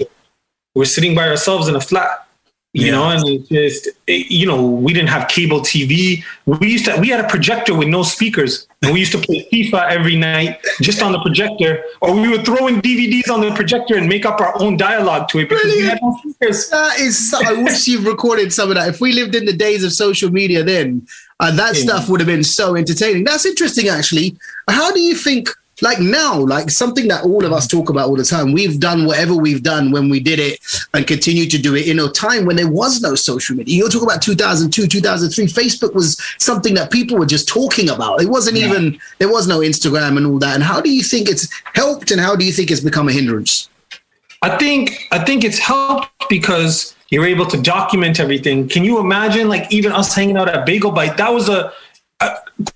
We're 0.75 0.85
sitting 0.85 1.15
by 1.15 1.29
ourselves 1.29 1.69
in 1.69 1.77
a 1.77 1.81
flat. 1.81 2.28
You 2.75 2.93
know, 2.93 3.09
and 3.09 3.27
it's 3.27 3.49
just 3.49 3.89
it- 4.07 4.31
you 4.31 4.47
know, 4.47 4.63
we 4.63 4.93
didn't 4.93 5.09
have 5.09 5.27
cable 5.29 5.61
TV. 5.61 6.23
We 6.45 6.71
used 6.71 6.85
to 6.85 6.97
we 7.01 7.09
had 7.09 7.19
a 7.25 7.27
projector 7.29 7.75
with 7.75 7.89
no 7.89 8.03
speakers, 8.03 8.69
and 8.83 8.93
we 8.93 9.01
used 9.01 9.13
to 9.13 9.19
play 9.19 9.49
FIFA 9.51 9.89
every 9.91 10.17
night 10.17 10.59
just 10.83 11.01
on 11.01 11.13
the 11.13 11.19
projector, 11.21 11.83
or 12.03 12.13
we 12.15 12.29
would 12.29 12.45
throw 12.45 12.67
in 12.67 12.83
DVDs 12.83 13.31
on 13.31 13.41
the 13.41 13.53
projector 13.55 13.97
and 13.97 14.07
make 14.07 14.27
up 14.27 14.39
our 14.43 14.53
own 14.63 14.77
dialogue 14.77 15.29
to 15.31 15.39
it 15.39 15.49
because 15.49 15.65
we 15.65 15.87
had 15.87 15.99
no 16.03 16.15
speakers. 16.21 16.69
That 16.69 17.01
is, 17.01 17.31
so, 17.31 17.39
I 17.45 17.55
wish 17.55 17.89
you've 17.89 18.05
recorded 18.07 18.53
some 18.53 18.69
of 18.69 18.75
that. 18.77 18.89
If 18.89 19.01
we 19.01 19.13
lived 19.15 19.35
in 19.35 19.47
the 19.47 19.55
days 19.55 19.83
of 19.83 19.93
social 19.95 20.31
media 20.31 20.63
then, 20.63 21.07
uh, 21.41 21.51
that 21.53 21.75
Yeah. 21.75 21.83
stuff 21.85 22.11
would 22.11 22.21
have 22.21 22.27
been 22.27 22.45
so 22.45 22.77
entertaining. 22.77 23.25
That's 23.25 23.47
interesting, 23.47 23.89
actually. 23.89 24.37
How 24.69 24.93
do 24.93 25.01
you 25.01 25.15
think, 25.15 25.49
like 25.83 26.01
now, 26.01 26.39
like 26.39 26.71
something 26.71 27.09
that 27.09 27.25
all 27.25 27.45
of 27.45 27.53
us 27.53 27.67
talk 27.67 27.89
about 27.91 28.09
all 28.09 28.17
the 28.17 28.25
time, 28.25 28.53
we've 28.53 28.81
done 28.81 29.07
whatever 29.07 29.35
we've 29.35 29.63
done 29.63 29.91
when 29.91 30.09
we 30.09 30.21
did 30.21 30.39
it 30.39 30.61
and 30.95 31.07
continue 31.07 31.47
to 31.47 31.59
do 31.59 31.75
it 31.75 31.89
in 31.89 31.99
a 32.01 32.09
time 32.09 32.47
when 32.47 32.57
there 32.57 32.71
was 32.71 33.01
no 33.01 33.15
social 33.15 33.57
media. 33.57 33.77
You're 33.77 33.89
talking 33.89 34.09
about 34.09 34.23
2002, 34.23 34.87
2003. 34.87 35.47
Facebook 35.47 35.95
was 35.95 36.21
something 36.39 36.75
that 36.75 36.91
people 36.91 37.19
were 37.19 37.27
just 37.27 37.49
talking 37.49 37.89
about. 37.89 38.23
It 38.23 38.29
wasn't 38.29 38.57
even, 38.57 38.99
there 39.19 39.31
was 39.31 39.47
no 39.47 39.61
Instagram 39.61 40.17
and 40.17 40.27
all 40.27 40.39
that. 40.39 40.55
And 40.55 40.63
how 40.63 40.81
do 40.81 40.91
you 40.91 41.03
think 41.03 41.29
it's 41.29 41.49
helped 41.75 42.11
and 42.11 42.21
how 42.21 42.35
do 42.35 42.45
you 42.45 42.53
think 42.53 42.71
it's 42.71 42.81
become 42.81 43.09
a 43.09 43.13
hindrance? 43.13 43.69
I 44.43 44.57
think 44.57 45.09
I 45.11 45.25
think 45.25 45.43
it's 45.43 45.59
helped 45.59 46.11
because 46.29 46.95
you're 47.09 47.27
able 47.27 47.47
to 47.47 47.61
document 47.61 48.21
everything. 48.21 48.69
Can 48.69 48.85
you 48.85 49.01
imagine, 49.01 49.49
like 49.49 49.73
even 49.73 49.93
us 49.93 50.15
hanging 50.15 50.37
out 50.37 50.49
at 50.49 50.67
Bagel 50.67 50.93
Bite? 50.93 51.17
That 51.17 51.33
was 51.33 51.49
a 51.49 51.73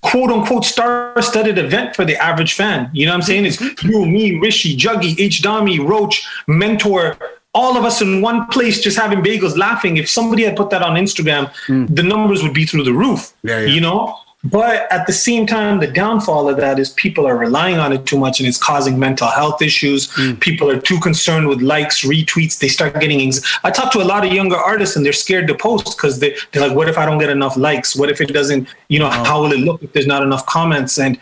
quote 0.01 0.31
unquote 0.31 0.65
star-studded 0.65 1.57
event 1.57 1.95
for 1.95 2.05
the 2.05 2.15
average 2.15 2.53
fan. 2.53 2.89
You 2.93 3.05
know 3.05 3.11
what 3.11 3.17
I'm 3.17 3.21
saying? 3.23 3.45
It's 3.45 3.57
mm-hmm. 3.57 3.89
you, 3.89 4.05
me, 4.05 4.39
Rishi, 4.39 4.75
Juggy, 4.77 5.19
H. 5.19 5.41
Dhami, 5.41 5.85
Roach, 5.85 6.25
Mentor. 6.47 7.17
All 7.55 7.77
of 7.77 7.83
us 7.83 8.01
in 8.01 8.21
one 8.21 8.47
place 8.47 8.81
just 8.81 8.97
having 8.97 9.19
bagels 9.19 9.57
laughing. 9.57 9.97
If 9.97 10.09
somebody 10.09 10.43
had 10.43 10.55
put 10.55 10.71
that 10.71 10.81
on 10.81 10.95
Instagram, 10.95 11.53
mm. 11.67 11.95
the 11.95 12.01
numbers 12.01 12.41
would 12.41 12.53
be 12.53 12.65
through 12.65 12.83
the 12.83 12.93
roof. 12.93 13.33
Yeah, 13.43 13.59
yeah. 13.59 13.67
You 13.67 13.81
know? 13.81 14.17
But 14.43 14.91
at 14.91 15.07
the 15.07 15.13
same 15.13 15.47
time, 15.47 15.79
the 15.79 15.87
downfall 15.87 16.49
of 16.49 16.57
that 16.57 16.77
is 16.77 16.89
people 16.91 17.25
are 17.25 17.37
relying 17.37 17.77
on 17.77 17.93
it 17.93 18.05
too 18.05 18.17
much 18.17 18.39
and 18.39 18.47
it's 18.47 18.57
causing 18.57 18.99
mental 18.99 19.27
health 19.27 19.61
issues. 19.61 20.11
Hmm. 20.11 20.33
People 20.35 20.69
are 20.69 20.79
too 20.79 20.99
concerned 20.99 21.47
with 21.47 21.61
likes, 21.61 22.03
retweets. 22.03 22.59
They 22.59 22.67
start 22.67 22.99
getting. 22.99 23.21
Anx- 23.21 23.41
I 23.63 23.71
talk 23.71 23.93
to 23.93 24.01
a 24.01 24.03
lot 24.03 24.25
of 24.25 24.33
younger 24.33 24.57
artists 24.57 24.97
and 24.97 25.05
they're 25.05 25.13
scared 25.13 25.47
to 25.47 25.55
post 25.55 25.95
because 25.95 26.19
they, 26.19 26.35
they're 26.51 26.67
like, 26.67 26.75
what 26.75 26.89
if 26.89 26.97
I 26.97 27.05
don't 27.05 27.19
get 27.19 27.29
enough 27.29 27.55
likes? 27.55 27.95
What 27.95 28.09
if 28.09 28.19
it 28.19 28.33
doesn't, 28.33 28.67
you 28.89 28.99
know, 28.99 29.09
how 29.09 29.41
will 29.41 29.53
it 29.53 29.59
look 29.59 29.81
if 29.81 29.93
there's 29.93 30.07
not 30.07 30.23
enough 30.23 30.45
comments? 30.45 30.99
And 30.99 31.17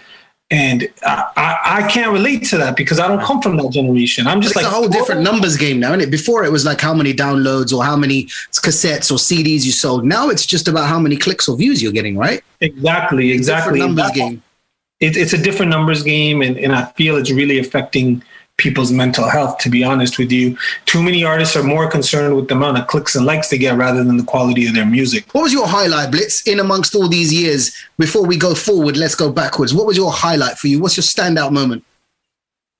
and 0.51 0.87
I, 1.03 1.31
I, 1.37 1.57
I 1.77 1.87
can't 1.87 2.11
relate 2.11 2.43
to 2.47 2.57
that 2.57 2.75
because 2.75 2.99
I 2.99 3.07
don't 3.07 3.21
come 3.21 3.41
from 3.41 3.55
that 3.57 3.71
generation. 3.71 4.27
I'm 4.27 4.41
just 4.41 4.55
it's 4.55 4.63
like 4.63 4.71
a 4.71 4.75
whole 4.75 4.89
different 4.89 5.21
numbers 5.21 5.55
game 5.55 5.79
now, 5.79 5.89
isn't 5.89 6.01
it? 6.01 6.11
Before 6.11 6.43
it 6.43 6.51
was 6.51 6.65
like 6.65 6.81
how 6.81 6.93
many 6.93 7.13
downloads 7.13 7.73
or 7.73 7.83
how 7.83 7.95
many 7.95 8.25
cassettes 8.25 9.09
or 9.11 9.15
CDs 9.15 9.63
you 9.63 9.71
sold. 9.71 10.05
Now 10.05 10.29
it's 10.29 10.45
just 10.45 10.67
about 10.67 10.87
how 10.87 10.99
many 10.99 11.15
clicks 11.15 11.47
or 11.47 11.55
views 11.55 11.81
you're 11.81 11.93
getting, 11.93 12.17
right? 12.17 12.43
Exactly, 12.59 13.31
exactly. 13.31 13.79
Numbers 13.79 14.11
game. 14.11 14.43
it, 15.01 15.17
it's 15.17 15.33
a 15.33 15.37
different 15.37 15.71
numbers 15.71 16.03
game 16.03 16.41
and, 16.41 16.57
and 16.57 16.73
i 16.73 16.85
feel 16.91 17.17
it's 17.17 17.31
really 17.31 17.59
affecting 17.59 18.23
people's 18.57 18.91
mental 18.91 19.29
health 19.29 19.57
to 19.57 19.69
be 19.69 19.83
honest 19.83 20.17
with 20.17 20.31
you 20.31 20.57
too 20.85 21.01
many 21.01 21.23
artists 21.23 21.55
are 21.55 21.63
more 21.63 21.89
concerned 21.89 22.35
with 22.35 22.47
the 22.47 22.55
amount 22.55 22.77
of 22.77 22.87
clicks 22.87 23.15
and 23.15 23.25
likes 23.25 23.49
they 23.49 23.57
get 23.57 23.77
rather 23.77 24.03
than 24.03 24.17
the 24.17 24.23
quality 24.23 24.67
of 24.67 24.75
their 24.75 24.85
music 24.85 25.25
What 25.33 25.43
was 25.43 25.53
your 25.53 25.67
highlight, 25.67 26.11
Blitz, 26.11 26.45
in 26.47 26.59
amongst 26.59 26.95
all 26.95 27.07
these 27.07 27.33
years? 27.33 27.75
Before 27.97 28.25
we 28.25 28.37
go 28.37 28.53
forward, 28.53 28.97
let's 28.97 29.15
go 29.15 29.31
backwards. 29.31 29.73
What 29.73 29.85
was 29.87 29.97
your 29.97 30.11
highlight 30.11 30.57
for 30.57 30.67
you? 30.67 30.79
What's 30.81 30.97
your 30.97 31.03
standout 31.03 31.51
moment? 31.51 31.83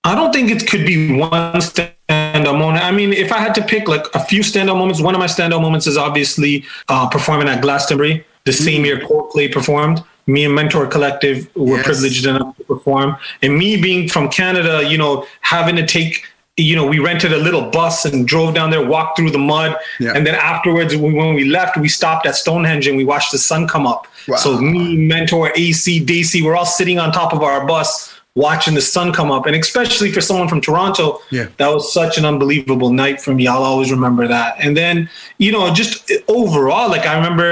i 0.04 0.16
don't 0.16 0.34
think 0.34 0.50
it 0.50 0.68
could 0.68 0.86
be 0.86 1.14
one 1.14 1.54
standout 1.62 2.58
moment 2.58 2.84
i 2.84 2.92
mean 2.92 3.14
if 3.14 3.32
i 3.32 3.38
had 3.38 3.54
to 3.54 3.62
pick 3.64 3.88
like 3.88 4.06
a 4.14 4.20
few 4.20 4.42
standout 4.42 4.78
moments 4.78 5.02
one 5.02 5.14
of 5.14 5.20
my 5.20 5.28
standout 5.28 5.62
moments 5.62 5.88
is 5.88 5.98
obviously 5.98 6.66
uh, 6.90 7.08
performing 7.08 7.48
at 7.48 7.62
glastonbury 7.62 8.26
the 8.46 8.54
same 8.54 8.84
year 8.84 8.98
coldplay 9.00 9.52
performed 9.52 10.04
me 10.36 10.42
and 10.48 10.54
mentor 10.60 10.84
collective 10.96 11.38
were 11.56 11.78
Yes. 11.78 11.86
privileged 11.86 12.26
enough 12.26 12.56
to 12.58 12.64
perform 12.74 13.16
and 13.42 13.52
me 13.62 13.70
being 13.88 14.02
from 14.14 14.24
canada 14.30 14.76
you 14.92 14.98
know 15.04 15.14
having 15.56 15.76
to 15.82 15.86
take 15.98 16.14
you 16.58 16.76
know 16.78 16.86
we 16.94 17.00
rented 17.10 17.32
a 17.40 17.42
little 17.48 17.66
bus 17.78 17.96
and 18.06 18.28
drove 18.34 18.52
down 18.58 18.70
there 18.74 18.86
walked 18.96 19.14
through 19.18 19.32
the 19.38 19.44
mud 19.54 19.72
Yeah. 20.00 20.14
and 20.16 20.22
then 20.28 20.36
afterwards 20.54 20.92
when 20.96 21.34
we 21.40 21.44
left 21.58 21.74
we 21.86 21.90
stopped 22.00 22.26
at 22.30 22.36
stonehenge 22.44 22.86
and 22.88 22.96
we 23.02 23.06
watched 23.14 23.32
the 23.36 23.42
sun 23.50 23.62
come 23.68 23.86
up 23.94 24.02
Wow. 24.28 24.38
so 24.44 24.50
me 24.74 24.84
mentor 25.14 25.52
ac 25.64 25.86
daisy 26.14 26.40
we're 26.44 26.56
all 26.60 26.72
sitting 26.80 26.98
on 27.04 27.08
top 27.22 27.32
of 27.38 27.42
our 27.50 27.66
bus 27.74 27.90
watching 28.36 28.76
the 28.76 28.86
sun 28.96 29.08
come 29.20 29.30
up 29.36 29.44
and 29.48 29.56
especially 29.56 30.10
for 30.16 30.22
someone 30.30 30.48
from 30.52 30.62
toronto 30.62 31.06
Yeah. 31.38 31.48
that 31.60 31.70
was 31.76 31.84
such 32.00 32.14
an 32.20 32.26
unbelievable 32.32 32.92
night 33.04 33.18
for 33.24 33.34
me 33.38 33.44
i'll 33.52 33.64
always 33.72 33.90
remember 33.98 34.24
that 34.36 34.50
and 34.64 34.72
then 34.82 34.96
you 35.44 35.52
know 35.56 35.64
just 35.82 36.12
overall 36.40 36.88
like 36.96 37.06
i 37.12 37.16
remember 37.22 37.50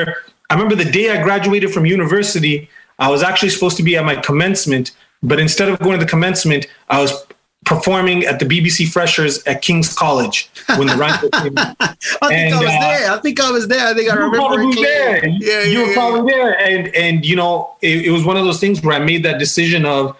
i 0.49 0.53
remember 0.57 0.75
the 0.83 0.89
day 0.99 1.05
i 1.15 1.17
graduated 1.27 1.69
from 1.75 1.83
university 1.97 2.69
i 2.99 3.09
was 3.09 3.23
actually 3.23 3.49
supposed 3.49 3.77
to 3.77 3.83
be 3.83 3.97
at 3.97 4.05
my 4.05 4.15
commencement 4.15 4.91
but 5.23 5.39
instead 5.39 5.69
of 5.69 5.79
going 5.79 5.97
to 5.97 6.03
the 6.03 6.09
commencement 6.09 6.65
i 6.89 7.01
was 7.01 7.25
performing 7.65 8.25
at 8.25 8.39
the 8.39 8.45
bbc 8.45 8.87
freshers 8.87 9.43
at 9.43 9.61
king's 9.61 9.93
college 9.93 10.49
when 10.77 10.87
the 10.87 10.95
rhyme 10.95 11.19
came 11.31 11.57
out. 11.57 11.75
I 11.79 12.27
think 12.27 12.31
And, 12.31 12.55
I 12.55 12.59
was 12.59 12.69
uh, 12.69 12.79
there. 12.79 13.11
I 13.11 13.17
think 13.19 13.39
I 13.39 13.51
was 13.51 13.67
there. 13.67 13.87
I 13.87 13.93
think 13.93 14.09
I 14.09 14.13
You 14.13 14.19
were 14.19 14.25
remember 14.29 14.55
probably 14.55 14.83
there. 14.83 15.27
Yeah, 15.27 15.63
you 15.63 15.79
yeah, 15.79 15.81
were 15.81 15.87
yeah, 15.89 15.93
probably 15.93 16.31
there, 16.31 16.59
and 16.59 16.95
and 16.95 17.25
you 17.25 17.35
know, 17.35 17.75
it, 17.81 18.05
it 18.05 18.11
was 18.11 18.23
one 18.23 18.37
of 18.37 18.45
those 18.45 18.59
things 18.59 18.81
where 18.81 18.95
I 18.95 18.99
made 18.99 19.23
that 19.23 19.39
decision 19.39 19.85
of, 19.85 20.15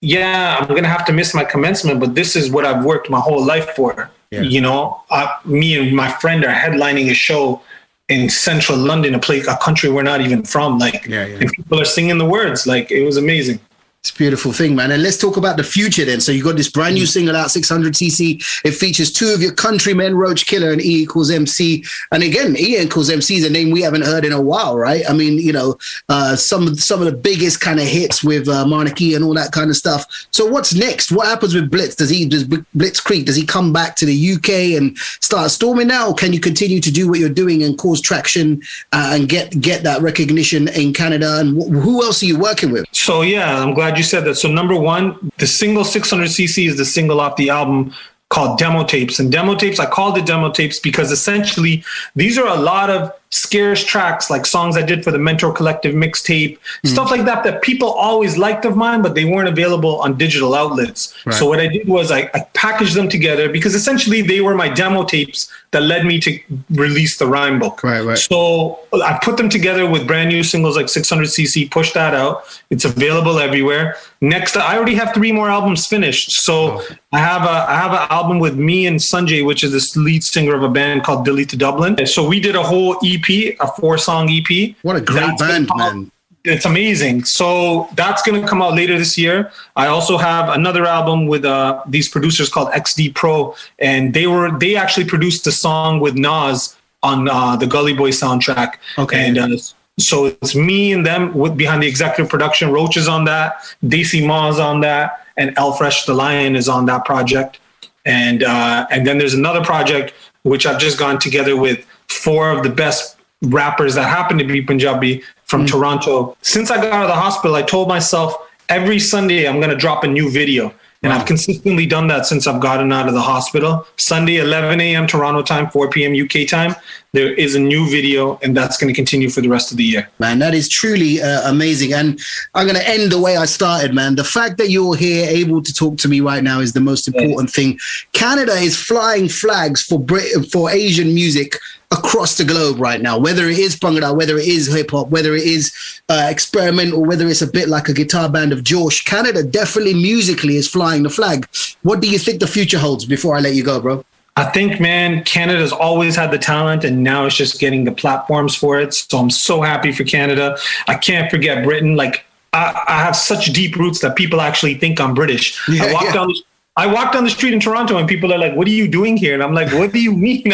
yeah, 0.00 0.56
I'm 0.58 0.68
gonna 0.68 0.88
have 0.88 1.04
to 1.06 1.12
miss 1.12 1.34
my 1.34 1.44
commencement, 1.44 2.00
but 2.00 2.14
this 2.14 2.36
is 2.36 2.50
what 2.50 2.64
I've 2.64 2.84
worked 2.84 3.10
my 3.10 3.20
whole 3.20 3.44
life 3.44 3.70
for. 3.70 4.10
You 4.30 4.62
know, 4.62 5.02
uh, 5.10 5.28
me 5.44 5.76
and 5.78 5.94
my 5.94 6.10
friend 6.10 6.42
are 6.44 6.54
headlining 6.54 7.10
a 7.10 7.14
show 7.14 7.60
in 8.08 8.28
central 8.28 8.76
London, 8.78 9.14
a 9.14 9.18
place, 9.18 9.46
a 9.46 9.56
country 9.56 9.90
we're 9.90 10.02
not 10.02 10.20
even 10.20 10.42
from. 10.42 10.78
Like, 10.78 11.06
Yeah, 11.06 11.26
yeah. 11.26 11.38
people 11.38 11.80
are 11.80 11.84
singing 11.84 12.18
the 12.18 12.24
words. 12.26 12.66
Like, 12.66 12.90
it 12.90 13.04
was 13.04 13.16
amazing. 13.16 13.60
It's 14.02 14.10
a 14.10 14.14
beautiful 14.14 14.52
thing, 14.52 14.74
man. 14.74 14.90
And 14.90 15.00
let's 15.00 15.16
talk 15.16 15.36
about 15.36 15.56
the 15.56 15.62
future 15.62 16.04
then. 16.04 16.20
So 16.20 16.32
you 16.32 16.42
got 16.42 16.56
this 16.56 16.68
brand 16.68 16.96
new 16.96 17.06
single 17.06 17.36
out, 17.36 17.50
600cc. 17.50 18.62
It 18.64 18.72
features 18.72 19.12
two 19.12 19.28
of 19.28 19.40
your 19.40 19.54
countrymen, 19.54 20.16
Roach 20.16 20.44
Killa 20.44 20.72
and 20.72 20.80
E 20.80 21.02
equals 21.02 21.30
MC. 21.30 21.84
And 22.10 22.24
again, 22.24 22.56
E 22.56 22.80
equals 22.80 23.10
MC 23.10 23.36
is 23.36 23.44
a 23.44 23.50
name 23.50 23.70
we 23.70 23.80
haven't 23.80 24.02
heard 24.02 24.24
in 24.24 24.32
a 24.32 24.42
while, 24.42 24.76
right? 24.76 25.08
I 25.08 25.12
mean, 25.12 25.38
you 25.38 25.52
know, 25.52 25.78
uh, 26.08 26.34
some 26.34 26.74
some 26.74 26.98
of 26.98 27.06
the 27.06 27.16
biggest 27.16 27.60
kind 27.60 27.78
of 27.78 27.86
hits 27.86 28.24
with 28.24 28.48
uh, 28.48 28.66
Monarchy 28.66 29.14
and 29.14 29.24
all 29.24 29.34
that 29.34 29.52
kind 29.52 29.70
of 29.70 29.76
stuff. 29.76 30.04
So 30.32 30.46
what's 30.46 30.74
next? 30.74 31.12
What 31.12 31.28
happens 31.28 31.54
with 31.54 31.70
Blitz? 31.70 31.94
Does 31.94 32.10
he 32.10 32.26
does 32.26 32.42
Blitzkrieg? 32.42 33.26
Does 33.26 33.36
he 33.36 33.46
come 33.46 33.72
back 33.72 33.94
to 33.96 34.04
the 34.04 34.32
UK 34.32 34.76
and 34.76 34.98
start 34.98 35.52
storming 35.52 35.86
now? 35.86 36.08
Or 36.08 36.14
can 36.14 36.32
you 36.32 36.40
continue 36.40 36.80
to 36.80 36.90
do 36.90 37.08
what 37.08 37.20
you're 37.20 37.28
doing 37.28 37.62
and 37.62 37.78
cause 37.78 38.00
traction 38.00 38.62
uh, 38.90 39.12
and 39.14 39.28
get 39.28 39.60
get 39.60 39.84
that 39.84 40.02
recognition 40.02 40.66
in 40.70 40.92
Canada? 40.92 41.38
And 41.38 41.56
wh- 41.56 41.84
who 41.84 42.02
else 42.02 42.20
are 42.24 42.26
you 42.26 42.36
working 42.36 42.72
with? 42.72 42.84
So 42.90 43.22
yeah, 43.22 43.62
I'm 43.62 43.74
glad 43.74 43.91
you 43.96 44.02
said 44.02 44.24
that. 44.24 44.36
So 44.36 44.48
number 44.50 44.76
one, 44.76 45.32
the 45.38 45.46
single 45.46 45.84
600cc 45.84 46.68
is 46.68 46.76
the 46.76 46.84
single 46.84 47.20
off 47.20 47.36
the 47.36 47.50
album 47.50 47.92
called 48.32 48.58
Demo 48.58 48.82
Tapes. 48.82 49.18
And 49.18 49.30
Demo 49.30 49.54
Tapes, 49.54 49.78
I 49.78 49.84
called 49.84 50.16
it 50.16 50.24
Demo 50.24 50.50
Tapes 50.50 50.78
because 50.78 51.12
essentially 51.12 51.84
these 52.16 52.38
are 52.38 52.46
a 52.46 52.56
lot 52.56 52.88
of 52.88 53.12
scarce 53.28 53.84
tracks, 53.84 54.30
like 54.30 54.46
songs 54.46 54.74
I 54.74 54.80
did 54.82 55.04
for 55.04 55.10
the 55.10 55.18
Mentor 55.18 55.52
Collective 55.52 55.94
mixtape, 55.94 56.58
hmm. 56.80 56.88
stuff 56.88 57.10
like 57.10 57.26
that 57.26 57.44
that 57.44 57.60
people 57.60 57.90
always 57.90 58.38
liked 58.38 58.64
of 58.64 58.74
mine, 58.74 59.02
but 59.02 59.14
they 59.14 59.26
weren't 59.26 59.48
available 59.48 60.00
on 60.00 60.16
digital 60.16 60.54
outlets. 60.54 61.14
So 61.30 61.46
what 61.46 61.60
I 61.60 61.66
did 61.66 61.86
was 61.86 62.10
I, 62.10 62.30
I 62.32 62.40
packaged 62.54 62.94
them 62.94 63.10
together 63.10 63.50
because 63.50 63.74
essentially 63.74 64.22
they 64.22 64.40
were 64.40 64.54
my 64.54 64.70
demo 64.70 65.04
tapes 65.04 65.52
that 65.72 65.82
led 65.82 66.04
me 66.04 66.20
to 66.20 66.38
release 66.70 67.18
the 67.18 67.26
rhyme 67.26 67.58
book. 67.58 67.82
Right, 67.82 68.02
right. 68.02 68.18
So 68.18 68.80
I 68.92 69.18
put 69.22 69.38
them 69.38 69.48
together 69.48 69.88
with 69.88 70.06
brand 70.06 70.28
new 70.28 70.42
singles 70.42 70.76
like 70.76 70.86
600cc, 70.86 71.70
push 71.70 71.92
that 71.92 72.14
out. 72.14 72.60
It's 72.70 72.84
available 72.84 73.38
everywhere. 73.38 73.96
Next, 74.20 74.56
I 74.56 74.76
already 74.76 74.94
have 74.94 75.14
three 75.14 75.32
more 75.32 75.50
albums 75.50 75.86
finished. 75.86 76.30
So 76.30 76.82
I 77.12 77.18
have 77.18 77.42
a 77.42 77.70
I 77.70 77.74
have 77.74 77.92
an 77.92 78.06
album 78.10 78.38
with 78.38 78.56
me 78.56 78.86
and 78.86 78.98
Sanjay, 78.98 79.44
which 79.44 79.64
is 79.64 79.72
this 79.72 79.96
lead 79.96 80.22
singer 80.22 80.54
of 80.54 80.62
a 80.62 80.68
band 80.68 81.04
called 81.04 81.24
Delhi 81.24 81.46
2 81.46 81.56
Dublin. 81.56 82.06
So 82.06 82.26
we 82.26 82.38
did 82.38 82.54
a 82.54 82.62
whole 82.62 82.98
EP, 83.04 83.56
a 83.58 83.66
four 83.78 83.98
song 83.98 84.30
EP. 84.30 84.76
What 84.82 84.96
a 84.96 85.00
great 85.00 85.38
That's 85.38 85.42
band, 85.42 85.70
man. 85.74 86.12
It's 86.44 86.64
amazing. 86.64 87.24
So 87.24 87.88
that's 87.94 88.22
going 88.22 88.40
to 88.40 88.48
come 88.48 88.60
out 88.62 88.74
later 88.74 88.98
this 88.98 89.16
year. 89.16 89.52
I 89.76 89.86
also 89.86 90.18
have 90.18 90.48
another 90.48 90.84
album 90.84 91.26
with 91.26 91.44
uh, 91.44 91.82
these 91.86 92.08
producers 92.08 92.48
called 92.48 92.72
XD 92.72 93.14
Pro, 93.14 93.54
and 93.78 94.12
they 94.12 94.26
were 94.26 94.50
they 94.58 94.74
actually 94.74 95.06
produced 95.06 95.44
the 95.44 95.52
song 95.52 96.00
with 96.00 96.14
Nas 96.16 96.76
on 97.02 97.28
uh, 97.28 97.56
the 97.56 97.66
Gully 97.66 97.92
Boy 97.92 98.10
soundtrack. 98.10 98.74
Okay. 98.98 99.28
And 99.28 99.38
uh, 99.38 99.56
so 100.00 100.26
it's 100.26 100.54
me 100.54 100.92
and 100.92 101.06
them 101.06 101.32
with 101.32 101.56
behind 101.56 101.82
the 101.82 101.86
executive 101.86 102.28
production. 102.28 102.72
Roach 102.72 102.96
is 102.96 103.08
on 103.08 103.24
that, 103.26 103.62
Daisy 103.86 104.26
Ma's 104.26 104.58
on 104.58 104.80
that, 104.80 105.26
and 105.36 105.56
El 105.56 105.72
Fresh 105.72 106.06
the 106.06 106.14
Lion 106.14 106.56
is 106.56 106.68
on 106.68 106.86
that 106.86 107.04
project. 107.04 107.60
And 108.04 108.42
uh, 108.42 108.86
and 108.90 109.06
then 109.06 109.18
there's 109.18 109.34
another 109.34 109.62
project 109.62 110.12
which 110.42 110.66
I've 110.66 110.80
just 110.80 110.98
gone 110.98 111.20
together 111.20 111.56
with 111.56 111.86
four 112.08 112.50
of 112.50 112.64
the 112.64 112.68
best 112.68 113.16
rappers 113.42 113.94
that 113.94 114.08
happen 114.08 114.38
to 114.38 114.44
be 114.44 114.62
Punjabi 114.62 115.22
from 115.52 115.66
mm. 115.66 115.68
Toronto. 115.68 116.34
Since 116.40 116.70
I 116.70 116.76
got 116.76 116.92
out 116.92 117.02
of 117.02 117.08
the 117.08 117.14
hospital, 117.14 117.54
I 117.54 117.62
told 117.62 117.86
myself 117.86 118.34
every 118.70 118.98
Sunday 118.98 119.46
I'm 119.46 119.60
going 119.60 119.70
to 119.70 119.76
drop 119.76 120.02
a 120.02 120.08
new 120.08 120.30
video. 120.30 120.74
And 121.04 121.12
I've 121.12 121.26
consistently 121.26 121.84
done 121.84 122.06
that 122.06 122.26
since 122.26 122.46
I've 122.46 122.60
gotten 122.60 122.92
out 122.92 123.08
of 123.08 123.14
the 123.14 123.20
hospital. 123.20 123.84
Sunday, 123.96 124.36
11 124.36 124.80
a.m. 124.80 125.08
Toronto 125.08 125.42
time, 125.42 125.68
4 125.68 125.90
p.m. 125.90 126.14
UK 126.14 126.48
time. 126.48 126.76
There 127.14 127.34
is 127.34 127.54
a 127.54 127.60
new 127.60 127.90
video, 127.90 128.38
and 128.42 128.56
that's 128.56 128.78
going 128.78 128.88
to 128.88 128.96
continue 128.96 129.28
for 129.28 129.42
the 129.42 129.48
rest 129.50 129.70
of 129.70 129.76
the 129.76 129.84
year. 129.84 130.08
man. 130.18 130.38
That 130.38 130.54
is 130.54 130.66
truly 130.66 131.20
uh, 131.20 131.50
amazing. 131.50 131.92
And 131.92 132.18
I'm 132.54 132.66
going 132.66 132.78
to 132.78 132.88
end 132.88 133.12
the 133.12 133.20
way 133.20 133.36
I 133.36 133.44
started, 133.44 133.92
man. 133.92 134.14
The 134.14 134.24
fact 134.24 134.56
that 134.56 134.70
you're 134.70 134.96
here 134.96 135.28
able 135.28 135.62
to 135.62 135.74
talk 135.74 135.98
to 135.98 136.08
me 136.08 136.20
right 136.20 136.42
now 136.42 136.60
is 136.60 136.72
the 136.72 136.80
most 136.80 137.08
important 137.08 137.50
thing. 137.50 137.78
Canada 138.14 138.52
is 138.52 138.78
flying 138.78 139.28
flags 139.28 139.82
for 139.82 140.00
Brit- 140.00 140.50
for 140.50 140.70
Asian 140.70 141.12
music 141.12 141.58
across 141.90 142.38
the 142.38 142.44
globe 142.44 142.80
right 142.80 143.02
now, 143.02 143.18
whether 143.18 143.46
it 143.46 143.58
is 143.58 143.76
Bhangra, 143.76 144.16
whether 144.16 144.38
it 144.38 144.46
is 144.46 144.72
hip 144.72 144.92
hop, 144.92 145.10
whether 145.10 145.34
it 145.34 145.42
is 145.42 145.70
uh, 146.08 146.28
experimental, 146.30 147.04
whether 147.04 147.28
it's 147.28 147.42
a 147.42 147.46
bit 147.46 147.68
like 147.68 147.90
a 147.90 147.92
guitar 147.92 148.30
band 148.30 148.54
of 148.54 148.64
Josh. 148.64 149.04
Canada 149.04 149.42
definitely 149.42 149.92
musically 149.92 150.56
is 150.56 150.66
flying 150.66 151.02
the 151.02 151.10
flag. 151.10 151.46
What 151.82 152.00
do 152.00 152.08
you 152.08 152.18
think 152.18 152.40
the 152.40 152.46
future 152.46 152.78
holds 152.78 153.04
before 153.04 153.36
I 153.36 153.40
let 153.40 153.54
you 153.54 153.64
go, 153.64 153.82
bro? 153.82 154.02
I 154.36 154.44
think, 154.44 154.80
man, 154.80 155.24
Canada's 155.24 155.72
always 155.72 156.16
had 156.16 156.30
the 156.30 156.38
talent, 156.38 156.84
and 156.84 157.02
now 157.02 157.26
it's 157.26 157.36
just 157.36 157.60
getting 157.60 157.84
the 157.84 157.92
platforms 157.92 158.56
for 158.56 158.80
it. 158.80 158.94
So 158.94 159.18
I'm 159.18 159.30
so 159.30 159.60
happy 159.60 159.92
for 159.92 160.04
Canada. 160.04 160.56
I 160.88 160.94
can't 160.94 161.30
forget 161.30 161.62
Britain. 161.62 161.96
Like 161.96 162.24
I, 162.52 162.82
I 162.88 163.02
have 163.02 163.14
such 163.14 163.52
deep 163.52 163.76
roots 163.76 164.00
that 164.00 164.16
people 164.16 164.40
actually 164.40 164.74
think 164.74 165.00
I'm 165.00 165.14
British. 165.14 165.60
Yeah, 165.68 165.84
I 165.84 165.92
walk 165.92 166.04
yeah. 166.04 166.12
down 166.12 166.28
the 166.28 166.42
I 166.74 166.86
walk 166.86 167.12
down 167.12 167.24
the 167.24 167.30
street 167.30 167.52
in 167.52 167.60
Toronto 167.60 167.98
and 167.98 168.08
people 168.08 168.32
are 168.32 168.38
like, 168.38 168.54
"What 168.54 168.66
are 168.66 168.70
you 168.70 168.88
doing 168.88 169.18
here?" 169.18 169.34
And 169.34 169.42
I'm 169.42 169.52
like, 169.52 169.70
"What 169.72 169.92
do 169.92 170.00
you 170.00 170.12
mean? 170.12 170.44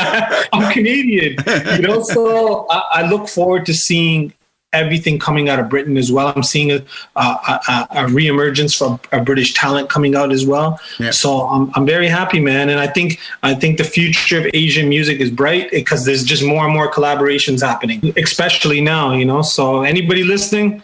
I'm 0.52 0.72
Canadian." 0.72 1.36
You 1.76 1.82
know, 1.82 2.02
so 2.02 2.66
I, 2.68 2.82
I 2.94 3.08
look 3.08 3.28
forward 3.28 3.64
to 3.66 3.74
seeing 3.74 4.32
everything 4.78 5.18
coming 5.18 5.48
out 5.48 5.58
of 5.58 5.68
Britain 5.68 5.96
as 5.96 6.10
well. 6.10 6.32
I'm 6.34 6.42
seeing 6.42 6.70
a, 6.70 6.82
a, 7.16 7.20
a, 7.20 7.88
a 7.90 8.04
reemergence 8.06 8.76
from 8.76 9.00
a 9.12 9.22
British 9.22 9.54
talent 9.54 9.90
coming 9.90 10.14
out 10.14 10.32
as 10.32 10.46
well. 10.46 10.80
Yeah. 10.98 11.10
So 11.10 11.48
I'm, 11.48 11.70
I'm 11.74 11.86
very 11.86 12.08
happy, 12.08 12.40
man. 12.40 12.68
And 12.68 12.80
I 12.80 12.86
think 12.86 13.18
I 13.42 13.54
think 13.54 13.78
the 13.78 13.84
future 13.84 14.38
of 14.40 14.46
Asian 14.54 14.88
music 14.88 15.20
is 15.20 15.30
bright 15.30 15.70
because 15.70 16.04
there's 16.04 16.24
just 16.24 16.44
more 16.44 16.64
and 16.64 16.72
more 16.72 16.90
collaborations 16.90 17.60
happening, 17.60 18.14
especially 18.16 18.80
now. 18.80 19.12
You 19.12 19.24
know, 19.24 19.42
so 19.42 19.82
anybody 19.82 20.24
listening. 20.24 20.82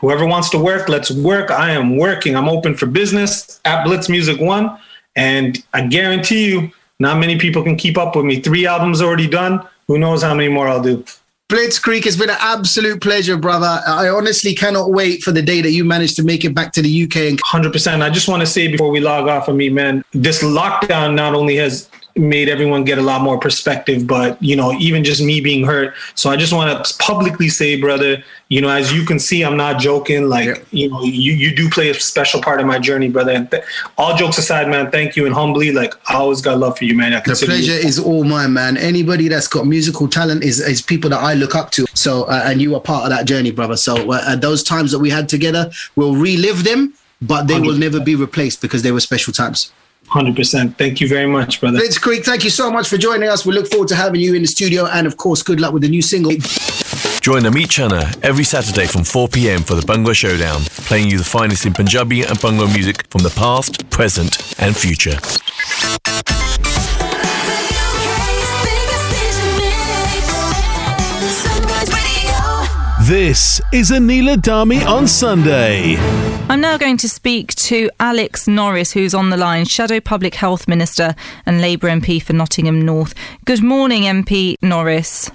Whoever 0.00 0.26
wants 0.26 0.50
to 0.50 0.58
work, 0.58 0.90
let's 0.90 1.10
work. 1.10 1.50
I 1.50 1.70
am 1.70 1.96
working. 1.96 2.36
I'm 2.36 2.50
open 2.50 2.76
for 2.76 2.84
business 2.84 3.60
at 3.64 3.82
Blitz 3.82 4.10
Music 4.10 4.38
One. 4.38 4.78
And 5.16 5.64
I 5.72 5.86
guarantee 5.86 6.50
you, 6.50 6.70
not 6.98 7.18
many 7.18 7.38
people 7.38 7.62
can 7.62 7.76
keep 7.76 7.96
up 7.96 8.14
with 8.14 8.26
me. 8.26 8.40
Three 8.40 8.66
albums 8.66 9.00
already 9.00 9.26
done. 9.26 9.66
Who 9.86 9.98
knows 9.98 10.22
how 10.22 10.34
many 10.34 10.50
more 10.50 10.68
I'll 10.68 10.82
do? 10.82 11.02
Blitzkrieg, 11.50 12.06
it's 12.06 12.14
been 12.14 12.30
an 12.30 12.36
absolute 12.38 13.00
pleasure, 13.00 13.36
brother. 13.36 13.80
I 13.84 14.08
honestly 14.08 14.54
cannot 14.54 14.92
wait 14.92 15.24
for 15.24 15.32
the 15.32 15.42
day 15.42 15.60
that 15.62 15.72
you 15.72 15.84
manage 15.84 16.14
to 16.14 16.22
make 16.22 16.44
it 16.44 16.54
back 16.54 16.72
to 16.74 16.80
the 16.80 17.02
UK 17.02 17.16
and 17.16 17.40
Hundred 17.44 17.72
percent. 17.72 18.04
I 18.04 18.08
just 18.08 18.28
want 18.28 18.40
to 18.40 18.46
say 18.46 18.68
before 18.68 18.88
we 18.88 19.00
log 19.00 19.26
off 19.26 19.48
of 19.48 19.56
me, 19.56 19.68
man, 19.68 20.04
this 20.12 20.44
lockdown 20.44 21.14
not 21.14 21.34
only 21.34 21.56
has 21.56 21.90
made 22.16 22.48
everyone 22.48 22.84
get 22.84 22.98
a 22.98 23.02
lot 23.02 23.20
more 23.22 23.38
perspective, 23.38 24.06
but 24.06 24.40
you 24.42 24.56
know, 24.56 24.72
even 24.78 25.04
just 25.04 25.22
me 25.22 25.40
being 25.40 25.64
hurt. 25.64 25.94
So 26.14 26.30
I 26.30 26.36
just 26.36 26.52
want 26.52 26.84
to 26.84 26.94
publicly 26.98 27.48
say, 27.48 27.80
brother, 27.80 28.22
you 28.48 28.60
know, 28.60 28.68
as 28.68 28.92
you 28.92 29.04
can 29.06 29.18
see, 29.18 29.42
I'm 29.42 29.56
not 29.56 29.78
joking. 29.80 30.28
Like, 30.28 30.46
Yeah. 30.46 30.54
you 30.72 30.90
know, 30.90 31.02
you 31.02 31.32
you 31.32 31.54
do 31.54 31.70
play 31.70 31.88
a 31.90 31.94
special 31.94 32.42
part 32.42 32.60
in 32.60 32.66
my 32.66 32.78
journey, 32.78 33.08
brother. 33.08 33.32
And 33.32 33.50
th- 33.50 33.62
all 33.96 34.16
jokes 34.16 34.38
aside, 34.38 34.68
man, 34.68 34.90
thank 34.90 35.14
you 35.16 35.24
and 35.26 35.34
humbly, 35.34 35.72
like 35.72 35.94
I 36.08 36.14
always 36.14 36.40
got 36.42 36.58
love 36.58 36.76
for 36.78 36.84
you, 36.84 36.94
man. 36.94 37.12
I 37.12 37.16
The 37.20 37.22
consider 37.22 37.52
you- 37.56 37.64
pleasure 37.66 37.86
is 37.88 37.98
all 37.98 38.24
mine, 38.24 38.52
man. 38.52 38.76
Anybody 38.76 39.28
that's 39.28 39.46
got 39.48 39.66
musical 39.66 40.08
talent 40.08 40.42
is, 40.42 40.60
is 40.60 40.82
people 40.82 41.10
that 41.10 41.20
I 41.20 41.34
look 41.34 41.54
up 41.54 41.70
to. 41.72 41.86
So, 41.94 42.24
uh, 42.24 42.42
and 42.44 42.60
you 42.60 42.74
are 42.74 42.80
part 42.80 43.04
of 43.04 43.10
that 43.10 43.24
journey, 43.26 43.50
brother. 43.52 43.76
So, 43.76 44.10
uh, 44.12 44.36
those 44.36 44.62
times 44.62 44.90
that 44.92 44.98
we 44.98 45.10
had 45.10 45.28
together, 45.28 45.70
we'll 45.96 46.16
relive 46.16 46.64
them, 46.64 46.94
but 47.22 47.46
they 47.46 47.60
will 47.60 47.76
never 47.76 48.00
be 48.00 48.14
replaced 48.14 48.60
because 48.62 48.82
they 48.82 48.90
were 48.92 49.00
special 49.00 49.32
times. 49.32 49.70
Hundred 50.10 50.34
percent. 50.34 50.76
Thank 50.76 51.00
you 51.00 51.08
very 51.08 51.26
much, 51.26 51.60
brother. 51.60 51.78
Blitzkrieg, 51.78 52.24
thank 52.24 52.42
you 52.42 52.50
so 52.50 52.68
much 52.70 52.88
for 52.88 52.96
joining 52.96 53.28
us. 53.28 53.46
We 53.46 53.52
look 53.52 53.68
forward 53.68 53.88
to 53.88 53.94
having 53.94 54.20
you 54.20 54.34
in 54.34 54.42
the 54.42 54.48
studio. 54.48 54.86
And 54.86 55.06
of 55.06 55.16
course, 55.16 55.42
good 55.42 55.60
luck 55.60 55.72
with 55.72 55.82
the 55.82 55.88
new 55.88 56.02
single. 56.02 56.32
Join 57.20 57.42
Ameet 57.42 57.68
Chana 57.68 58.18
every 58.24 58.44
Saturday 58.44 58.86
from 58.86 59.04
4 59.04 59.28
pm 59.28 59.62
for 59.62 59.74
the 59.74 59.82
Bhangra 59.82 60.14
Showdown, 60.14 60.62
playing 60.88 61.10
you 61.10 61.18
the 61.18 61.24
finest 61.24 61.64
in 61.64 61.74
Punjabi 61.74 62.22
and 62.22 62.40
Bungalow 62.40 62.68
music 62.72 63.06
from 63.10 63.22
the 63.22 63.30
past, 63.30 63.88
present, 63.90 64.54
and 64.58 64.76
future. 64.76 65.18
This 73.10 73.60
is 73.72 73.90
Anila 73.90 74.36
Dhami 74.36 74.86
on 74.86 75.08
Sunday. 75.08 75.96
I'm 76.48 76.60
now 76.60 76.78
going 76.78 76.96
to 76.98 77.08
speak 77.08 77.52
to 77.56 77.90
Alex 77.98 78.46
Norris, 78.46 78.92
who's 78.92 79.14
on 79.14 79.30
the 79.30 79.36
line, 79.36 79.64
Shadow 79.64 79.98
Public 79.98 80.36
Health 80.36 80.68
Minister 80.68 81.16
and 81.44 81.60
Labour 81.60 81.88
MP 81.88 82.22
for 82.22 82.34
Nottingham 82.34 82.80
North. 82.80 83.12
Good 83.44 83.64
morning, 83.64 84.04
MP 84.04 84.54
Norris. 84.62 85.28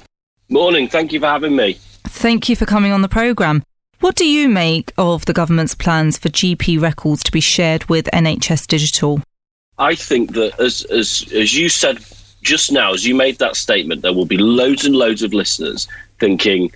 Morning. 0.48 0.88
Thank 0.88 1.12
you 1.12 1.20
for 1.20 1.26
having 1.26 1.58
me. 1.58 1.74
Thank 2.06 2.48
you 2.48 2.56
for 2.56 2.66
coming 2.66 2.94
on 2.94 3.02
the 3.02 3.10
programme. 3.10 3.62
What 4.00 4.16
do 4.16 4.26
you 4.26 4.48
make 4.48 4.94
of 4.98 5.26
the 5.26 5.34
government's 5.34 5.76
plans 5.76 6.18
for 6.18 6.30
GP 6.30 6.82
records 6.82 7.24
to 7.24 7.32
be 7.34 7.42
shared 7.42 7.90
with 7.90 8.06
NHS 8.14 8.68
Digital? 8.68 9.20
I 9.78 9.96
think 9.96 10.32
that 10.36 10.58
as 10.62 10.86
as 10.86 11.30
as 11.34 11.54
you 11.54 11.68
said 11.68 11.98
just 12.42 12.72
now, 12.72 12.94
as 12.94 13.06
you 13.06 13.16
made 13.16 13.40
that 13.40 13.58
statement, 13.58 14.02
there 14.02 14.14
will 14.14 14.26
be 14.26 14.38
loads 14.38 14.86
and 14.86 14.96
loads 14.96 15.24
of 15.24 15.34
listeners 15.34 15.90
thinking, 16.22 16.72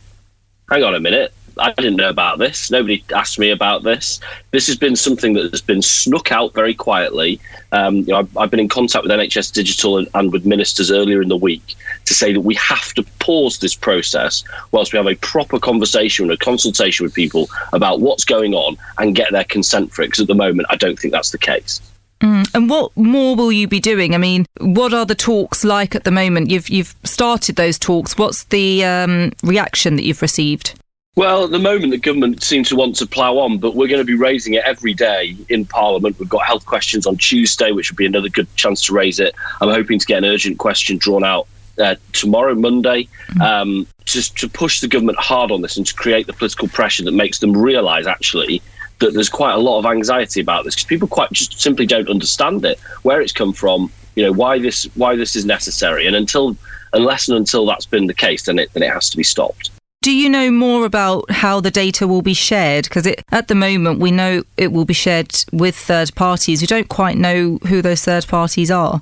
"Hang 0.70 0.84
on 0.84 0.96
a 0.96 1.00
minute, 1.00 1.34
I 1.60 1.74
didn't 1.74 1.98
know 1.98 2.10
about 2.10 2.40
this. 2.40 2.72
Nobody 2.72 3.04
asked 3.14 3.40
me 3.40 3.52
about 3.52 3.84
this. 3.84 4.20
This 4.52 4.68
has 4.68 4.78
been 4.78 4.96
something 4.96 5.34
that 5.34 5.52
has 5.52 5.62
been 5.62 5.82
snuck 5.82 6.32
out 6.32 6.54
very 6.54 6.74
quietly. 6.74 7.40
Um, 7.72 7.98
you 7.98 8.08
know, 8.08 8.20
I've, 8.20 8.38
I've 8.38 8.52
been 8.52 8.60
in 8.60 8.70
contact 8.70 9.04
with 9.04 9.12
NHS 9.12 9.54
Digital 9.54 9.98
and, 9.98 10.08
and 10.14 10.32
with 10.32 10.46
ministers 10.46 10.92
earlier 10.92 11.22
in 11.22 11.28
the 11.28 11.38
week 11.38 11.76
to 12.06 12.14
say 12.14 12.34
that 12.34 12.42
we 12.42 12.56
have 12.56 12.94
to 12.94 13.04
pause 13.20 13.60
this 13.60 13.76
process 13.76 14.44
whilst 14.72 14.94
we 14.94 14.98
have 14.98 15.08
a 15.08 15.16
proper 15.16 15.60
conversation 15.60 16.26
and 16.26 16.32
a 16.32 16.38
consultation 16.38 17.04
with 17.04 17.14
people 17.14 17.50
about 17.74 18.00
what's 18.00 18.24
going 18.24 18.54
on 18.54 18.78
and 18.98 19.16
get 19.16 19.32
their 19.32 19.44
consent 19.44 19.92
for 19.92 20.02
it. 20.02 20.08
Because 20.08 20.22
at 20.22 20.28
the 20.28 20.36
moment, 20.36 20.68
I 20.70 20.76
don't 20.76 20.98
think 20.98 21.12
that's 21.12 21.32
the 21.32 21.38
case. 21.38 21.82
Mm. 22.22 22.50
And 22.54 22.70
what 22.70 22.96
more 22.98 23.36
will 23.36 23.52
you 23.52 23.68
be 23.68 23.80
doing? 23.80 24.14
I 24.14 24.18
mean, 24.18 24.46
what 24.60 24.94
are 24.94 25.06
the 25.06 25.16
talks 25.16 25.64
like 25.64 25.96
at 25.96 26.04
the 26.04 26.12
moment? 26.12 26.50
You've 26.50 26.70
you've 26.70 26.96
started 27.04 27.56
those 27.56 27.80
talks. 27.80 28.18
What's 28.18 28.44
the 28.46 28.84
um, 28.84 29.32
reaction 29.44 29.96
that 29.96 30.04
you've 30.04 30.22
received? 30.22 30.80
Well, 31.16 31.46
at 31.46 31.52
the 31.52 31.60
moment, 31.60 31.92
the 31.92 31.98
government 31.98 32.44
seems 32.44 32.70
to 32.70 32.78
want 32.78 32.96
to 32.98 33.06
plough 33.06 33.40
on, 33.40 33.58
but 33.58 33.76
we're 33.76 33.90
going 33.90 34.00
to 34.00 34.06
be 34.06 34.16
raising 34.16 34.54
it 34.54 34.64
every 34.64 34.94
day 34.94 35.36
in 35.50 35.66
Parliament. 35.66 36.18
We've 36.18 36.30
got 36.30 36.46
health 36.46 36.66
questions 36.66 37.06
on 37.06 37.18
Tuesday, 37.18 37.72
which 37.72 37.92
would 37.92 37.98
be 37.98 38.06
another 38.06 38.30
good 38.30 38.48
chance 38.56 38.86
to 38.86 38.94
raise 38.94 39.20
it. 39.20 39.36
I'm 39.60 39.70
hoping 39.70 40.00
to 40.00 40.06
get 40.06 40.20
an 40.20 40.26
urgent 40.26 40.60
question 40.60 40.98
drawn 40.98 41.26
out 41.26 41.48
uh, 41.78 41.96
tomorrow, 42.14 42.56
Monday, 42.56 43.08
um, 43.42 43.88
just 44.06 44.38
to 44.38 44.48
push 44.48 44.80
the 44.80 44.88
government 44.88 45.18
hard 45.20 45.52
on 45.52 45.62
this 45.62 45.78
and 45.78 45.86
to 45.86 45.94
create 45.94 46.28
the 46.28 46.34
political 46.34 46.68
pressure 46.68 47.04
that 47.04 47.12
makes 47.12 47.40
them 47.40 47.56
realise 47.56 48.08
actually 48.08 48.62
that 49.00 49.14
there's 49.14 49.30
quite 49.30 49.54
a 49.54 49.58
lot 49.58 49.80
of 49.80 49.86
anxiety 49.86 50.42
about 50.42 50.66
this 50.66 50.76
because 50.76 50.86
people 50.86 51.08
quite 51.08 51.32
just 51.32 51.60
simply 51.60 51.86
don't 51.86 52.10
understand 52.10 52.64
it, 52.66 52.80
where 53.04 53.22
it's 53.22 53.34
come 53.34 53.54
from, 53.54 53.92
you 54.16 54.24
know, 54.24 54.32
why 54.32 54.60
this 54.60 54.86
why 54.96 55.16
this 55.16 55.36
is 55.36 55.46
necessary, 55.46 56.06
and 56.06 56.16
until 56.16 56.56
unless 56.94 57.28
and 57.28 57.38
until 57.38 57.66
that's 57.66 57.86
been 57.86 58.08
the 58.08 58.14
case, 58.14 58.44
then 58.46 58.60
it 58.60 58.72
then 58.74 58.84
it 58.84 58.92
has 58.92 59.10
to 59.10 59.18
be 59.18 59.24
stopped. 59.24 59.72
Do 60.02 60.12
you 60.14 60.30
know 60.30 60.50
more 60.50 60.86
about 60.86 61.30
how 61.30 61.60
the 61.60 61.72
data 61.72 62.08
will 62.08 62.22
be 62.22 62.34
shared? 62.34 62.86
Because 62.86 63.06
at 63.32 63.50
the 63.50 63.56
moment, 63.56 64.00
we 64.00 64.12
know 64.12 64.44
it 64.56 64.72
will 64.72 64.86
be 64.86 64.94
shared 64.94 65.34
with 65.52 65.76
third 65.76 66.16
parties. 66.16 66.62
We 66.62 66.68
don't 66.68 66.88
quite 66.88 67.18
know 67.18 67.58
who 67.68 67.82
those 67.82 68.06
third 68.06 68.26
parties 68.26 68.72
are. 68.72 69.02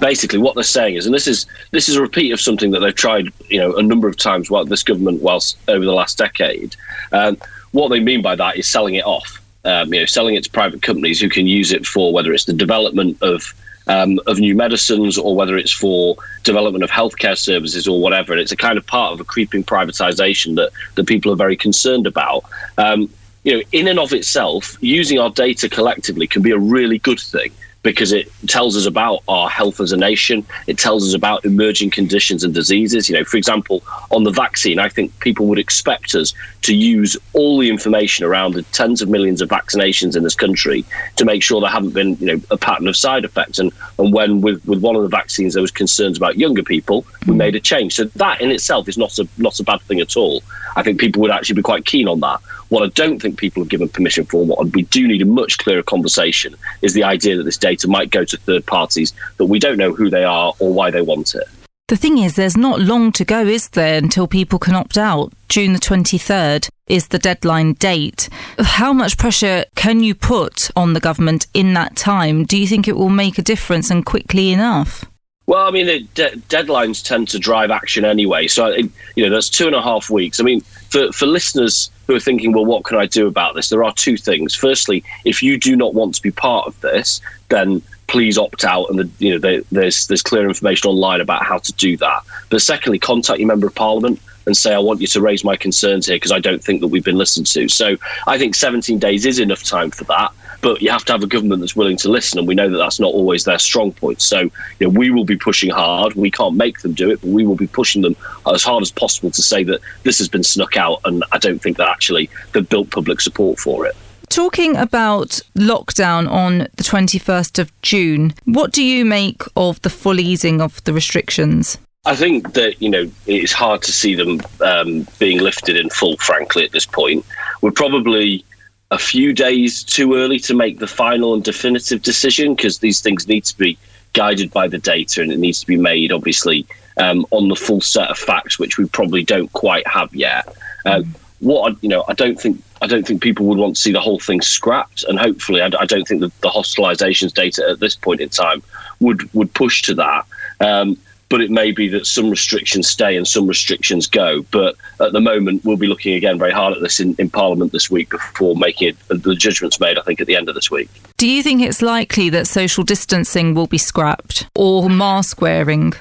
Basically, 0.00 0.38
what 0.38 0.54
they're 0.54 0.64
saying 0.64 0.96
is, 0.96 1.04
and 1.04 1.14
this 1.14 1.26
is 1.26 1.46
this 1.70 1.88
is 1.88 1.96
a 1.96 2.02
repeat 2.02 2.32
of 2.32 2.40
something 2.40 2.70
that 2.70 2.80
they've 2.80 2.94
tried, 2.94 3.28
you 3.48 3.58
know, 3.58 3.74
a 3.76 3.82
number 3.82 4.08
of 4.08 4.16
times 4.16 4.50
while 4.50 4.64
this 4.64 4.82
government, 4.82 5.22
whilst 5.22 5.58
over 5.68 5.84
the 5.84 5.92
last 5.92 6.16
decade. 6.16 6.76
Um, 7.12 7.36
what 7.78 7.88
they 7.90 8.00
mean 8.00 8.22
by 8.22 8.34
that 8.34 8.56
is 8.56 8.68
selling 8.68 8.96
it 8.96 9.04
off, 9.04 9.40
um, 9.64 9.92
you 9.94 10.00
know, 10.00 10.06
selling 10.06 10.34
it 10.34 10.44
to 10.44 10.50
private 10.50 10.82
companies 10.82 11.20
who 11.20 11.28
can 11.28 11.46
use 11.46 11.72
it 11.72 11.86
for 11.86 12.12
whether 12.12 12.32
it's 12.32 12.44
the 12.44 12.52
development 12.52 13.16
of 13.22 13.54
um, 13.86 14.20
of 14.26 14.38
new 14.38 14.54
medicines 14.54 15.16
or 15.16 15.34
whether 15.34 15.56
it's 15.56 15.72
for 15.72 16.16
development 16.42 16.84
of 16.84 16.90
healthcare 16.90 17.38
services 17.38 17.88
or 17.88 18.00
whatever. 18.00 18.32
And 18.32 18.40
it's 18.42 18.52
a 18.52 18.56
kind 18.56 18.76
of 18.76 18.86
part 18.86 19.14
of 19.14 19.20
a 19.20 19.24
creeping 19.24 19.64
privatization 19.64 20.56
that 20.56 20.72
that 20.96 21.06
people 21.06 21.32
are 21.32 21.36
very 21.36 21.56
concerned 21.56 22.06
about. 22.06 22.44
Um, 22.76 23.08
you 23.44 23.56
know, 23.56 23.62
in 23.72 23.86
and 23.88 23.98
of 23.98 24.12
itself, 24.12 24.76
using 24.80 25.18
our 25.18 25.30
data 25.30 25.68
collectively 25.68 26.26
can 26.26 26.42
be 26.42 26.50
a 26.50 26.58
really 26.58 26.98
good 26.98 27.20
thing 27.20 27.52
because 27.82 28.12
it 28.12 28.30
tells 28.46 28.76
us 28.76 28.86
about 28.86 29.22
our 29.28 29.48
health 29.48 29.80
as 29.80 29.92
a 29.92 29.96
nation. 29.96 30.44
It 30.66 30.78
tells 30.78 31.06
us 31.06 31.14
about 31.14 31.44
emerging 31.44 31.90
conditions 31.90 32.44
and 32.44 32.52
diseases. 32.52 33.08
You 33.08 33.16
know, 33.16 33.24
for 33.24 33.36
example, 33.36 33.82
on 34.10 34.24
the 34.24 34.30
vaccine, 34.30 34.78
I 34.78 34.88
think 34.88 35.18
people 35.20 35.46
would 35.46 35.58
expect 35.58 36.14
us 36.14 36.34
to 36.62 36.74
use 36.74 37.16
all 37.32 37.58
the 37.58 37.70
information 37.70 38.24
around 38.24 38.54
the 38.54 38.62
tens 38.62 39.00
of 39.00 39.08
millions 39.08 39.40
of 39.40 39.48
vaccinations 39.48 40.16
in 40.16 40.24
this 40.24 40.34
country 40.34 40.84
to 41.16 41.24
make 41.24 41.42
sure 41.42 41.60
there 41.60 41.70
haven't 41.70 41.94
been, 41.94 42.16
you 42.16 42.26
know, 42.26 42.40
a 42.50 42.56
pattern 42.56 42.88
of 42.88 42.96
side 42.96 43.24
effects. 43.24 43.58
And 43.58 43.72
and 43.98 44.12
when 44.12 44.40
with, 44.40 44.64
with 44.66 44.80
one 44.80 44.96
of 44.96 45.02
the 45.02 45.08
vaccines 45.08 45.54
there 45.54 45.62
was 45.62 45.70
concerns 45.70 46.16
about 46.16 46.36
younger 46.36 46.62
people, 46.62 47.06
we 47.26 47.34
made 47.34 47.54
a 47.54 47.60
change. 47.60 47.94
So 47.94 48.04
that 48.04 48.40
in 48.40 48.50
itself 48.50 48.88
is 48.88 48.98
not 48.98 49.18
a 49.18 49.28
not 49.38 49.58
a 49.60 49.64
bad 49.64 49.80
thing 49.82 50.00
at 50.00 50.16
all. 50.16 50.42
I 50.76 50.82
think 50.82 51.00
people 51.00 51.22
would 51.22 51.30
actually 51.30 51.56
be 51.56 51.62
quite 51.62 51.84
keen 51.84 52.08
on 52.08 52.20
that. 52.20 52.40
What 52.68 52.82
I 52.82 52.88
don't 52.88 53.20
think 53.20 53.38
people 53.38 53.62
have 53.62 53.70
given 53.70 53.88
permission 53.88 54.24
for, 54.24 54.44
what 54.44 54.64
we 54.74 54.82
do 54.82 55.08
need 55.08 55.22
a 55.22 55.26
much 55.26 55.58
clearer 55.58 55.82
conversation, 55.82 56.54
is 56.82 56.94
the 56.94 57.04
idea 57.04 57.36
that 57.36 57.44
this 57.44 57.56
data 57.56 57.88
might 57.88 58.10
go 58.10 58.24
to 58.24 58.36
third 58.36 58.66
parties 58.66 59.12
that 59.38 59.46
we 59.46 59.58
don't 59.58 59.78
know 59.78 59.94
who 59.94 60.10
they 60.10 60.24
are 60.24 60.52
or 60.58 60.72
why 60.72 60.90
they 60.90 61.00
want 61.00 61.34
it. 61.34 61.44
The 61.88 61.96
thing 61.96 62.18
is, 62.18 62.36
there's 62.36 62.56
not 62.56 62.80
long 62.80 63.12
to 63.12 63.24
go, 63.24 63.46
is 63.46 63.70
there, 63.70 63.96
until 63.96 64.26
people 64.26 64.58
can 64.58 64.74
opt 64.74 64.98
out? 64.98 65.32
June 65.48 65.72
the 65.72 65.78
23rd 65.78 66.68
is 66.86 67.08
the 67.08 67.18
deadline 67.18 67.72
date. 67.72 68.28
How 68.58 68.92
much 68.92 69.16
pressure 69.16 69.64
can 69.74 70.02
you 70.02 70.14
put 70.14 70.70
on 70.76 70.92
the 70.92 71.00
government 71.00 71.46
in 71.54 71.72
that 71.74 71.96
time? 71.96 72.44
Do 72.44 72.58
you 72.58 72.66
think 72.66 72.88
it 72.88 72.96
will 72.96 73.08
make 73.08 73.38
a 73.38 73.42
difference 73.42 73.90
and 73.90 74.04
quickly 74.04 74.52
enough? 74.52 75.06
Well, 75.46 75.66
I 75.66 75.70
mean, 75.70 75.86
the 75.86 76.00
de- 76.14 76.36
deadlines 76.50 77.02
tend 77.02 77.28
to 77.28 77.38
drive 77.38 77.70
action 77.70 78.04
anyway. 78.04 78.48
So, 78.48 78.66
you 78.68 78.90
know, 79.24 79.30
that's 79.30 79.48
two 79.48 79.66
and 79.66 79.74
a 79.74 79.80
half 79.80 80.10
weeks. 80.10 80.40
I 80.40 80.42
mean, 80.42 80.62
for, 80.88 81.12
for 81.12 81.26
listeners 81.26 81.90
who 82.06 82.14
are 82.14 82.20
thinking, 82.20 82.52
well, 82.52 82.64
what 82.64 82.84
can 82.84 82.98
I 82.98 83.06
do 83.06 83.26
about 83.26 83.54
this? 83.54 83.68
There 83.68 83.84
are 83.84 83.92
two 83.92 84.16
things. 84.16 84.54
Firstly, 84.54 85.04
if 85.24 85.42
you 85.42 85.58
do 85.58 85.76
not 85.76 85.94
want 85.94 86.14
to 86.14 86.22
be 86.22 86.30
part 86.30 86.66
of 86.66 86.80
this, 86.80 87.20
then 87.48 87.82
please 88.06 88.38
opt 88.38 88.64
out. 88.64 88.88
And 88.88 88.98
the, 88.98 89.10
you 89.18 89.32
know, 89.32 89.38
the, 89.38 89.64
there's 89.70 90.06
there's 90.06 90.22
clear 90.22 90.48
information 90.48 90.90
online 90.90 91.20
about 91.20 91.44
how 91.44 91.58
to 91.58 91.72
do 91.74 91.96
that. 91.98 92.22
But 92.48 92.62
secondly, 92.62 92.98
contact 92.98 93.38
your 93.38 93.48
member 93.48 93.66
of 93.66 93.74
parliament 93.74 94.20
and 94.48 94.56
say, 94.56 94.74
I 94.74 94.78
want 94.78 95.00
you 95.00 95.06
to 95.06 95.20
raise 95.20 95.44
my 95.44 95.56
concerns 95.56 96.06
here 96.06 96.16
because 96.16 96.32
I 96.32 96.40
don't 96.40 96.62
think 96.62 96.80
that 96.80 96.88
we've 96.88 97.04
been 97.04 97.18
listened 97.18 97.46
to. 97.48 97.68
So 97.68 97.96
I 98.26 98.38
think 98.38 98.56
17 98.56 98.98
days 98.98 99.24
is 99.24 99.38
enough 99.38 99.62
time 99.62 99.90
for 99.90 100.04
that 100.04 100.32
but 100.60 100.82
you 100.82 100.90
have 100.90 101.04
to 101.04 101.12
have 101.12 101.22
a 101.22 101.26
government 101.26 101.60
that's 101.60 101.76
willing 101.76 101.96
to 101.98 102.10
listen, 102.10 102.38
and 102.38 102.48
we 102.48 102.54
know 102.54 102.68
that 102.68 102.78
that's 102.78 102.98
not 102.98 103.12
always 103.12 103.44
their 103.44 103.58
strong 103.58 103.92
point. 103.92 104.20
So, 104.20 104.40
you 104.40 104.50
know, 104.80 104.88
we 104.88 105.10
will 105.10 105.24
be 105.24 105.36
pushing 105.36 105.70
hard. 105.70 106.14
We 106.14 106.30
can't 106.30 106.56
make 106.56 106.80
them 106.80 106.94
do 106.94 107.10
it, 107.10 107.20
but 107.20 107.30
we 107.30 107.46
will 107.46 107.56
be 107.56 107.66
pushing 107.66 108.02
them 108.02 108.16
as 108.52 108.64
hard 108.64 108.82
as 108.82 108.90
possible 108.90 109.30
to 109.30 109.42
say 109.42 109.62
that 109.64 109.80
this 110.02 110.18
has 110.18 110.28
been 110.28 110.42
snuck 110.42 110.76
out, 110.76 111.00
and 111.04 111.22
I 111.32 111.38
don't 111.38 111.60
think 111.60 111.76
that 111.76 111.88
actually 111.88 112.28
they've 112.52 112.68
built 112.68 112.90
public 112.90 113.20
support 113.20 113.58
for 113.58 113.86
it. 113.86 113.96
Talking 114.28 114.76
about 114.76 115.40
lockdown 115.56 116.30
on 116.30 116.58
the 116.76 116.84
21st 116.84 117.58
of 117.58 117.82
June, 117.82 118.34
what 118.44 118.72
do 118.72 118.82
you 118.82 119.04
make 119.04 119.42
of 119.56 119.80
the 119.82 119.90
full 119.90 120.20
easing 120.20 120.60
of 120.60 120.84
the 120.84 120.92
restrictions? 120.92 121.78
I 122.08 122.16
think 122.16 122.54
that 122.54 122.80
you 122.80 122.88
know 122.88 123.10
it's 123.26 123.52
hard 123.52 123.82
to 123.82 123.92
see 123.92 124.14
them 124.14 124.40
um, 124.64 125.06
being 125.18 125.40
lifted 125.40 125.76
in 125.76 125.90
full. 125.90 126.16
Frankly, 126.16 126.64
at 126.64 126.72
this 126.72 126.86
point, 126.86 127.26
we're 127.60 127.70
probably 127.70 128.46
a 128.90 128.98
few 128.98 129.34
days 129.34 129.84
too 129.84 130.14
early 130.14 130.38
to 130.38 130.54
make 130.54 130.78
the 130.78 130.86
final 130.86 131.34
and 131.34 131.44
definitive 131.44 132.00
decision 132.00 132.54
because 132.54 132.78
these 132.78 133.02
things 133.02 133.28
need 133.28 133.44
to 133.44 133.58
be 133.58 133.76
guided 134.14 134.50
by 134.50 134.66
the 134.66 134.78
data 134.78 135.20
and 135.20 135.30
it 135.30 135.38
needs 135.38 135.60
to 135.60 135.66
be 135.66 135.76
made 135.76 136.10
obviously 136.10 136.66
um, 136.96 137.26
on 137.30 137.50
the 137.50 137.54
full 137.54 137.82
set 137.82 138.08
of 138.08 138.16
facts 138.16 138.58
which 138.58 138.78
we 138.78 138.86
probably 138.86 139.22
don't 139.22 139.52
quite 139.52 139.86
have 139.86 140.14
yet. 140.14 140.48
Um, 140.86 141.14
what 141.40 141.70
I, 141.70 141.76
you 141.82 141.88
know 141.88 142.04
i 142.08 142.14
don't 142.14 142.40
think 142.40 142.60
i 142.82 142.88
don't 142.88 143.06
think 143.06 143.22
people 143.22 143.46
would 143.46 143.58
want 143.58 143.76
to 143.76 143.80
see 143.80 143.92
the 143.92 144.00
whole 144.00 144.18
thing 144.18 144.40
scrapped 144.40 145.04
and 145.04 145.16
hopefully 145.16 145.62
i, 145.62 145.66
I 145.66 145.86
don't 145.86 146.04
think 146.08 146.20
that 146.22 146.36
the 146.40 146.48
hospitalizations 146.48 147.32
data 147.32 147.64
at 147.70 147.78
this 147.78 147.94
point 147.94 148.20
in 148.20 148.28
time 148.28 148.60
would 148.98 149.32
would 149.34 149.52
push 149.54 149.82
to 149.82 149.94
that. 149.94 150.26
Um, 150.60 150.98
but 151.28 151.40
it 151.40 151.50
may 151.50 151.72
be 151.72 151.88
that 151.88 152.06
some 152.06 152.30
restrictions 152.30 152.88
stay 152.88 153.16
and 153.16 153.26
some 153.26 153.46
restrictions 153.46 154.06
go. 154.06 154.42
But 154.50 154.76
at 155.00 155.12
the 155.12 155.20
moment, 155.20 155.64
we'll 155.64 155.76
be 155.76 155.86
looking 155.86 156.14
again 156.14 156.38
very 156.38 156.52
hard 156.52 156.74
at 156.74 156.80
this 156.80 157.00
in, 157.00 157.14
in 157.18 157.30
Parliament 157.30 157.72
this 157.72 157.90
week 157.90 158.10
before 158.10 158.56
making 158.56 158.88
it, 158.88 159.22
the 159.22 159.34
judgments 159.34 159.80
made, 159.80 159.98
I 159.98 160.02
think, 160.02 160.20
at 160.20 160.26
the 160.26 160.36
end 160.36 160.48
of 160.48 160.54
this 160.54 160.70
week. 160.70 160.88
Do 161.16 161.28
you 161.28 161.42
think 161.42 161.62
it's 161.62 161.82
likely 161.82 162.30
that 162.30 162.46
social 162.46 162.84
distancing 162.84 163.54
will 163.54 163.66
be 163.66 163.78
scrapped 163.78 164.48
or 164.54 164.88
mask 164.88 165.40
wearing? 165.40 165.92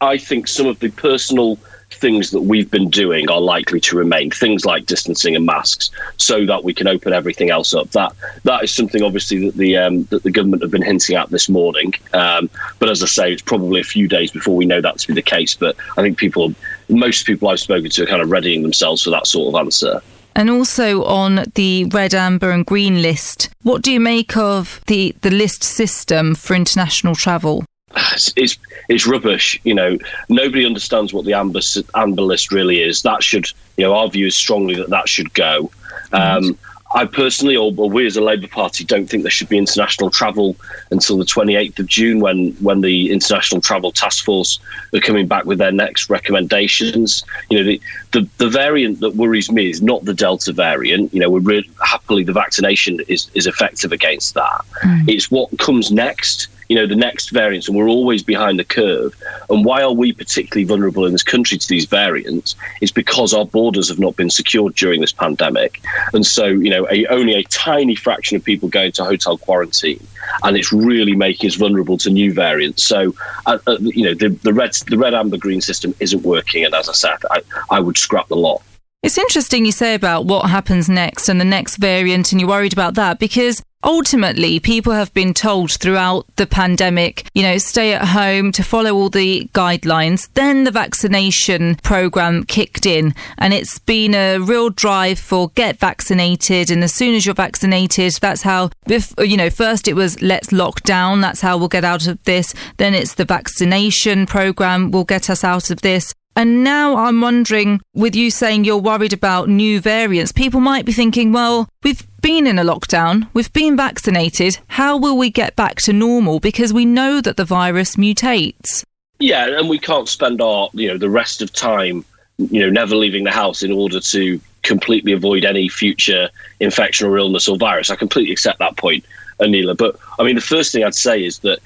I 0.00 0.18
think 0.18 0.48
some 0.48 0.66
of 0.66 0.80
the 0.80 0.90
personal 0.90 1.58
things 2.02 2.32
that 2.32 2.42
we've 2.42 2.70
been 2.70 2.90
doing 2.90 3.30
are 3.30 3.40
likely 3.40 3.80
to 3.80 3.96
remain. 3.96 4.30
Things 4.30 4.66
like 4.66 4.84
distancing 4.84 5.34
and 5.34 5.46
masks, 5.46 5.90
so 6.18 6.44
that 6.44 6.64
we 6.64 6.74
can 6.74 6.86
open 6.86 7.14
everything 7.14 7.48
else 7.48 7.72
up. 7.72 7.88
That 7.92 8.12
that 8.44 8.64
is 8.64 8.74
something 8.74 9.02
obviously 9.02 9.46
that 9.46 9.56
the 9.56 9.78
um, 9.78 10.02
that 10.10 10.24
the 10.24 10.30
government 10.30 10.62
have 10.62 10.70
been 10.70 10.82
hinting 10.82 11.16
at 11.16 11.30
this 11.30 11.48
morning. 11.48 11.94
Um, 12.12 12.50
but 12.78 12.90
as 12.90 13.02
I 13.02 13.06
say, 13.06 13.32
it's 13.32 13.40
probably 13.40 13.80
a 13.80 13.84
few 13.84 14.06
days 14.08 14.30
before 14.30 14.56
we 14.56 14.66
know 14.66 14.82
that 14.82 14.98
to 14.98 15.08
be 15.08 15.14
the 15.14 15.22
case. 15.22 15.54
But 15.54 15.76
I 15.96 16.02
think 16.02 16.18
people, 16.18 16.54
most 16.90 17.24
people 17.24 17.48
I've 17.48 17.60
spoken 17.60 17.88
to, 17.88 18.02
are 18.02 18.06
kind 18.06 18.20
of 18.20 18.30
readying 18.30 18.62
themselves 18.62 19.02
for 19.04 19.10
that 19.10 19.26
sort 19.26 19.54
of 19.54 19.58
answer. 19.58 20.02
And 20.34 20.50
also 20.50 21.04
on 21.04 21.44
the 21.54 21.84
red, 21.92 22.14
amber, 22.14 22.50
and 22.50 22.64
green 22.64 23.02
list, 23.02 23.50
what 23.62 23.82
do 23.82 23.92
you 23.92 24.00
make 24.00 24.36
of 24.36 24.80
the, 24.86 25.14
the 25.20 25.30
list 25.30 25.62
system 25.62 26.34
for 26.34 26.54
international 26.54 27.14
travel? 27.14 27.64
It's, 27.96 28.32
it's, 28.36 28.58
it's 28.88 29.06
rubbish. 29.06 29.60
You 29.64 29.74
know, 29.74 29.98
nobody 30.28 30.64
understands 30.66 31.12
what 31.12 31.24
the 31.24 31.34
amber 31.34 31.60
amber 31.94 32.22
list 32.22 32.52
really 32.52 32.82
is. 32.82 33.02
That 33.02 33.22
should, 33.22 33.46
you 33.76 33.84
know, 33.84 33.94
our 33.94 34.08
view 34.08 34.26
is 34.26 34.36
strongly 34.36 34.74
that 34.76 34.90
that 34.90 35.08
should 35.08 35.32
go. 35.34 35.70
Um, 36.12 36.58
I 36.94 37.06
personally, 37.06 37.56
or, 37.56 37.72
or, 37.76 37.88
we 37.88 38.06
as 38.06 38.16
a 38.16 38.20
Labour 38.20 38.48
Party, 38.48 38.84
don't 38.84 39.06
think 39.06 39.22
there 39.22 39.30
should 39.30 39.48
be 39.48 39.56
international 39.56 40.10
travel 40.10 40.56
until 40.90 41.16
the 41.16 41.24
28th 41.24 41.78
of 41.78 41.86
June, 41.86 42.20
when 42.20 42.52
when 42.54 42.82
the 42.82 43.10
International 43.10 43.60
Travel 43.60 43.92
Task 43.92 44.24
Force 44.24 44.58
are 44.94 45.00
coming 45.00 45.26
back 45.26 45.44
with 45.44 45.58
their 45.58 45.72
next 45.72 46.10
recommendations. 46.10 47.24
You 47.50 47.58
know, 47.58 47.64
the 47.64 47.80
the, 48.12 48.28
the 48.38 48.48
variant 48.48 49.00
that 49.00 49.14
worries 49.14 49.50
me 49.50 49.70
is 49.70 49.80
not 49.80 50.04
the 50.04 50.14
Delta 50.14 50.52
variant. 50.52 51.14
You 51.14 51.20
know, 51.20 51.30
we're 51.30 51.40
really, 51.40 51.70
happily 51.82 52.24
the 52.24 52.32
vaccination 52.32 53.00
is 53.08 53.30
is 53.34 53.46
effective 53.46 53.92
against 53.92 54.34
that. 54.34 54.60
It's 55.08 55.30
what 55.30 55.56
comes 55.58 55.90
next 55.90 56.48
you 56.72 56.78
know 56.78 56.86
the 56.86 56.96
next 56.96 57.28
variants, 57.28 57.68
and 57.68 57.76
we're 57.76 57.90
always 57.90 58.22
behind 58.22 58.58
the 58.58 58.64
curve. 58.64 59.14
And 59.50 59.62
why 59.62 59.82
are 59.82 59.92
we 59.92 60.14
particularly 60.14 60.64
vulnerable 60.64 61.04
in 61.04 61.12
this 61.12 61.22
country 61.22 61.58
to 61.58 61.68
these 61.68 61.84
variants? 61.84 62.56
Is 62.80 62.90
because 62.90 63.34
our 63.34 63.44
borders 63.44 63.90
have 63.90 63.98
not 63.98 64.16
been 64.16 64.30
secured 64.30 64.74
during 64.74 65.02
this 65.02 65.12
pandemic, 65.12 65.82
and 66.14 66.24
so 66.24 66.46
you 66.46 66.70
know 66.70 66.88
a, 66.90 67.04
only 67.08 67.34
a 67.34 67.42
tiny 67.42 67.94
fraction 67.94 68.38
of 68.38 68.42
people 68.42 68.70
go 68.70 68.84
into 68.84 69.04
hotel 69.04 69.36
quarantine, 69.36 70.06
and 70.44 70.56
it's 70.56 70.72
really 70.72 71.14
making 71.14 71.48
us 71.48 71.56
vulnerable 71.56 71.98
to 71.98 72.08
new 72.08 72.32
variants. 72.32 72.84
So 72.84 73.14
uh, 73.44 73.58
uh, 73.66 73.76
you 73.80 74.04
know 74.04 74.14
the, 74.14 74.28
the 74.28 74.54
red 74.54 74.72
the 74.88 74.96
red 74.96 75.12
amber 75.12 75.36
green 75.36 75.60
system 75.60 75.94
isn't 76.00 76.22
working, 76.22 76.64
and 76.64 76.74
as 76.74 76.88
I 76.88 76.94
said, 76.94 77.18
I, 77.30 77.42
I 77.68 77.80
would 77.80 77.98
scrap 77.98 78.28
the 78.28 78.36
lot. 78.36 78.62
It's 79.02 79.18
interesting 79.18 79.66
you 79.66 79.72
say 79.72 79.94
about 79.94 80.26
what 80.26 80.48
happens 80.48 80.88
next 80.88 81.28
and 81.28 81.40
the 81.40 81.44
next 81.44 81.76
variant, 81.78 82.30
and 82.30 82.40
you're 82.40 82.48
worried 82.48 82.72
about 82.72 82.94
that 82.94 83.18
because 83.18 83.60
ultimately 83.82 84.60
people 84.60 84.92
have 84.92 85.12
been 85.12 85.34
told 85.34 85.72
throughout 85.72 86.24
the 86.36 86.46
pandemic, 86.46 87.26
you 87.34 87.42
know, 87.42 87.58
stay 87.58 87.94
at 87.94 88.06
home 88.06 88.52
to 88.52 88.62
follow 88.62 88.94
all 88.94 89.10
the 89.10 89.50
guidelines. 89.54 90.32
Then 90.34 90.62
the 90.62 90.70
vaccination 90.70 91.74
program 91.82 92.44
kicked 92.44 92.86
in, 92.86 93.12
and 93.38 93.52
it's 93.52 93.80
been 93.80 94.14
a 94.14 94.38
real 94.38 94.70
drive 94.70 95.18
for 95.18 95.48
get 95.56 95.80
vaccinated. 95.80 96.70
And 96.70 96.84
as 96.84 96.94
soon 96.94 97.16
as 97.16 97.26
you're 97.26 97.34
vaccinated, 97.34 98.12
that's 98.20 98.42
how, 98.42 98.70
you 99.18 99.36
know, 99.36 99.50
first 99.50 99.88
it 99.88 99.94
was 99.94 100.22
let's 100.22 100.52
lock 100.52 100.80
down, 100.82 101.20
that's 101.22 101.40
how 101.40 101.58
we'll 101.58 101.66
get 101.66 101.84
out 101.84 102.06
of 102.06 102.22
this. 102.22 102.54
Then 102.76 102.94
it's 102.94 103.14
the 103.14 103.24
vaccination 103.24 104.26
program 104.26 104.92
will 104.92 105.02
get 105.04 105.28
us 105.28 105.42
out 105.42 105.70
of 105.70 105.80
this. 105.80 106.14
And 106.34 106.64
now 106.64 106.96
I'm 106.96 107.20
wondering, 107.20 107.80
with 107.94 108.16
you 108.16 108.30
saying 108.30 108.64
you're 108.64 108.78
worried 108.78 109.12
about 109.12 109.48
new 109.48 109.80
variants, 109.80 110.32
people 110.32 110.60
might 110.60 110.86
be 110.86 110.92
thinking, 110.92 111.32
well, 111.32 111.68
we've 111.82 112.06
been 112.22 112.46
in 112.46 112.58
a 112.58 112.64
lockdown, 112.64 113.28
we've 113.34 113.52
been 113.52 113.76
vaccinated, 113.76 114.58
how 114.68 114.96
will 114.96 115.18
we 115.18 115.28
get 115.28 115.56
back 115.56 115.76
to 115.82 115.92
normal? 115.92 116.40
Because 116.40 116.72
we 116.72 116.84
know 116.84 117.20
that 117.20 117.36
the 117.36 117.44
virus 117.44 117.96
mutates. 117.96 118.84
Yeah, 119.18 119.58
and 119.58 119.68
we 119.68 119.78
can't 119.78 120.08
spend 120.08 120.40
our, 120.40 120.70
you 120.72 120.88
know, 120.88 120.96
the 120.96 121.10
rest 121.10 121.42
of 121.42 121.52
time, 121.52 122.04
you 122.38 122.60
know, 122.60 122.70
never 122.70 122.96
leaving 122.96 123.24
the 123.24 123.30
house 123.30 123.62
in 123.62 123.70
order 123.70 124.00
to 124.00 124.40
completely 124.62 125.12
avoid 125.12 125.44
any 125.44 125.68
future 125.68 126.30
infection 126.60 127.08
or 127.08 127.18
illness 127.18 127.46
or 127.46 127.56
virus. 127.56 127.90
I 127.90 127.96
completely 127.96 128.32
accept 128.32 128.58
that 128.60 128.76
point, 128.76 129.04
Anila. 129.38 129.76
But 129.76 129.96
I 130.18 130.22
mean, 130.22 130.34
the 130.34 130.40
first 130.40 130.72
thing 130.72 130.82
I'd 130.82 130.94
say 130.94 131.24
is 131.24 131.40
that 131.40 131.58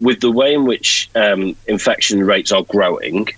with 0.00 0.20
the 0.20 0.30
way 0.30 0.54
in 0.54 0.64
which 0.64 1.10
um, 1.14 1.54
infection 1.66 2.24
rates 2.24 2.52
are 2.52 2.62
growing, 2.64 3.28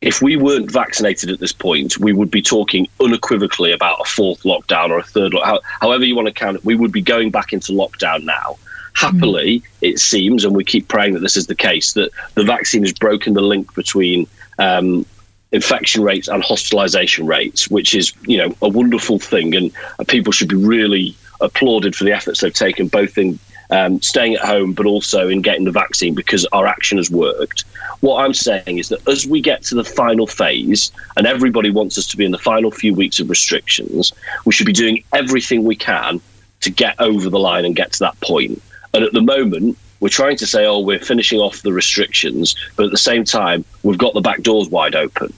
if 0.00 0.20
we 0.20 0.36
weren't 0.36 0.70
vaccinated 0.70 1.30
at 1.30 1.40
this 1.40 1.52
point, 1.52 1.98
we 1.98 2.12
would 2.12 2.30
be 2.30 2.42
talking 2.42 2.86
unequivocally 3.00 3.72
about 3.72 4.00
a 4.00 4.04
fourth 4.04 4.42
lockdown 4.42 4.90
or 4.90 4.98
a 4.98 5.02
third, 5.02 5.32
how, 5.42 5.60
however 5.80 6.04
you 6.04 6.14
want 6.14 6.28
to 6.28 6.34
count 6.34 6.56
it. 6.56 6.64
We 6.64 6.74
would 6.74 6.92
be 6.92 7.00
going 7.00 7.30
back 7.30 7.52
into 7.52 7.72
lockdown 7.72 8.24
now. 8.24 8.58
Happily, 8.94 9.60
mm-hmm. 9.60 9.84
it 9.84 9.98
seems, 9.98 10.44
and 10.44 10.56
we 10.56 10.64
keep 10.64 10.88
praying 10.88 11.14
that 11.14 11.20
this 11.20 11.36
is 11.36 11.46
the 11.46 11.54
case, 11.54 11.92
that 11.94 12.10
the 12.34 12.44
vaccine 12.44 12.82
has 12.82 12.92
broken 12.92 13.34
the 13.34 13.42
link 13.42 13.74
between 13.74 14.26
um, 14.58 15.04
infection 15.52 16.02
rates 16.02 16.28
and 16.28 16.42
hospitalization 16.42 17.26
rates, 17.26 17.68
which 17.68 17.94
is, 17.94 18.12
you 18.26 18.38
know, 18.38 18.54
a 18.62 18.68
wonderful 18.68 19.18
thing. 19.18 19.54
And 19.54 19.72
people 20.08 20.32
should 20.32 20.48
be 20.48 20.56
really 20.56 21.14
applauded 21.40 21.94
for 21.94 22.04
the 22.04 22.12
efforts 22.12 22.40
they've 22.40 22.52
taken, 22.52 22.88
both 22.88 23.18
in 23.18 23.38
um, 23.70 24.00
staying 24.02 24.34
at 24.34 24.40
home, 24.40 24.72
but 24.72 24.86
also 24.86 25.28
in 25.28 25.42
getting 25.42 25.64
the 25.64 25.70
vaccine 25.70 26.14
because 26.14 26.46
our 26.46 26.66
action 26.66 26.98
has 26.98 27.10
worked. 27.10 27.64
What 28.00 28.24
I'm 28.24 28.34
saying 28.34 28.78
is 28.78 28.88
that 28.90 29.06
as 29.08 29.26
we 29.26 29.40
get 29.40 29.62
to 29.64 29.74
the 29.74 29.84
final 29.84 30.26
phase, 30.26 30.90
and 31.16 31.26
everybody 31.26 31.70
wants 31.70 31.98
us 31.98 32.06
to 32.08 32.16
be 32.16 32.24
in 32.24 32.32
the 32.32 32.38
final 32.38 32.70
few 32.70 32.94
weeks 32.94 33.20
of 33.20 33.30
restrictions, 33.30 34.12
we 34.44 34.52
should 34.52 34.66
be 34.66 34.72
doing 34.72 35.02
everything 35.12 35.64
we 35.64 35.76
can 35.76 36.20
to 36.60 36.70
get 36.70 37.00
over 37.00 37.28
the 37.28 37.38
line 37.38 37.64
and 37.64 37.76
get 37.76 37.92
to 37.92 37.98
that 38.00 38.18
point. 38.20 38.62
And 38.94 39.04
at 39.04 39.12
the 39.12 39.20
moment, 39.20 39.76
we're 40.00 40.08
trying 40.08 40.36
to 40.36 40.46
say, 40.46 40.66
oh, 40.66 40.80
we're 40.80 40.98
finishing 40.98 41.40
off 41.40 41.62
the 41.62 41.72
restrictions, 41.72 42.54
but 42.76 42.86
at 42.86 42.92
the 42.92 42.98
same 42.98 43.24
time, 43.24 43.64
we've 43.82 43.98
got 43.98 44.14
the 44.14 44.20
back 44.20 44.42
doors 44.42 44.68
wide 44.68 44.94
open. 44.94 45.32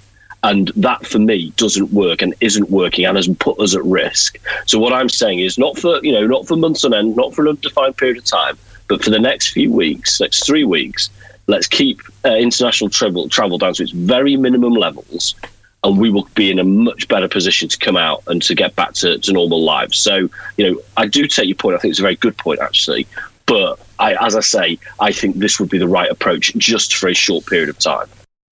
And 0.44 0.68
that 0.76 1.04
for 1.06 1.18
me 1.18 1.52
doesn't 1.56 1.92
work 1.92 2.22
and 2.22 2.34
isn't 2.40 2.70
working 2.70 3.04
and 3.04 3.16
has 3.16 3.28
put 3.40 3.58
us 3.58 3.74
at 3.74 3.84
risk. 3.84 4.38
So 4.66 4.78
what 4.78 4.92
I'm 4.92 5.08
saying 5.08 5.40
is 5.40 5.58
not 5.58 5.78
for 5.78 6.02
you 6.04 6.12
know 6.12 6.26
not 6.26 6.46
for 6.46 6.56
months 6.56 6.84
on 6.84 6.94
end, 6.94 7.16
not 7.16 7.34
for 7.34 7.42
an 7.42 7.48
undefined 7.48 7.96
period 7.96 8.18
of 8.18 8.24
time, 8.24 8.56
but 8.86 9.02
for 9.02 9.10
the 9.10 9.18
next 9.18 9.48
few 9.48 9.72
weeks, 9.72 10.20
next 10.20 10.46
three 10.46 10.64
weeks, 10.64 11.10
let's 11.48 11.66
keep 11.66 12.00
uh, 12.24 12.34
international 12.34 12.88
travel 12.90 13.28
travel 13.28 13.58
down 13.58 13.74
to 13.74 13.82
its 13.82 13.92
very 13.92 14.36
minimum 14.36 14.74
levels, 14.74 15.34
and 15.82 15.98
we 15.98 16.08
will 16.08 16.28
be 16.34 16.52
in 16.52 16.60
a 16.60 16.64
much 16.64 17.08
better 17.08 17.28
position 17.28 17.68
to 17.68 17.78
come 17.78 17.96
out 17.96 18.22
and 18.28 18.40
to 18.42 18.54
get 18.54 18.76
back 18.76 18.92
to, 18.94 19.18
to 19.18 19.32
normal 19.32 19.62
lives. 19.62 19.98
So 19.98 20.28
you 20.56 20.70
know 20.70 20.80
I 20.96 21.08
do 21.08 21.26
take 21.26 21.48
your 21.48 21.56
point. 21.56 21.74
I 21.74 21.78
think 21.78 21.90
it's 21.90 22.00
a 22.00 22.02
very 22.02 22.16
good 22.16 22.36
point 22.36 22.60
actually, 22.60 23.08
but 23.46 23.80
I, 23.98 24.14
as 24.24 24.36
I 24.36 24.40
say, 24.40 24.78
I 25.00 25.10
think 25.10 25.36
this 25.36 25.58
would 25.58 25.70
be 25.70 25.78
the 25.78 25.88
right 25.88 26.10
approach 26.10 26.54
just 26.56 26.94
for 26.94 27.08
a 27.08 27.14
short 27.14 27.46
period 27.46 27.68
of 27.68 27.78
time. 27.78 28.06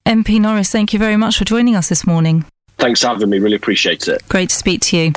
MP 0.06 0.40
Norris, 0.40 0.70
thank 0.70 0.92
you 0.92 1.00
very 1.00 1.16
much 1.16 1.36
for 1.36 1.44
joining 1.44 1.74
us 1.74 1.88
this 1.88 2.06
morning. 2.06 2.44
Thanks 2.78 3.00
for 3.00 3.08
having 3.08 3.28
me. 3.28 3.40
Really 3.40 3.56
appreciate 3.56 4.06
it. 4.06 4.22
Great 4.28 4.50
to 4.50 4.54
speak 4.54 4.80
to 4.82 4.96
you. 4.96 5.12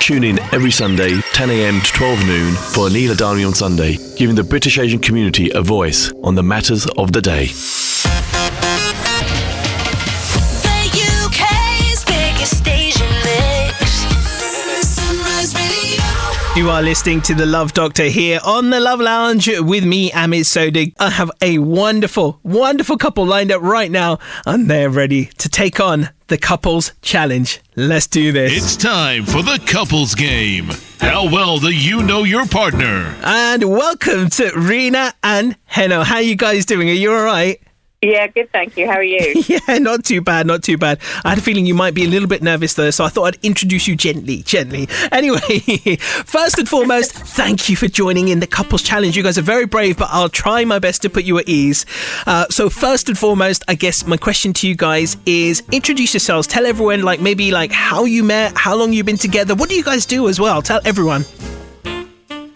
Tune 0.00 0.24
in 0.24 0.40
every 0.52 0.72
Sunday, 0.72 1.20
10 1.32 1.50
a.m. 1.50 1.80
to 1.80 1.92
12 1.92 2.26
noon 2.26 2.54
for 2.54 2.88
Anila 2.88 3.14
Dhami 3.14 3.46
on 3.46 3.54
Sunday, 3.54 3.98
giving 4.16 4.34
the 4.34 4.42
British 4.42 4.78
Asian 4.78 4.98
community 4.98 5.50
a 5.54 5.62
voice 5.62 6.12
on 6.24 6.34
the 6.34 6.42
matters 6.42 6.86
of 6.98 7.12
the 7.12 7.20
day. 7.20 7.46
You 16.56 16.68
are 16.68 16.82
listening 16.82 17.22
to 17.22 17.34
the 17.34 17.46
Love 17.46 17.72
Doctor 17.74 18.04
here 18.04 18.40
on 18.44 18.70
the 18.70 18.80
Love 18.80 18.98
Lounge 19.00 19.48
with 19.60 19.84
me, 19.84 20.10
Amit 20.10 20.44
Sodha. 20.46 20.92
I 20.98 21.08
have 21.08 21.30
a 21.40 21.58
wonderful, 21.58 22.40
wonderful 22.42 22.98
couple 22.98 23.24
lined 23.24 23.52
up 23.52 23.62
right 23.62 23.90
now, 23.90 24.18
and 24.44 24.68
they're 24.68 24.90
ready 24.90 25.26
to 25.38 25.48
take 25.48 25.78
on 25.78 26.10
the 26.26 26.36
couples 26.36 26.92
challenge. 27.02 27.60
Let's 27.76 28.08
do 28.08 28.32
this. 28.32 28.52
It's 28.56 28.76
time 28.76 29.24
for 29.24 29.42
the 29.42 29.62
couples 29.64 30.16
game. 30.16 30.70
How 30.98 31.24
well 31.32 31.58
do 31.58 31.70
you 31.70 32.02
know 32.02 32.24
your 32.24 32.46
partner? 32.46 33.16
And 33.22 33.70
welcome 33.70 34.28
to 34.30 34.50
Rena 34.56 35.14
and 35.22 35.56
Heno. 35.66 36.02
How 36.02 36.18
you 36.18 36.34
guys 36.34 36.66
doing? 36.66 36.90
Are 36.90 36.92
you 36.92 37.12
all 37.12 37.24
right? 37.24 37.60
Yeah, 38.02 38.28
good, 38.28 38.50
thank 38.50 38.78
you. 38.78 38.86
How 38.86 38.94
are 38.94 39.02
you? 39.02 39.44
yeah, 39.46 39.76
not 39.76 40.06
too 40.06 40.22
bad, 40.22 40.46
not 40.46 40.62
too 40.62 40.78
bad. 40.78 41.00
I 41.22 41.30
had 41.30 41.38
a 41.38 41.42
feeling 41.42 41.66
you 41.66 41.74
might 41.74 41.92
be 41.92 42.04
a 42.04 42.08
little 42.08 42.28
bit 42.28 42.42
nervous 42.42 42.72
though, 42.72 42.90
so 42.90 43.04
I 43.04 43.10
thought 43.10 43.34
I'd 43.34 43.44
introduce 43.44 43.86
you 43.86 43.94
gently, 43.94 44.42
gently. 44.42 44.88
Anyway, 45.12 45.96
first 46.24 46.58
and 46.58 46.68
foremost, 46.68 47.12
thank 47.12 47.68
you 47.68 47.76
for 47.76 47.88
joining 47.88 48.28
in 48.28 48.38
the 48.40 48.46
couples 48.46 48.80
challenge. 48.82 49.16
You 49.16 49.22
guys 49.22 49.36
are 49.36 49.42
very 49.42 49.66
brave, 49.66 49.98
but 49.98 50.08
I'll 50.10 50.28
try 50.28 50.64
my 50.64 50.78
best 50.78 51.02
to 51.02 51.10
put 51.10 51.24
you 51.24 51.36
at 51.38 51.48
ease. 51.48 51.84
Uh, 52.26 52.46
so 52.48 52.70
first 52.70 53.08
and 53.08 53.18
foremost, 53.18 53.64
I 53.68 53.74
guess 53.74 54.06
my 54.06 54.16
question 54.16 54.52
to 54.54 54.68
you 54.68 54.76
guys 54.76 55.16
is 55.26 55.62
introduce 55.72 56.14
yourselves. 56.14 56.46
Tell 56.46 56.64
everyone, 56.64 57.02
like 57.02 57.20
maybe 57.20 57.50
like 57.50 57.72
how 57.72 58.04
you 58.04 58.22
met, 58.22 58.56
how 58.56 58.76
long 58.76 58.92
you've 58.92 59.06
been 59.06 59.18
together. 59.18 59.54
What 59.54 59.68
do 59.68 59.74
you 59.74 59.84
guys 59.84 60.06
do 60.06 60.28
as 60.28 60.40
well? 60.40 60.62
Tell 60.62 60.80
everyone. 60.84 61.24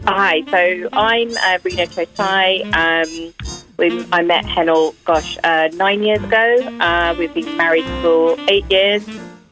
Hi, 0.06 0.42
so 0.50 0.88
I'm 0.92 1.30
uh, 1.30 1.58
Chotai. 1.58 2.72
Um, 2.72 3.63
we, 3.78 4.06
I 4.12 4.22
met 4.22 4.44
Henel, 4.44 4.94
gosh, 5.04 5.36
uh, 5.44 5.68
nine 5.74 6.02
years 6.02 6.22
ago. 6.22 6.56
Uh, 6.80 7.14
we've 7.18 7.32
been 7.34 7.56
married 7.56 7.84
for 8.02 8.36
eight 8.48 8.70
years. 8.70 9.06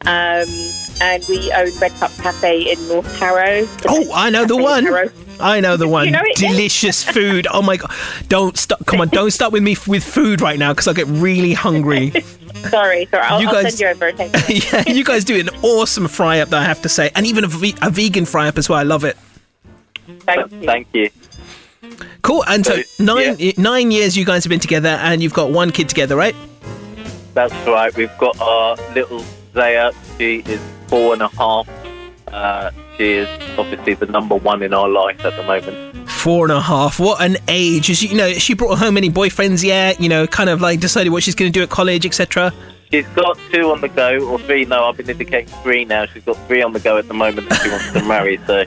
Um, 0.05 0.47
and 1.01 1.25
we 1.29 1.53
own 1.53 1.71
Red 1.81 1.93
Cup 1.93 2.11
Cafe 2.19 2.73
in 2.73 2.89
North 2.89 3.19
Harrow. 3.19 3.67
Oh, 3.89 4.11
I 4.13 4.31
know 4.31 4.45
the 4.45 4.57
one. 4.57 4.87
I 5.41 5.61
know 5.61 5.77
the 5.77 5.89
one. 5.89 6.07
You 6.07 6.11
know 6.13 6.23
it? 6.23 6.37
Delicious 6.37 7.03
food. 7.05 7.47
Oh 7.51 7.63
my 7.63 7.77
god! 7.77 7.91
Don't 8.29 8.57
stop. 8.57 8.85
Come 8.87 9.01
on, 9.01 9.09
don't 9.09 9.31
start 9.31 9.53
with 9.53 9.63
me 9.63 9.73
f- 9.73 9.89
with 9.89 10.05
food 10.05 10.41
right 10.41 10.59
now 10.59 10.73
because 10.73 10.87
I 10.89 10.93
get 10.93 11.07
really 11.07 11.53
hungry. 11.53 12.11
sorry, 12.69 13.07
sorry. 13.07 13.23
I'll, 13.25 13.41
You 13.41 13.49
I'll 13.49 13.55
guys- 13.55 13.77
send 13.77 13.81
you 13.81 13.87
over 13.89 14.07
a 14.09 14.13
text. 14.13 14.73
yeah, 14.73 14.85
you 14.93 15.03
guys 15.05 15.25
do 15.25 15.39
an 15.41 15.49
awesome 15.63 16.07
fry 16.09 16.41
up, 16.41 16.51
though 16.51 16.59
I 16.59 16.65
have 16.65 16.83
to 16.83 16.89
say, 16.89 17.11
and 17.17 17.27
even 17.27 17.45
a, 17.45 17.49
ve- 17.49 17.75
a 17.83 17.91
vegan 17.91 18.25
fry 18.25 18.47
up 18.49 18.59
as 18.59 18.69
well. 18.69 18.79
I 18.79 18.83
love 18.85 19.05
it. 19.05 19.17
Thank 20.21 20.53
you. 20.53 20.67
Thank 20.67 20.87
you. 20.93 21.11
Cool. 22.23 22.45
And 22.47 22.65
so, 22.65 22.83
So, 22.83 23.05
nine 23.05 23.37
nine 23.57 23.91
years 23.91 24.17
you 24.17 24.25
guys 24.25 24.45
have 24.45 24.51
been 24.51 24.61
together, 24.61 24.91
and 25.03 25.23
you've 25.23 25.35
got 25.35 25.51
one 25.51 25.71
kid 25.71 25.89
together, 25.89 26.17
right? 26.17 26.37
That's 27.35 27.55
right. 27.67 27.95
We've 27.97 28.17
got 28.19 28.41
our 28.41 28.77
little 28.95 29.25
Zaya. 29.55 29.93
She 30.19 30.41
is 30.47 30.61
four 30.87 31.13
and 31.15 31.23
a 31.23 31.29
half. 31.29 31.69
Uh, 32.29 32.71
she 32.97 33.13
is 33.13 33.29
obviously 33.59 33.95
the 33.95 34.07
number 34.07 34.37
one 34.37 34.63
in 34.63 34.73
our 34.73 34.89
life 34.89 35.25
at 35.25 35.37
the 35.37 35.43
moment. 35.43 36.09
Four 36.09 36.45
and 36.45 36.53
a 36.53 36.61
half. 36.61 37.01
What 37.01 37.21
an 37.21 37.37
age! 37.49 37.91
Is 37.91 37.99
she, 37.99 38.09
you 38.09 38.17
know, 38.17 38.29
has 38.29 38.43
she 38.43 38.55
brought 38.55 38.79
home 38.79 38.97
any 38.97 39.11
boyfriends 39.11 39.65
yet? 39.65 40.01
You 40.01 40.09
know, 40.09 40.27
kind 40.27 40.49
of 40.49 40.61
like 40.61 40.81
decided 40.81 41.11
what 41.11 41.23
she's 41.23 41.35
going 41.35 41.53
to 41.53 41.59
do 41.59 41.63
at 41.63 41.71
college, 41.71 42.07
etc. 42.07 42.53
She's 42.91 43.07
got 43.09 43.39
two 43.51 43.71
on 43.71 43.81
the 43.81 43.89
go, 43.89 44.19
or 44.29 44.39
three. 44.39 44.65
No, 44.65 44.85
I've 44.85 44.97
been 44.97 45.11
indicating 45.11 45.53
three 45.63 45.85
now. 45.85 46.07
She's 46.07 46.23
got 46.25 46.37
three 46.47 46.63
on 46.63 46.73
the 46.73 46.81
go 46.81 46.99
at 46.99 47.09
the 47.09 47.15
moment 47.15 47.49
that 47.49 47.61
she 47.63 47.71
wants 47.71 47.93
to 47.93 48.05
marry. 48.05 48.39
So 48.47 48.65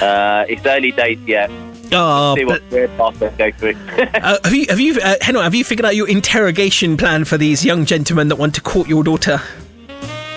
uh, 0.04 0.46
it's 0.48 0.64
early 0.64 0.92
days 0.92 1.18
yet. 1.26 1.50
Oh, 1.92 2.34
See 2.36 2.44
what 2.44 2.68
they 2.70 2.86
go 2.86 3.50
through. 3.52 3.74
uh, 3.98 4.38
have 4.44 4.54
you 4.54 4.66
have 4.68 4.80
you 4.80 4.98
uh, 5.00 5.16
Henry, 5.20 5.42
have 5.42 5.54
you 5.54 5.64
figured 5.64 5.84
out 5.84 5.94
your 5.96 6.08
interrogation 6.08 6.96
plan 6.96 7.24
for 7.24 7.36
these 7.38 7.64
young 7.64 7.84
gentlemen 7.84 8.28
that 8.28 8.36
want 8.36 8.54
to 8.56 8.60
court 8.60 8.88
your 8.88 9.04
daughter? 9.04 9.40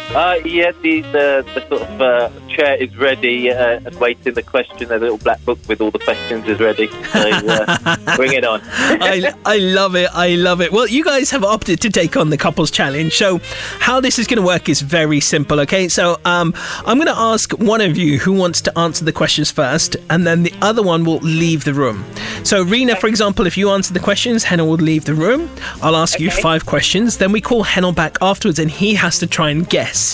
Uh, 0.10 0.39
yeah, 0.45 0.72
the, 0.82 1.01
the, 1.01 1.45
the 1.53 1.68
sort 1.68 1.82
of 1.82 2.01
uh, 2.01 2.30
chair 2.47 2.76
is 2.76 2.95
ready 2.97 3.51
uh, 3.51 3.82
and 3.86 3.93
waiting. 3.99 4.34
The 4.34 4.41
question, 4.41 4.88
The 4.88 4.97
little 4.97 5.18
black 5.18 5.43
book 5.43 5.60
with 5.68 5.82
all 5.82 5.91
the 5.91 5.99
questions 5.99 6.47
is 6.47 6.60
ready. 6.62 6.88
So 6.88 7.30
uh, 7.30 7.97
bring 8.16 8.32
it 8.32 8.45
on. 8.45 8.62
I, 8.64 9.34
I 9.45 9.58
love 9.58 9.95
it. 9.95 10.10
I 10.14 10.36
love 10.36 10.62
it. 10.62 10.72
Well, 10.72 10.88
you 10.88 11.03
guys 11.03 11.30
have 11.32 11.43
opted 11.43 11.82
to 11.82 11.89
take 11.89 12.16
on 12.16 12.30
the 12.30 12.38
couples 12.38 12.72
challenge. 12.72 13.18
So, 13.18 13.41
how 13.80 13.99
this 13.99 14.18
is 14.18 14.28
going 14.28 14.39
to 14.39 14.45
work 14.45 14.70
is 14.70 14.82
very 14.82 15.20
simple. 15.20 15.60
Okay, 15.62 15.89
so 15.89 16.18
um, 16.24 16.53
I'm 16.86 16.97
going 16.97 17.08
to 17.08 17.18
ask 17.18 17.51
one 17.60 17.82
of 17.82 17.97
you 17.97 18.18
who 18.18 18.32
wants 18.32 18.62
to 18.62 18.80
answer 18.80 19.03
the 19.03 19.14
questions 19.14 19.51
first, 19.51 19.97
and 20.10 20.26
then 20.26 20.43
the 20.43 20.53
other 20.62 20.82
one 20.82 21.03
will 21.03 21.20
leave 21.20 21.66
the 21.66 21.74
room. 21.74 22.05
So, 22.43 22.64
Rena, 22.64 22.95
for 22.95 23.08
example, 23.08 23.45
if 23.45 23.58
you 23.58 23.70
answer 23.72 23.93
the 23.93 23.99
questions, 23.99 24.45
Henel 24.45 24.70
will 24.70 24.78
leave 24.78 25.03
the 25.03 25.16
room. 25.16 25.49
I'll 25.82 25.97
ask 25.97 26.20
you 26.20 26.32
five 26.32 26.66
questions. 26.66 27.18
Then 27.18 27.34
we 27.34 27.41
call 27.41 27.64
Henel 27.64 27.91
back 27.91 28.18
afterwards, 28.22 28.58
and 28.58 28.72
he 28.72 28.95
has 28.95 29.20
to 29.20 29.28
try 29.28 29.49
and 29.49 29.68
guess 29.68 30.07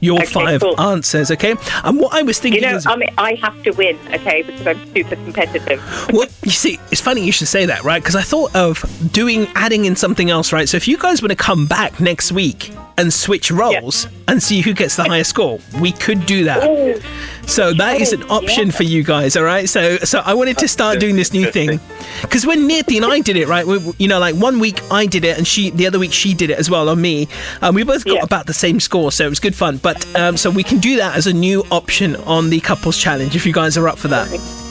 your 0.00 0.18
Okay, 0.22 0.26
five 0.32 0.60
cool. 0.60 0.80
answers. 0.80 1.30
Okay, 1.30 1.54
and 1.84 1.98
what 2.00 2.14
I 2.14 2.22
was 2.22 2.38
thinking 2.38 2.62
You 2.62 2.70
know, 2.70 2.76
is. 2.76 2.86
I 2.86 2.96
mean, 2.96 3.10
I 3.18 3.34
have 3.34 3.60
to 3.64 3.70
win, 3.72 3.98
okay, 4.12 4.42
because 4.42 4.66
I'm 4.66 4.94
super 4.94 5.16
competitive. 5.16 5.82
Well, 6.14 6.28
you 6.44 6.50
see, 6.50 6.78
it's 6.92 7.00
funny 7.00 7.24
you 7.24 7.32
should 7.32 7.48
say 7.48 7.66
that, 7.66 7.82
right? 7.82 8.00
Because 8.02 8.14
I 8.14 8.22
thought 8.22 8.54
of 8.54 8.84
doing, 9.12 9.48
adding 9.54 9.84
in 9.84 9.96
something 9.96 10.30
else, 10.30 10.52
right? 10.52 10.68
So 10.68 10.76
if 10.76 10.86
you 10.86 10.96
guys 10.98 11.22
want 11.22 11.30
to 11.30 11.36
come 11.36 11.66
back 11.66 11.98
next 12.00 12.30
week 12.30 12.70
and 12.96 13.12
switch 13.12 13.50
roles 13.50 14.06
and 14.28 14.42
see 14.42 14.60
who 14.60 14.72
gets 14.72 14.96
the 14.96 15.04
highest 15.04 15.30
score, 15.30 15.58
we 15.80 15.92
could 15.92 16.26
do 16.26 16.44
that. 16.44 17.02
So 17.46 17.74
that 17.74 18.00
is 18.00 18.12
an 18.12 18.22
option 18.30 18.70
for 18.70 18.84
you 18.84 19.02
guys, 19.02 19.36
all 19.36 19.42
right? 19.44 19.68
So, 19.68 19.98
so 19.98 20.20
I 20.24 20.32
wanted 20.34 20.56
to 20.58 20.68
start 20.68 20.98
doing 21.00 21.16
this 21.16 21.32
new 21.32 21.50
thing 21.50 21.78
because 22.22 22.46
when 22.46 22.68
Nirti 22.68 22.96
and 22.96 23.04
I 23.04 23.20
did 23.20 23.36
it, 23.36 23.48
right? 23.48 23.66
We, 23.66 23.78
you 23.98 24.08
know, 24.08 24.18
like 24.18 24.34
one 24.36 24.60
week 24.60 24.80
I 24.90 25.06
did 25.06 25.24
it 25.24 25.36
and 25.36 25.46
she, 25.46 25.70
the 25.70 25.86
other 25.86 25.98
week 25.98 26.12
she 26.12 26.32
did 26.34 26.50
it 26.50 26.58
as 26.58 26.70
well 26.70 26.88
on 26.88 27.00
me. 27.00 27.28
Um, 27.60 27.74
we 27.74 27.82
both 27.82 28.04
got 28.04 28.22
about 28.24 28.46
the 28.46 28.54
same 28.54 28.80
score, 28.80 29.12
so 29.12 29.26
it 29.26 29.28
was 29.28 29.40
good 29.40 29.54
fun. 29.54 29.76
But 29.78 30.06
um, 30.16 30.36
so 30.36 30.50
we 30.50 30.62
can 30.62 30.78
do 30.78 30.96
that 30.96 31.16
as 31.16 31.26
a 31.26 31.32
new 31.32 31.64
option 31.70 32.16
on 32.16 32.48
the 32.50 32.60
couples 32.60 32.96
challenge 32.96 33.36
if 33.36 33.44
you 33.44 33.52
guys 33.52 33.76
are 33.76 33.88
up 33.88 33.98
for 33.98 34.08
that. 34.08 34.63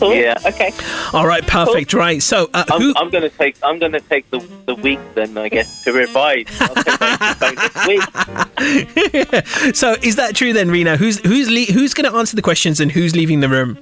Cool. 0.00 0.14
Yeah. 0.14 0.34
Okay. 0.46 0.72
All 1.12 1.26
right, 1.26 1.46
perfect. 1.46 1.92
Right. 1.92 2.22
So, 2.22 2.48
uh, 2.54 2.64
I'm, 2.70 2.96
I'm 2.96 3.10
going 3.10 3.22
to 3.22 3.28
take. 3.28 3.56
I'm 3.62 3.78
going 3.78 3.92
to 3.92 4.00
take 4.00 4.28
the 4.30 4.38
the 4.64 4.74
week 4.74 4.98
then. 5.14 5.36
I 5.36 5.50
guess 5.50 5.84
to 5.84 5.92
revise. 5.92 6.46
I'll 6.60 6.74
take 6.74 6.98
that 6.98 7.74
this 8.56 9.66
week. 9.66 9.74
so 9.76 9.96
is 10.02 10.16
that 10.16 10.34
true 10.34 10.54
then, 10.54 10.70
Rena? 10.70 10.96
Who's 10.96 11.18
who's 11.18 11.50
le- 11.50 11.72
who's 11.72 11.92
going 11.92 12.10
to 12.10 12.16
answer 12.16 12.34
the 12.34 12.40
questions 12.40 12.80
and 12.80 12.90
who's 12.90 13.14
leaving 13.14 13.40
the 13.40 13.50
room? 13.50 13.78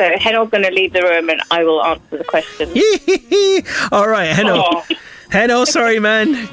So 0.00 0.10
Henel's 0.18 0.48
going 0.48 0.64
to 0.64 0.70
leave 0.70 0.94
the 0.94 1.02
room 1.02 1.28
and 1.28 1.40
I 1.50 1.64
will 1.64 1.84
answer 1.84 2.16
the 2.16 2.24
question. 2.24 2.70
All 3.92 4.08
right, 4.08 4.28
Heno. 4.28 4.54
Oh. 4.56 4.84
Heno, 5.30 5.66
sorry, 5.66 6.00
man. 6.00 6.48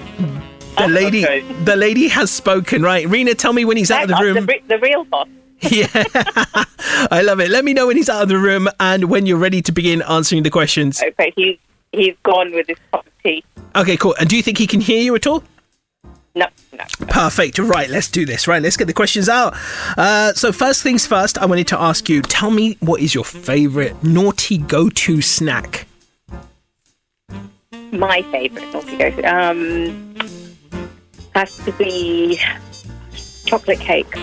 The 0.77 0.87
lady, 0.89 1.23
the 1.63 1.75
lady 1.77 2.09
has 2.09 2.31
spoken. 2.31 2.83
Right, 2.83 3.07
Rena, 3.07 3.33
tell 3.33 3.53
me 3.53 3.63
when 3.65 3.77
he's 3.77 3.91
out 3.91 4.03
of 4.03 4.09
the 4.09 4.23
room. 4.23 4.45
The, 4.45 4.61
the 4.67 4.79
real 4.79 5.05
boss. 5.05 5.27
Yeah, 5.61 5.87
I 7.11 7.21
love 7.23 7.39
it. 7.39 7.49
Let 7.49 7.63
me 7.65 7.73
know 7.73 7.87
when 7.87 7.97
he's 7.97 8.09
out 8.09 8.23
of 8.23 8.29
the 8.29 8.37
room 8.37 8.67
and 8.79 9.05
when 9.05 9.25
you're 9.25 9.37
ready 9.37 9.61
to 9.61 9.71
begin 9.71 10.01
answering 10.03 10.43
the 10.43 10.49
questions. 10.49 11.01
Okay, 11.01 11.33
he's 11.35 11.57
he's 11.91 12.15
gone 12.23 12.51
with 12.53 12.67
his 12.67 12.77
cup 12.91 13.05
of 13.05 13.13
tea. 13.23 13.43
Okay, 13.75 13.97
cool. 13.97 14.15
And 14.19 14.29
do 14.29 14.35
you 14.35 14.43
think 14.43 14.57
he 14.57 14.67
can 14.67 14.81
hear 14.81 15.01
you 15.01 15.15
at 15.15 15.27
all? 15.27 15.43
No, 16.33 16.47
no. 16.71 16.83
Perfect. 17.07 17.59
Right, 17.59 17.89
let's 17.89 18.07
do 18.07 18.25
this. 18.25 18.47
Right, 18.47 18.61
let's 18.61 18.77
get 18.77 18.85
the 18.85 18.93
questions 18.93 19.27
out. 19.27 19.53
Uh, 19.97 20.33
so, 20.33 20.51
first 20.51 20.81
things 20.81 21.05
first, 21.05 21.37
I 21.37 21.45
wanted 21.45 21.67
to 21.69 21.79
ask 21.79 22.07
you 22.07 22.21
tell 22.21 22.51
me 22.51 22.77
what 22.79 23.01
is 23.01 23.13
your 23.13 23.25
favorite 23.25 24.01
naughty 24.03 24.57
go 24.57 24.89
to 24.89 25.21
snack? 25.21 25.87
My 27.91 28.21
favourite 28.31 28.71
naughty 28.71 28.97
go 28.97 29.11
to 29.11 29.23
um 29.23 30.15
has 31.35 31.55
to 31.65 31.71
be 31.73 32.39
chocolate 33.45 33.79
cake. 33.79 34.13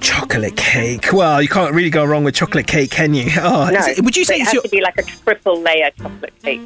Chocolate 0.00 0.56
cake. 0.56 1.12
Well, 1.12 1.42
you 1.42 1.48
can't 1.48 1.74
really 1.74 1.90
go 1.90 2.04
wrong 2.04 2.24
with 2.24 2.34
chocolate 2.34 2.66
cake, 2.66 2.90
can 2.90 3.14
you? 3.14 3.30
Oh, 3.38 3.68
no, 3.70 3.80
it- 3.86 4.02
would 4.04 4.16
you 4.16 4.24
say 4.24 4.34
it 4.36 4.40
it's 4.42 4.46
has 4.48 4.54
your 4.54 4.62
to 4.62 4.68
be 4.68 4.80
like 4.80 4.98
a 4.98 5.02
triple 5.02 5.60
layer 5.60 5.90
chocolate 5.98 6.32
cake? 6.42 6.60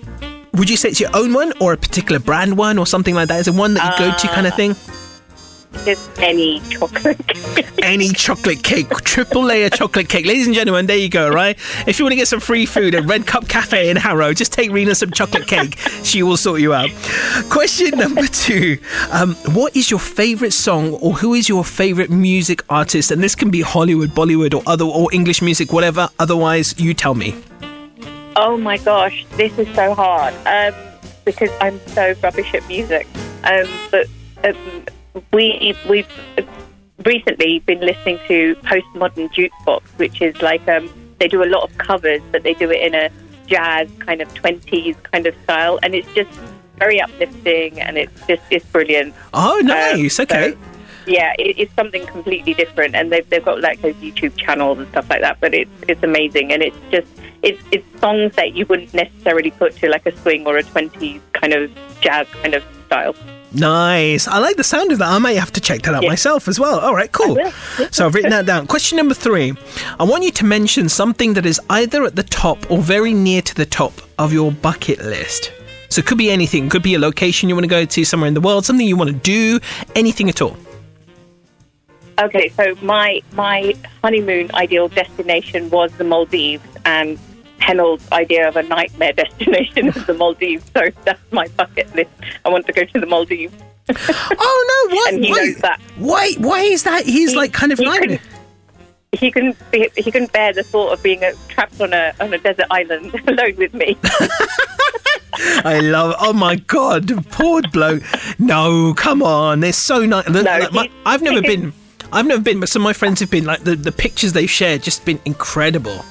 Would 0.55 0.69
you 0.69 0.77
say 0.77 0.91
it's 0.91 1.01
your 1.01 1.11
own 1.15 1.33
one 1.33 1.53
or 1.61 1.73
a 1.73 1.77
particular 1.77 2.19
brand 2.19 2.57
one 2.59 2.79
or 2.79 2.87
something 2.87 3.15
like 3.15 3.29
that? 3.29 3.41
Is 3.41 3.49
it 3.49 3.55
one 3.55 3.75
that 3.75 3.99
you 3.99 4.07
go 4.07 4.17
to 4.17 4.29
kind 4.29 4.47
of 4.47 4.53
Uh, 4.53 4.57
thing? 4.57 4.77
Just 5.85 6.11
any 6.21 6.61
chocolate. 6.71 7.19
Any 7.83 8.11
chocolate 8.11 8.63
cake, 8.63 8.89
triple 8.89 9.43
layer 9.43 9.69
chocolate 9.69 10.09
cake. 10.09 10.25
Ladies 10.25 10.47
and 10.47 10.55
gentlemen, 10.55 10.87
there 10.87 10.97
you 10.97 11.09
go, 11.09 11.29
right? 11.29 11.59
If 11.87 11.99
you 11.99 12.05
want 12.05 12.13
to 12.13 12.17
get 12.17 12.29
some 12.29 12.39
free 12.39 12.65
food 12.65 12.95
at 12.95 13.05
Red 13.07 13.27
Cup 13.27 13.49
Cafe 13.49 13.91
in 13.91 13.97
Harrow, 13.97 14.33
just 14.33 14.53
take 14.53 14.71
Rena 14.71 14.95
some 14.95 15.11
chocolate 15.11 15.49
cake. 15.49 15.77
She 16.05 16.23
will 16.23 16.37
sort 16.37 16.61
you 16.61 16.73
out. 16.73 16.91
Question 17.51 17.99
number 17.99 18.27
two 18.29 18.79
um, 19.11 19.35
What 19.55 19.77
is 19.77 19.91
your 19.91 19.99
favorite 19.99 20.53
song 20.53 20.93
or 20.95 21.15
who 21.15 21.35
is 21.35 21.49
your 21.49 21.65
favorite 21.65 22.09
music 22.09 22.63
artist? 22.69 23.11
And 23.11 23.23
this 23.23 23.35
can 23.35 23.51
be 23.51 23.63
Hollywood, 23.63 24.11
Bollywood, 24.11 24.55
or 24.55 24.63
other 24.67 24.85
or 24.85 25.13
English 25.13 25.43
music, 25.43 25.73
whatever. 25.73 26.09
Otherwise, 26.21 26.79
you 26.79 26.95
tell 26.95 27.15
me. 27.15 27.35
Oh 28.37 28.57
my 28.57 28.79
gosh, 28.79 29.27
this 29.33 29.59
is 29.59 29.69
so 29.75 29.95
hard 29.95 30.35
um, 30.47 30.75
because 31.25 31.51
I'm 31.61 31.81
so 31.89 32.15
rubbish 32.23 32.55
at 32.55 32.67
music. 32.69 33.07
Um, 33.45 33.67
but 33.91 34.07
um, 34.45 34.85
we 35.33 35.77
we've 35.89 36.09
recently 37.05 37.59
been 37.61 37.81
listening 37.81 38.19
to 38.29 38.55
postmodern 38.57 39.33
jukebox, 39.33 39.83
which 39.97 40.23
is 40.23 40.41
like 40.43 40.67
um, 40.69 40.91
they 41.19 41.29
do 41.29 41.43
a 41.43 41.47
lot 41.47 41.63
of 41.69 41.77
covers, 41.79 42.23
but 42.31 42.43
they 42.43 42.55
do 42.55 42.71
it 42.71 42.81
in 42.83 42.95
a 42.95 43.11
jazz 43.47 43.89
kind 43.99 44.21
of 44.21 44.33
twenties 44.35 44.97
kind 45.11 45.27
of 45.27 45.35
style, 45.45 45.79
and 45.83 45.95
it's 45.95 46.13
just 46.15 46.31
very 46.79 47.01
uplifting, 47.01 47.81
and 47.81 47.99
it's 47.99 48.27
just 48.27 48.43
it's 48.51 48.65
brilliant. 48.67 49.15
Oh, 49.35 49.61
nice. 49.63 50.19
Um, 50.19 50.25
okay. 50.25 50.53
so, 50.53 50.59
yeah, 51.07 51.33
it, 51.39 51.59
it's 51.59 51.75
something 51.75 52.07
completely 52.07 52.55
different, 52.55 52.95
and 52.95 53.13
they've 53.13 53.29
they've 53.29 53.45
got 53.45 53.61
like 53.61 53.81
those 53.83 53.95
YouTube 53.97 54.37
channels 54.37 54.79
and 54.79 54.89
stuff 54.89 55.09
like 55.11 55.21
that. 55.21 55.39
But 55.41 55.55
it's 55.55 55.71
it's 55.89 56.03
amazing, 56.03 56.53
and 56.53 56.63
it's 56.63 56.79
just 56.91 57.09
it's 57.43 57.63
it's 57.73 58.01
songs 58.01 58.35
that 58.37 58.55
you 58.55 58.67
wouldn't 58.67 58.95
necessarily 58.95 59.51
put 59.51 59.77
to 59.77 59.89
like 59.89 60.07
a 60.07 60.17
swing 60.19 60.47
or 60.47 60.57
a 60.57 60.63
twenties 60.63 61.21
kind 61.33 61.53
of 61.53 61.71
jazz 62.01 62.27
kind 62.29 62.55
of 62.55 62.65
style. 62.87 63.15
Nice. 63.55 64.27
I 64.29 64.39
like 64.39 64.57
the 64.57 64.65
sound 64.65 64.93
of 64.93 64.99
that. 64.99 65.09
I 65.09 65.19
might 65.19 65.37
have 65.37 65.53
to 65.53 65.61
check 65.61 65.83
that 65.83 65.95
out 65.95 66.05
myself 66.05 66.49
as 66.49 66.59
well. 66.59 66.81
All 66.81 66.95
right, 66.95 67.13
cool. 67.13 67.37
So 67.91 68.07
I've 68.07 68.15
written 68.15 68.31
that 68.31 68.47
down. 68.47 68.67
Question 68.67 68.97
number 68.97 69.15
three. 69.15 69.53
I 70.01 70.05
want 70.05 70.25
you 70.25 70.31
to 70.33 70.45
mention 70.45 70.89
something 70.89 71.35
that 71.35 71.45
is 71.45 71.61
either 71.69 72.05
at 72.05 72.17
the 72.17 72.23
top 72.23 72.71
or 72.71 72.79
very 72.79 73.13
near 73.13 73.43
to 73.43 73.55
the 73.55 73.67
top 73.67 73.93
of 74.19 74.33
your 74.33 74.53
bucket 74.53 75.01
list. 75.01 75.53
So 75.91 75.99
it 76.01 76.07
could 76.07 76.19
be 76.19 76.31
anything. 76.31 76.67
it 76.67 76.71
Could 76.71 76.83
be 76.83 76.95
a 76.95 76.99
location 76.99 77.49
you 77.51 77.55
want 77.55 77.65
to 77.65 77.69
go 77.69 77.85
to 77.85 78.05
somewhere 78.05 78.29
in 78.29 78.35
the 78.35 78.41
world, 78.41 78.65
something 78.65 78.87
you 78.87 78.97
want 78.97 79.11
to 79.11 79.17
do, 79.17 79.61
anything 79.95 80.31
at 80.31 80.41
all. 80.41 80.57
Okay, 82.19 82.49
so 82.51 82.75
my 82.83 83.21
my 83.33 83.75
honeymoon 84.03 84.51
ideal 84.55 84.89
destination 84.89 85.71
was 85.71 85.93
the 85.93 86.05
Maldives, 86.05 86.65
and 86.85 87.19
Henel's 87.63 88.11
idea 88.11 88.49
of 88.49 88.57
a 88.57 88.63
nightmare 88.65 89.13
destination 89.23 89.89
is 89.89 90.07
the 90.07 90.15
Maldives. 90.15 90.65
So 90.75 90.91
that's 91.05 91.21
my 91.31 91.47
bucket 91.49 91.95
list. 91.95 92.11
I 92.45 92.49
want 92.49 92.67
to 92.67 92.73
go 92.73 92.85
to 92.85 93.01
the 93.01 93.07
Maldives. 93.07 93.55
oh 93.89 94.87
no! 94.91 94.97
Why? 94.97 95.11
And 95.13 95.25
he 95.25 95.31
why, 95.31 95.37
knows 95.39 95.57
that. 95.59 95.81
Why? 95.97 96.33
Why 96.39 96.61
is 96.61 96.83
that? 96.85 97.05
He's 97.05 97.35
like 97.35 97.53
kind 97.53 97.73
of 97.73 97.79
he 97.79 97.85
nightmare. 97.85 98.21
He 99.13 99.31
couldn't. 99.31 99.57
Be, 99.71 99.91
he 99.97 100.11
couldn't 100.11 100.33
bear 100.33 100.53
the 100.53 100.63
thought 100.63 100.93
of 100.93 101.03
being 101.03 101.23
uh 101.23 101.33
trapped 101.49 101.81
on 101.81 101.93
a 101.93 102.13
on 102.21 102.33
a 102.33 102.39
desert 102.39 102.67
island 102.71 103.15
alone 103.29 103.57
with 103.57 103.75
me. 103.75 103.97
I 105.65 105.81
love. 105.83 106.15
Oh 106.21 106.33
my 106.33 106.57
god, 106.57 107.11
poor 107.31 107.63
bloke. 107.73 108.03
No, 108.39 108.95
come 108.95 109.23
on. 109.23 109.61
They're 109.61 109.73
so 109.73 110.05
nice. 110.07 110.27
he- 110.27 110.91
I've 111.05 111.23
never 111.23 111.43
been. 111.43 111.73
I've 112.13 112.27
never 112.27 112.43
been, 112.43 112.61
but 112.61 112.69
some 112.69 112.83
of 112.83 112.85
my 112.85 112.93
friends 112.93 113.21
have 113.21 113.31
been. 113.31 113.45
Like 113.45 113.65
the, 113.65 113.75
the 113.75 113.93
pictures 113.93 114.33
they've 114.33 114.51
shared, 114.51 114.83
just 114.83 115.05
been 115.05 115.21
incredible. 115.25 116.05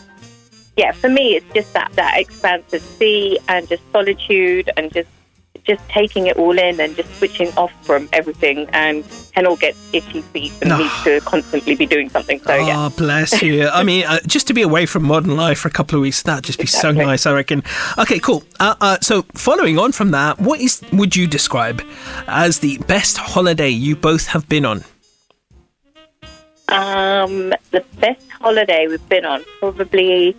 Yeah, 0.77 0.91
for 0.91 1.09
me, 1.09 1.35
it's 1.35 1.53
just 1.53 1.73
that 1.73 1.91
that 1.93 2.19
expanse 2.19 2.73
of 2.73 2.81
sea 2.81 3.37
and 3.47 3.67
just 3.67 3.83
solitude 3.91 4.69
and 4.77 4.91
just 4.93 5.09
just 5.63 5.87
taking 5.89 6.25
it 6.25 6.37
all 6.37 6.57
in 6.57 6.79
and 6.79 6.95
just 6.95 7.13
switching 7.19 7.49
off 7.55 7.71
from 7.85 8.09
everything. 8.13 8.67
And 8.73 9.05
Henel 9.33 9.55
gets 9.57 9.77
itchy 9.93 10.21
feet 10.21 10.51
and 10.61 10.69
No. 10.69 10.77
needs 10.79 11.03
to 11.03 11.21
constantly 11.21 11.75
be 11.75 11.85
doing 11.85 12.09
something. 12.09 12.39
So 12.39 12.53
oh, 12.53 12.65
yeah. 12.65 12.89
bless 12.97 13.41
you. 13.43 13.67
I 13.67 13.83
mean, 13.83 14.05
uh, 14.05 14.19
just 14.25 14.47
to 14.47 14.53
be 14.53 14.63
away 14.63 14.85
from 14.87 15.03
modern 15.03 15.35
life 15.35 15.59
for 15.59 15.67
a 15.67 15.71
couple 15.71 15.97
of 15.97 16.01
weeks, 16.01 16.23
that'd 16.23 16.45
just 16.45 16.57
be 16.59 16.65
so 16.65 16.91
nice, 16.91 17.25
I 17.27 17.33
reckon. 17.33 17.63
Okay, 17.99 18.17
cool. 18.19 18.43
Uh, 18.59 18.75
uh, 18.81 18.97
so, 19.01 19.23
following 19.35 19.77
on 19.77 19.91
from 19.91 20.11
that, 20.11 20.39
what 20.39 20.59
is 20.59 20.81
would 20.93 21.15
you 21.15 21.27
describe 21.27 21.83
as 22.27 22.59
the 22.59 22.77
best 22.79 23.17
holiday 23.17 23.69
you 23.69 23.95
both 23.95 24.27
have 24.27 24.49
been 24.49 24.65
on? 24.65 24.83
Um, 26.69 27.53
the 27.71 27.83
best 27.99 28.29
holiday 28.31 28.87
we've 28.87 29.09
been 29.09 29.25
on 29.25 29.43
probably 29.59 30.35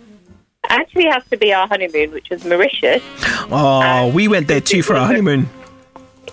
actually 0.69 1.05
has 1.05 1.23
to 1.29 1.37
be 1.37 1.53
our 1.53 1.67
honeymoon, 1.67 2.11
which 2.11 2.29
was 2.29 2.43
Mauritius. 2.45 3.03
Oh, 3.51 4.11
we 4.13 4.27
went 4.27 4.47
there 4.47 4.61
too 4.61 4.83
for 4.83 4.95
our 4.95 5.05
honeymoon. 5.05 5.49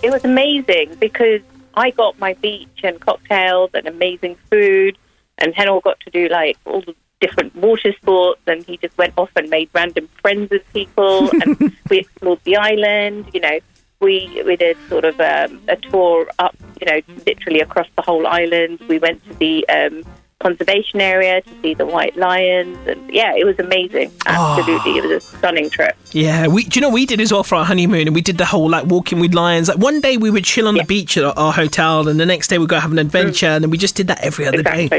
It 0.01 0.11
was 0.11 0.23
amazing 0.23 0.95
because 0.99 1.41
I 1.75 1.91
got 1.91 2.17
my 2.19 2.33
beach 2.33 2.79
and 2.83 2.99
cocktails 2.99 3.71
and 3.73 3.87
amazing 3.87 4.37
food, 4.49 4.97
and 5.37 5.53
Henel 5.53 5.79
got 5.81 5.99
to 6.01 6.09
do 6.09 6.27
like 6.27 6.57
all 6.65 6.81
the 6.81 6.95
different 7.19 7.55
water 7.55 7.93
sports, 8.01 8.41
and 8.47 8.65
he 8.65 8.77
just 8.77 8.97
went 8.97 9.13
off 9.17 9.29
and 9.35 9.49
made 9.49 9.69
random 9.73 10.09
friends 10.21 10.49
with 10.49 10.63
people, 10.73 11.29
and 11.41 11.75
we 11.89 11.99
explored 11.99 12.39
the 12.43 12.57
island. 12.57 13.27
You 13.33 13.41
know, 13.41 13.59
we 13.99 14.41
we 14.45 14.55
did 14.55 14.77
sort 14.89 15.05
of 15.05 15.19
um, 15.21 15.61
a 15.67 15.75
tour 15.77 16.27
up, 16.39 16.55
you 16.81 16.87
know, 16.87 16.99
literally 17.25 17.61
across 17.61 17.87
the 17.95 18.01
whole 18.01 18.27
island. 18.27 18.79
We 18.89 18.99
went 18.99 19.23
to 19.27 19.33
the 19.35 19.67
um, 19.69 20.03
conservation 20.41 20.99
area 20.99 21.41
to 21.41 21.61
see 21.61 21.73
the 21.73 21.85
white 21.85 22.17
lions, 22.17 22.77
and 22.87 23.09
yeah, 23.11 23.33
it 23.35 23.45
was 23.45 23.57
amazing. 23.59 24.11
Absolutely, 24.25 24.97
it 24.97 25.03
was 25.03 25.11
a 25.11 25.27
ah. 25.27 25.37
stunning 25.37 25.69
trip. 25.69 25.95
Yeah, 26.11 26.47
we. 26.47 26.63
Do 26.63 26.79
you 26.79 26.81
know 26.81 26.89
we 26.89 27.05
did 27.05 27.21
as 27.21 27.31
well 27.31 27.43
for 27.43 27.55
our 27.55 27.65
honeymoon, 27.65 28.07
and 28.07 28.15
we 28.15 28.21
did 28.21 28.37
the 28.37 28.45
whole 28.45 28.69
like 28.69 28.85
walking 28.85 29.19
with 29.19 29.33
lions. 29.33 29.67
Like 29.69 29.77
one 29.77 30.01
day 30.01 30.17
we 30.17 30.29
would 30.29 30.43
chill 30.43 30.67
on 30.67 30.75
the 30.75 30.83
beach 30.83 31.17
at 31.17 31.23
our, 31.23 31.33
our 31.37 31.53
hotel, 31.53 32.07
and 32.07 32.19
the 32.19 32.25
next 32.25 32.47
day 32.47 32.57
we'd 32.57 32.69
go 32.69 32.79
have 32.79 32.91
an 32.91 32.97
mm. 32.97 33.01
adventure, 33.01 33.47
and 33.47 33.63
then 33.63 33.71
we 33.71 33.77
just 33.77 33.95
did 33.95 34.07
that 34.07 34.21
every 34.21 34.47
other 34.47 34.63
day. 34.63 34.89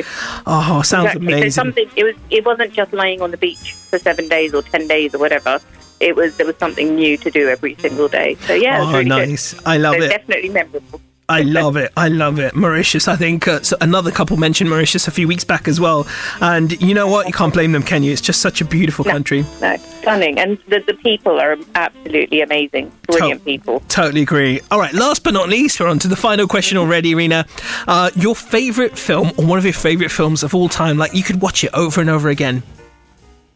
Oh, 0.47 0.83
sounds 0.83 1.07
exactly. 1.07 1.27
So 1.27 1.37
amazing. 1.37 1.51
something 1.51 1.91
it 1.97 2.05
was. 2.05 2.15
It 2.31 2.45
wasn't 2.45 2.73
just 2.73 2.93
lying 2.93 3.21
on 3.21 3.31
the 3.31 3.37
beach 3.37 3.73
for 3.73 3.99
seven 3.99 4.29
days 4.29 4.55
or 4.55 4.63
ten 4.63 4.87
days 4.87 5.15
or 5.15 5.19
whatever. 5.19 5.61
It 6.01 6.17
was 6.17 6.37
there 6.37 6.47
was 6.47 6.57
something 6.57 6.95
new 6.97 7.17
to 7.19 7.31
do 7.31 7.49
every 7.49 7.75
single 7.77 8.09
day. 8.09 8.35
So 8.47 8.55
yeah, 8.55 8.79
it 8.79 8.87
was 8.87 8.89
Oh, 8.89 8.99
really 8.99 9.09
nice. 9.09 9.55
good. 9.55 9.63
I 9.67 9.77
love 9.77 9.97
so 9.97 10.03
it. 10.03 10.09
Definitely 10.09 10.49
memorable. 10.49 11.01
I 11.29 11.43
love 11.43 11.77
it. 11.77 11.93
I 11.97 12.09
love 12.09 12.39
it. 12.39 12.55
Mauritius. 12.55 13.09
I 13.09 13.17
think 13.17 13.49
uh, 13.49 13.63
so 13.63 13.77
another 13.81 14.11
couple 14.11 14.37
mentioned 14.37 14.69
Mauritius 14.69 15.09
a 15.09 15.11
few 15.11 15.27
weeks 15.27 15.45
back 15.45 15.67
as 15.67 15.81
well. 15.81 16.07
And 16.41 16.81
you 16.83 16.95
know 16.95 17.07
what? 17.07 17.27
You 17.27 17.33
can't 17.33 17.55
blame 17.55 17.73
them, 17.73 17.83
can 17.83 18.03
you? 18.03 18.13
It's 18.13 18.21
just 18.21 18.43
such 18.43 18.61
a 18.61 18.65
beautiful 18.65 19.05
country. 19.05 19.45
No, 19.61 19.77
stunning, 19.77 20.39
and 20.39 20.59
the, 20.69 20.81
the 20.81 20.95
people 20.95 21.41
are 21.41 21.57
absolutely 21.75 22.41
amazing. 22.43 22.93
Brilliant 23.07 23.45
people. 23.45 23.81
Totally 23.89 24.23
agree. 24.23 24.61
All 24.71 24.79
right, 24.79 24.93
last 24.93 25.25
but 25.25 25.33
not 25.33 25.49
least, 25.49 25.81
we're 25.81 25.89
on 25.89 25.99
to 26.01 26.09
the 26.09 26.17
final 26.17 26.47
question 26.47 26.77
already, 26.77 27.15
Rena. 27.15 27.47
Uh, 27.87 28.11
your 28.15 28.35
favorite 28.35 28.99
film 28.99 29.33
or 29.39 29.47
one 29.47 29.59
of 29.59 29.65
your 29.65 29.73
favorite 29.73 30.11
films 30.11 30.43
of 30.43 30.55
all 30.55 30.69
time? 30.69 30.99
Like 30.99 31.15
you 31.15 31.23
could 31.23 31.41
watch 31.41 31.65
it 31.65 31.71
over 31.73 32.01
and 32.01 32.11
over 32.11 32.29
again. 32.29 32.63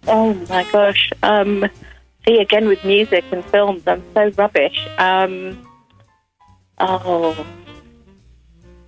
Oh 0.07 0.35
my 0.49 0.65
gosh. 0.71 1.11
Um, 1.23 1.69
see, 2.27 2.39
again 2.39 2.69
with 2.69 2.85
music 2.85 3.25
and 3.33 3.45
films, 3.47 3.83
I'm 3.87 4.03
so 4.15 4.31
rubbish. 4.31 4.87
Um, 4.99 5.66
oh. 6.79 7.47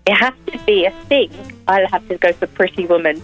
It 0.07 0.15
has 0.15 0.33
to 0.47 0.59
be, 0.65 0.87
a 0.87 0.91
thing. 1.05 1.31
I'll 1.69 1.87
have 1.89 2.09
to 2.09 2.17
go 2.17 2.33
for 2.33 2.47
Pretty 2.47 2.87
Woman. 2.87 3.21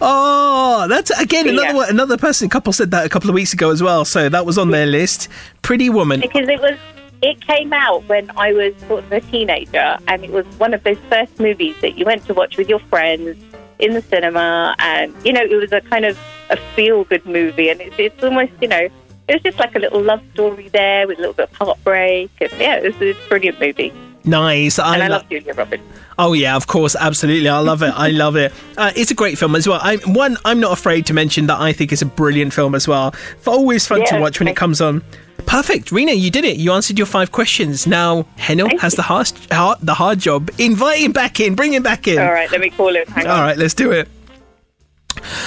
Oh, 0.00 0.86
that's 0.86 1.10
again 1.18 1.48
another 1.48 1.74
one, 1.74 1.88
another 1.88 2.18
person 2.18 2.50
couple 2.50 2.72
said 2.74 2.90
that 2.90 3.06
a 3.06 3.08
couple 3.08 3.30
of 3.30 3.34
weeks 3.34 3.54
ago 3.54 3.70
as 3.70 3.82
well. 3.82 4.04
So 4.04 4.28
that 4.28 4.44
was 4.44 4.58
on 4.58 4.70
their 4.70 4.84
list. 4.84 5.28
Pretty 5.62 5.88
Woman. 5.88 6.20
Because 6.20 6.46
it 6.48 6.60
was, 6.60 6.78
it 7.22 7.40
came 7.40 7.72
out 7.72 8.06
when 8.08 8.30
I 8.36 8.52
was 8.52 8.74
sort 8.88 9.04
of 9.04 9.12
a 9.12 9.22
teenager, 9.22 9.96
and 10.06 10.22
it 10.22 10.30
was 10.30 10.44
one 10.58 10.74
of 10.74 10.82
those 10.84 10.98
first 11.08 11.40
movies 11.40 11.76
that 11.80 11.96
you 11.96 12.04
went 12.04 12.26
to 12.26 12.34
watch 12.34 12.58
with 12.58 12.68
your 12.68 12.80
friends 12.80 13.42
in 13.78 13.94
the 13.94 14.02
cinema, 14.02 14.74
and 14.80 15.14
you 15.24 15.32
know, 15.32 15.42
it 15.42 15.56
was 15.56 15.72
a 15.72 15.80
kind 15.80 16.04
of 16.04 16.18
a 16.50 16.58
feel-good 16.74 17.24
movie, 17.24 17.70
and 17.70 17.80
it's, 17.80 17.98
it's 17.98 18.22
almost, 18.22 18.52
you 18.60 18.68
know, 18.68 18.88
it 19.28 19.34
was 19.34 19.42
just 19.42 19.58
like 19.58 19.74
a 19.74 19.78
little 19.78 20.02
love 20.02 20.22
story 20.34 20.68
there 20.68 21.06
with 21.06 21.18
a 21.18 21.20
little 21.20 21.34
bit 21.34 21.50
of 21.50 21.56
heartbreak, 21.56 22.30
and 22.40 22.50
yeah, 22.58 22.76
it 22.76 22.98
was, 22.98 23.16
a 23.16 23.28
brilliant 23.28 23.60
movie. 23.60 23.92
Nice. 24.24 24.78
and 24.78 25.02
I 25.02 25.08
lo- 25.08 25.16
love 25.16 25.28
Julia 25.28 25.54
Roberts. 25.54 25.82
Oh 26.18 26.32
yeah, 26.32 26.56
of 26.56 26.66
course, 26.66 26.96
absolutely. 26.96 27.48
I 27.48 27.60
love 27.60 27.82
it. 27.82 27.92
I 27.94 28.10
love 28.10 28.36
it. 28.36 28.52
Uh, 28.76 28.90
it's 28.96 29.10
a 29.10 29.14
great 29.14 29.38
film 29.38 29.54
as 29.54 29.68
well. 29.68 29.78
I, 29.82 29.96
one, 30.06 30.36
I'm 30.44 30.58
not 30.58 30.72
afraid 30.72 31.06
to 31.06 31.14
mention 31.14 31.46
that 31.46 31.60
I 31.60 31.72
think 31.72 31.92
it's 31.92 32.02
a 32.02 32.06
brilliant 32.06 32.52
film 32.52 32.74
as 32.74 32.88
well. 32.88 33.14
It's 33.36 33.46
always 33.46 33.86
fun 33.86 34.04
to 34.06 34.18
watch 34.18 34.40
when 34.40 34.48
it 34.48 34.56
comes 34.56 34.80
on. 34.80 35.02
Perfect, 35.46 35.92
Rena, 35.92 36.12
you 36.12 36.30
did 36.30 36.44
it. 36.44 36.56
You 36.56 36.72
answered 36.72 36.98
your 36.98 37.06
five 37.06 37.30
questions. 37.32 37.86
Now 37.86 38.26
Heno 38.36 38.68
has 38.78 38.94
the 38.94 39.02
hard, 39.02 39.30
hard, 39.52 39.78
the 39.80 39.94
hard 39.94 40.18
job. 40.18 40.50
Invite 40.58 40.98
him 40.98 41.12
back 41.12 41.38
in. 41.40 41.54
Bring 41.54 41.72
him 41.72 41.82
back 41.82 42.08
in. 42.08 42.18
All 42.18 42.32
right, 42.32 42.50
let 42.50 42.60
me 42.60 42.70
call 42.70 42.94
him. 42.94 43.06
Hang 43.06 43.26
All 43.26 43.36
on. 43.36 43.40
right, 43.42 43.56
let's 43.56 43.74
do 43.74 43.92
it. 43.92 44.08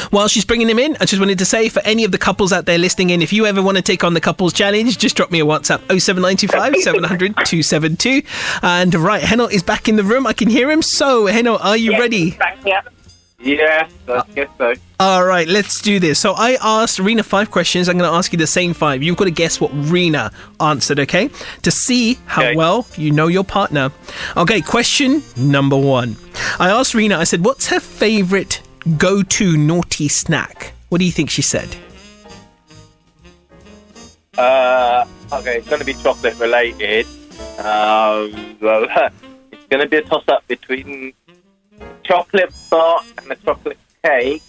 While 0.10 0.28
she's 0.28 0.46
bringing 0.46 0.70
him 0.70 0.80
in, 0.80 0.98
I 1.00 1.06
just 1.06 1.20
wanted 1.20 1.38
to 1.40 1.46
say 1.46 1.70
for 1.70 1.82
any 1.84 2.04
of 2.04 2.12
the 2.12 2.18
couples 2.18 2.52
out 2.52 2.66
there 2.66 2.78
listening 2.78 3.12
in, 3.12 3.22
if 3.22 3.32
you 3.32 3.46
ever 3.46 3.62
want 3.62 3.78
to 3.78 3.84
take 3.84 4.04
on 4.04 4.14
the 4.14 4.22
couples 4.22 4.54
challenge, 4.54 4.98
just 4.98 5.16
drop 5.16 5.32
me 5.32 5.40
a 5.40 5.46
WhatsApp 5.46 5.80
07925 6.00 6.76
700 6.78 7.36
272. 7.36 8.22
And 8.62 8.94
right, 8.96 9.22
Heno 9.22 9.46
is 9.48 9.64
back 9.64 9.88
in 9.88 9.96
the 9.96 10.04
room. 10.04 10.28
I 10.28 10.34
can 10.34 10.50
hear 10.50 10.70
him. 10.70 10.82
So, 10.82 11.28
Heno, 11.28 11.58
are 11.58 11.78
you 11.78 11.92
ready? 11.92 12.38
Yeah. 12.66 12.82
Yeah, 13.44 13.90
I 14.08 14.24
guess 14.36 14.50
so. 14.60 14.76
All 15.00 15.26
right, 15.26 15.48
let's 15.48 15.82
do 15.82 16.00
this. 16.00 16.20
So 16.20 16.34
I 16.34 16.60
asked 16.62 17.00
Rena 17.00 17.24
five 17.24 17.50
questions. 17.50 17.90
I'm 17.90 17.98
going 17.98 18.08
to 18.08 18.16
ask 18.16 18.32
you 18.32 18.38
the 18.38 18.46
same 18.46 18.76
five. 18.76 19.02
You've 19.02 19.18
got 19.18 19.26
to 19.26 19.32
guess 19.32 19.60
what 19.60 19.72
Rena 19.74 20.32
answered, 20.60 21.00
okay? 21.00 21.32
To 21.64 21.72
see 21.72 22.20
how 22.28 22.54
well 22.54 22.86
you 22.98 23.10
know 23.10 23.26
your 23.28 23.44
partner. 23.44 23.92
Okay, 24.38 24.62
question 24.62 25.24
number 25.36 25.76
one. 25.76 26.18
I 26.60 26.70
asked 26.70 26.94
Rena, 26.94 27.18
I 27.18 27.24
said, 27.24 27.44
what's 27.44 27.66
her 27.70 27.80
favorite 27.80 28.62
go 28.98 29.24
to 29.24 29.58
naughty 29.58 30.08
snack? 30.08 30.74
What 30.90 31.00
do 31.00 31.06
you 31.06 31.12
think 31.12 31.30
she 31.30 31.42
said? 31.42 31.76
Uh, 34.38 35.06
okay, 35.34 35.58
it's 35.58 35.68
going 35.68 35.80
to 35.80 35.86
be 35.86 35.94
chocolate 35.94 36.38
related. 36.40 37.06
Um, 37.58 38.58
well, 38.62 38.88
it's 39.52 39.66
going 39.70 39.82
to 39.82 39.88
be 39.88 39.98
a 39.98 40.02
toss 40.02 40.24
up 40.28 40.48
between 40.48 41.14
chocolate 42.04 42.54
bar 42.70 43.04
and 43.18 43.32
a 43.32 43.36
chocolate 43.36 43.78
cake. 44.04 44.44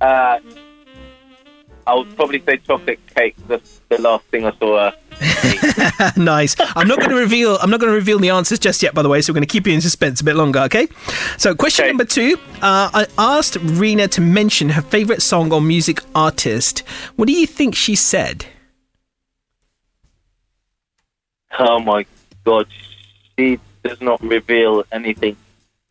Uh, 0.00 0.38
I 1.86 1.94
would 1.94 2.14
probably 2.16 2.42
say 2.42 2.58
chocolate 2.58 3.00
cake. 3.14 3.36
That's 3.48 3.80
the 3.88 4.00
last 4.00 4.24
thing 4.26 4.44
I 4.44 4.56
saw 4.58 4.90
her. 4.90 4.96
nice. 6.16 6.56
I'm 6.58 6.86
not 6.88 6.98
going 6.98 7.10
to 7.10 7.16
reveal. 7.16 7.56
I'm 7.56 7.70
not 7.70 7.80
going 7.80 7.90
to 7.90 7.96
reveal 7.96 8.18
the 8.18 8.30
answers 8.30 8.58
just 8.58 8.82
yet. 8.82 8.94
By 8.94 9.02
the 9.02 9.08
way, 9.08 9.22
so 9.22 9.32
we're 9.32 9.36
going 9.36 9.46
to 9.46 9.52
keep 9.52 9.66
you 9.66 9.72
in 9.72 9.80
suspense 9.80 10.20
a 10.20 10.24
bit 10.24 10.36
longer. 10.36 10.60
Okay. 10.60 10.88
So, 11.38 11.54
question 11.54 11.86
number 11.86 12.04
two. 12.04 12.38
Uh, 12.56 12.90
I 12.92 13.06
asked 13.18 13.56
Rena 13.56 14.08
to 14.08 14.20
mention 14.20 14.70
her 14.70 14.82
favorite 14.82 15.22
song 15.22 15.52
or 15.52 15.60
music 15.60 16.00
artist. 16.14 16.80
What 17.16 17.26
do 17.26 17.32
you 17.32 17.46
think 17.46 17.74
she 17.74 17.94
said? 17.94 18.46
Oh 21.58 21.80
my 21.80 22.04
god, 22.44 22.66
she 23.38 23.58
does 23.82 24.00
not 24.00 24.20
reveal 24.22 24.84
anything 24.92 25.36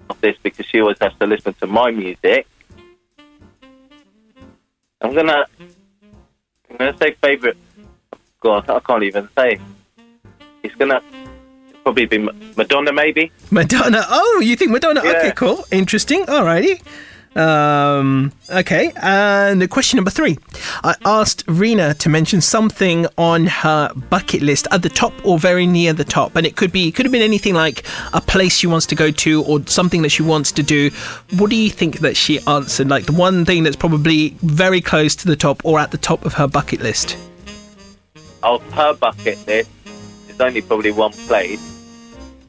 of 0.09 0.21
this 0.21 0.37
because 0.43 0.65
she 0.67 0.79
always 0.79 0.97
has 1.01 1.13
to 1.19 1.25
listen 1.25 1.53
to 1.55 1.67
my 1.67 1.89
music. 1.89 2.47
I'm 5.01 5.13
gonna, 5.13 5.45
I'm 6.69 6.77
gonna 6.77 6.97
say 6.97 7.15
favorite. 7.21 7.57
God, 8.45 8.69
I 8.69 8.79
can't 8.79 9.01
even 9.01 9.27
say. 9.35 9.59
It's 10.61 10.75
gonna 10.75 11.01
probably 11.81 12.05
be 12.05 12.19
Madonna, 12.55 12.93
maybe. 12.93 13.31
Madonna. 13.49 14.03
Oh, 14.07 14.39
you 14.39 14.55
think 14.55 14.69
Madonna? 14.69 15.01
Yeah. 15.03 15.13
Okay, 15.13 15.31
cool. 15.31 15.65
Interesting. 15.71 16.25
Alrighty. 16.27 16.79
Um, 17.35 18.31
okay. 18.47 18.91
And 19.01 19.59
the 19.59 19.67
question 19.67 19.97
number 19.97 20.11
three. 20.11 20.37
I 20.83 20.93
asked 21.05 21.43
Rena 21.47 21.95
to 21.95 22.07
mention 22.07 22.39
something 22.39 23.07
on 23.17 23.47
her 23.47 23.91
bucket 24.11 24.43
list 24.43 24.67
at 24.69 24.83
the 24.83 24.89
top 24.89 25.13
or 25.25 25.39
very 25.39 25.65
near 25.65 25.91
the 25.91 26.03
top. 26.03 26.35
And 26.35 26.45
it 26.45 26.55
could 26.55 26.71
be, 26.71 26.91
could 26.91 27.07
have 27.07 27.11
been 27.11 27.23
anything 27.23 27.55
like 27.55 27.83
a 28.13 28.21
place 28.21 28.55
she 28.55 28.67
wants 28.67 28.85
to 28.85 28.95
go 28.95 29.09
to 29.09 29.43
or 29.45 29.65
something 29.65 30.03
that 30.03 30.09
she 30.09 30.21
wants 30.21 30.51
to 30.51 30.61
do. 30.61 30.91
What 31.37 31.49
do 31.49 31.55
you 31.55 31.71
think 31.71 32.01
that 32.01 32.15
she 32.15 32.39
answered? 32.41 32.89
Like 32.89 33.07
the 33.07 33.13
one 33.13 33.43
thing 33.43 33.63
that's 33.63 33.75
probably 33.75 34.37
very 34.43 34.81
close 34.81 35.15
to 35.15 35.25
the 35.25 35.35
top 35.35 35.65
or 35.65 35.79
at 35.79 35.89
the 35.89 35.97
top 35.97 36.25
of 36.25 36.35
her 36.35 36.47
bucket 36.47 36.81
list? 36.81 37.17
Of 38.45 38.61
her 38.73 38.93
bucket 38.93 39.45
list, 39.47 39.69
there's 40.27 40.39
only 40.39 40.61
probably 40.61 40.91
one 40.91 41.11
place, 41.11 41.59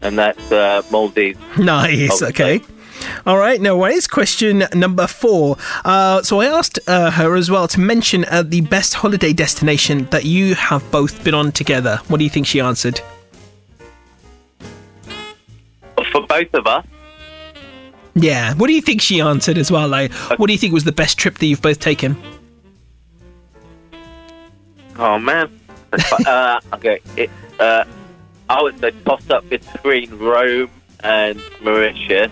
and 0.03 0.19
that's 0.19 0.53
uh, 0.53 0.83
Maldives. 0.91 1.39
Nice. 1.59 2.23
Okay. 2.23 2.61
All 3.27 3.39
right. 3.39 3.61
No 3.61 3.77
worries. 3.79 4.07
Question 4.07 4.65
number 4.75 5.07
four. 5.07 5.57
Uh, 5.85 6.23
so 6.23 6.41
I 6.41 6.47
asked 6.47 6.79
uh, 6.87 7.11
her 7.13 7.35
as 7.35 7.51
well 7.51 7.67
to 7.69 7.81
mention 7.81 8.25
uh, 8.27 8.43
the 8.43 8.61
best 8.63 8.95
holiday 8.95 9.33
destination 9.33 10.05
that 10.11 10.25
you 10.25 10.55
have 10.55 10.89
both 10.91 11.23
been 11.25 11.35
on 11.35 11.51
together. 11.53 11.99
What 12.09 12.19
do 12.19 12.25
you 12.25 12.31
think 12.31 12.47
she 12.47 12.61
answered? 12.61 13.01
For 16.13 16.27
both 16.27 16.53
of 16.55 16.67
us, 16.67 16.87
Yeah. 18.15 18.55
What 18.55 18.67
do 18.69 18.73
you 18.75 18.81
think 18.83 19.01
she 19.03 19.21
answered 19.21 19.59
as 19.59 19.71
well? 19.71 19.89
Like, 19.89 20.13
what 20.39 20.47
do 20.47 20.53
you 20.53 20.59
think 20.59 20.73
was 20.73 20.85
the 20.85 20.93
best 20.93 21.19
trip 21.19 21.39
that 21.39 21.47
you've 21.47 21.63
both 21.63 21.81
taken? 21.81 22.17
Oh 24.99 25.19
man. 25.19 25.51
Uh, 26.27 26.61
okay. 26.75 27.01
It, 27.17 27.31
uh, 27.59 27.85
I 28.49 28.63
would 28.63 28.79
say 28.81 28.93
toss 29.05 29.29
up 29.31 29.49
between 29.49 30.17
Rome 30.19 30.71
and 31.01 31.41
Mauritius. 31.63 32.31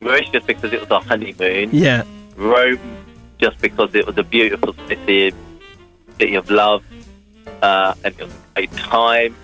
Mauritius 0.00 0.44
because 0.44 0.72
it 0.72 0.80
was 0.80 0.90
our 0.90 1.02
honeymoon. 1.02 1.70
Yeah. 1.72 2.04
Rome 2.36 2.80
just 3.38 3.60
because 3.60 3.94
it 3.94 4.06
was 4.06 4.18
a 4.18 4.22
beautiful 4.22 4.74
city, 4.88 5.32
city 6.18 6.34
of 6.34 6.50
love, 6.50 6.84
uh, 7.62 7.94
and 8.04 8.14
it 8.18 8.24
was 8.24 8.32
a 8.32 8.54
great 8.54 8.72
time. 8.72 9.36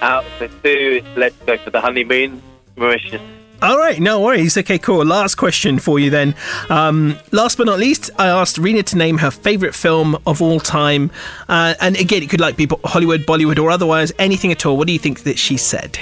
Out 0.00 0.24
of 0.24 0.38
the 0.38 0.48
two, 0.62 1.02
let's 1.16 1.36
go 1.44 1.56
for 1.58 1.70
the 1.70 1.80
honeymoon. 1.80 2.42
Mauritius. 2.76 3.22
All 3.60 3.76
right, 3.76 3.98
no 3.98 4.20
worries. 4.20 4.56
Okay, 4.56 4.78
cool. 4.78 5.04
Last 5.04 5.34
question 5.34 5.80
for 5.80 5.98
you 5.98 6.10
then. 6.10 6.36
Um, 6.68 7.18
last 7.32 7.58
but 7.58 7.66
not 7.66 7.80
least, 7.80 8.08
I 8.16 8.28
asked 8.28 8.56
Rena 8.56 8.84
to 8.84 8.96
name 8.96 9.18
her 9.18 9.32
favorite 9.32 9.74
film 9.74 10.16
of 10.28 10.40
all 10.40 10.60
time, 10.60 11.10
uh, 11.48 11.74
and 11.80 11.96
again, 11.96 12.22
it 12.22 12.30
could 12.30 12.40
like 12.40 12.56
be 12.56 12.68
Hollywood, 12.84 13.22
Bollywood, 13.22 13.58
or 13.58 13.70
otherwise, 13.70 14.12
anything 14.20 14.52
at 14.52 14.64
all. 14.64 14.76
What 14.76 14.86
do 14.86 14.92
you 14.92 14.98
think 15.00 15.24
that 15.24 15.40
she 15.40 15.56
said? 15.56 15.98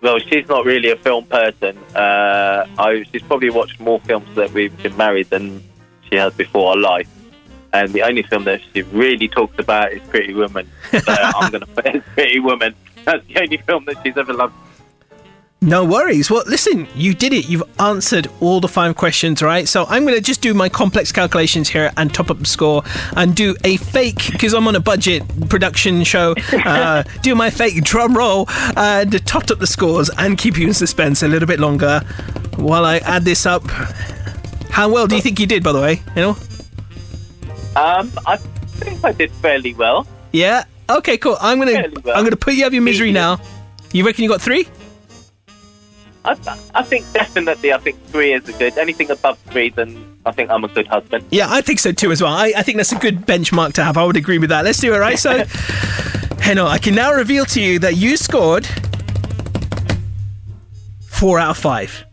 Well, 0.00 0.18
she's 0.20 0.48
not 0.48 0.64
really 0.64 0.90
a 0.90 0.96
film 0.96 1.26
person. 1.26 1.76
Uh, 1.94 2.66
I, 2.78 3.04
she's 3.12 3.22
probably 3.22 3.50
watched 3.50 3.78
more 3.78 4.00
films 4.00 4.34
that 4.36 4.52
we've 4.52 4.76
been 4.82 4.96
married 4.96 5.28
than 5.28 5.62
she 6.08 6.16
has 6.16 6.32
before 6.32 6.70
our 6.70 6.76
life. 6.76 7.08
And 7.74 7.92
the 7.92 8.02
only 8.02 8.22
film 8.22 8.44
that 8.44 8.62
she 8.72 8.82
really 8.82 9.28
talks 9.28 9.58
about 9.58 9.92
is 9.92 10.00
Pretty 10.04 10.32
Woman. 10.32 10.66
So 10.92 11.00
I'm 11.08 11.50
going 11.50 11.60
to 11.60 11.66
put 11.66 11.86
it 11.86 12.04
Pretty 12.14 12.40
Woman. 12.40 12.74
That's 13.04 13.26
the 13.26 13.40
only 13.40 13.58
film 13.58 13.84
that 13.86 13.96
she's 14.02 14.16
ever 14.16 14.32
loved. 14.32 14.54
No 15.60 15.84
worries. 15.84 16.30
Well, 16.30 16.44
listen, 16.46 16.86
you 16.94 17.14
did 17.14 17.32
it. 17.32 17.48
You've 17.48 17.64
answered 17.80 18.28
all 18.40 18.60
the 18.60 18.68
five 18.68 18.96
questions, 18.96 19.42
right? 19.42 19.66
So 19.66 19.86
I'm 19.86 20.04
going 20.04 20.14
to 20.14 20.20
just 20.20 20.40
do 20.40 20.54
my 20.54 20.68
complex 20.68 21.10
calculations 21.10 21.68
here 21.68 21.90
and 21.96 22.14
top 22.14 22.30
up 22.30 22.38
the 22.38 22.46
score 22.46 22.84
and 23.16 23.34
do 23.34 23.56
a 23.64 23.76
fake, 23.76 24.30
because 24.30 24.54
I'm 24.54 24.68
on 24.68 24.76
a 24.76 24.80
budget 24.80 25.24
production 25.48 26.04
show, 26.04 26.34
uh, 26.52 27.02
do 27.22 27.34
my 27.34 27.50
fake 27.50 27.82
drum 27.82 28.16
roll 28.16 28.46
and 28.76 29.24
top 29.26 29.50
up 29.50 29.58
the 29.58 29.66
scores 29.66 30.10
and 30.16 30.38
keep 30.38 30.56
you 30.56 30.68
in 30.68 30.74
suspense 30.74 31.24
a 31.24 31.28
little 31.28 31.48
bit 31.48 31.58
longer 31.58 32.00
while 32.56 32.84
I 32.84 32.98
add 32.98 33.24
this 33.24 33.44
up. 33.44 33.64
How 34.70 34.88
well 34.88 35.08
do 35.08 35.16
you 35.16 35.22
think 35.22 35.40
you 35.40 35.46
did, 35.46 35.64
by 35.64 35.72
the 35.72 35.80
way? 35.80 36.02
You 36.14 36.22
know? 36.22 36.36
Um, 37.74 38.12
I 38.26 38.36
think 38.36 39.04
I 39.04 39.10
did 39.10 39.32
fairly 39.32 39.74
well. 39.74 40.06
Yeah. 40.32 40.64
Okay, 40.88 41.18
cool. 41.18 41.36
I'm 41.40 41.58
gonna 41.58 41.90
well. 42.04 42.16
I'm 42.16 42.24
gonna 42.24 42.36
put 42.36 42.54
you 42.54 42.64
out 42.64 42.68
of 42.68 42.74
your 42.74 42.82
misery 42.82 43.12
now. 43.12 43.40
You 43.92 44.06
reckon 44.06 44.22
you 44.22 44.28
got 44.28 44.40
three? 44.40 44.68
I, 46.24 46.36
I 46.74 46.82
think 46.82 47.10
definitely, 47.12 47.72
I 47.72 47.78
think 47.78 48.02
three 48.06 48.32
is 48.32 48.48
a 48.48 48.52
good. 48.52 48.76
Anything 48.76 49.10
above 49.10 49.38
three, 49.50 49.70
then 49.70 50.18
I 50.26 50.32
think 50.32 50.50
I'm 50.50 50.64
a 50.64 50.68
good 50.68 50.86
husband. 50.86 51.24
Yeah, 51.30 51.46
I 51.48 51.60
think 51.60 51.78
so 51.78 51.92
too 51.92 52.10
as 52.12 52.22
well. 52.22 52.32
I, 52.32 52.52
I 52.56 52.62
think 52.62 52.76
that's 52.76 52.92
a 52.92 52.98
good 52.98 53.20
benchmark 53.26 53.72
to 53.74 53.84
have. 53.84 53.96
I 53.96 54.04
would 54.04 54.16
agree 54.16 54.38
with 54.38 54.50
that. 54.50 54.64
Let's 54.64 54.78
do 54.78 54.92
it, 54.94 54.98
right? 54.98 55.18
So, 55.18 55.44
Heno, 56.40 56.66
I 56.66 56.78
can 56.78 56.94
now 56.94 57.12
reveal 57.12 57.44
to 57.46 57.60
you 57.60 57.78
that 57.80 57.96
you 57.96 58.16
scored 58.16 58.66
four 61.06 61.38
out 61.38 61.50
of 61.50 61.58
five. 61.58 62.04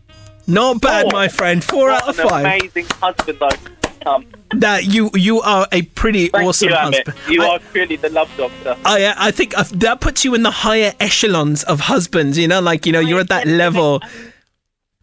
Not 0.46 0.80
bad, 0.80 1.06
Oh, 1.06 1.10
my 1.12 1.28
friend. 1.28 1.62
Four 1.62 1.90
out 1.90 2.08
of 2.08 2.18
an 2.18 2.28
five. 2.28 2.44
Amazing 2.44 2.86
husband 3.00 3.38
I've 3.42 3.75
become. 4.06 4.26
That 4.60 4.84
you 4.84 5.10
you 5.14 5.40
are 5.42 5.66
a 5.72 5.82
pretty 5.82 6.28
Thank 6.28 6.46
awesome 6.46 6.68
you, 6.68 6.74
Amit. 6.74 7.06
husband. 7.06 7.16
You 7.28 7.42
I- 7.42 7.48
are 7.48 7.58
truly 7.72 7.96
the 7.96 8.10
love 8.10 8.30
doctor. 8.36 8.76
I, 8.84 9.14
I 9.16 9.30
think 9.30 9.56
uh, 9.58 9.64
that 9.74 10.00
puts 10.00 10.24
you 10.24 10.34
in 10.34 10.42
the 10.42 10.50
higher 10.50 10.92
echelons 11.00 11.64
of 11.64 11.80
husbands. 11.80 12.38
You 12.38 12.48
know, 12.48 12.60
like 12.60 12.86
you 12.86 12.92
know, 12.92 13.00
you're 13.00 13.20
at 13.20 13.28
that 13.28 13.46
level. 13.46 14.00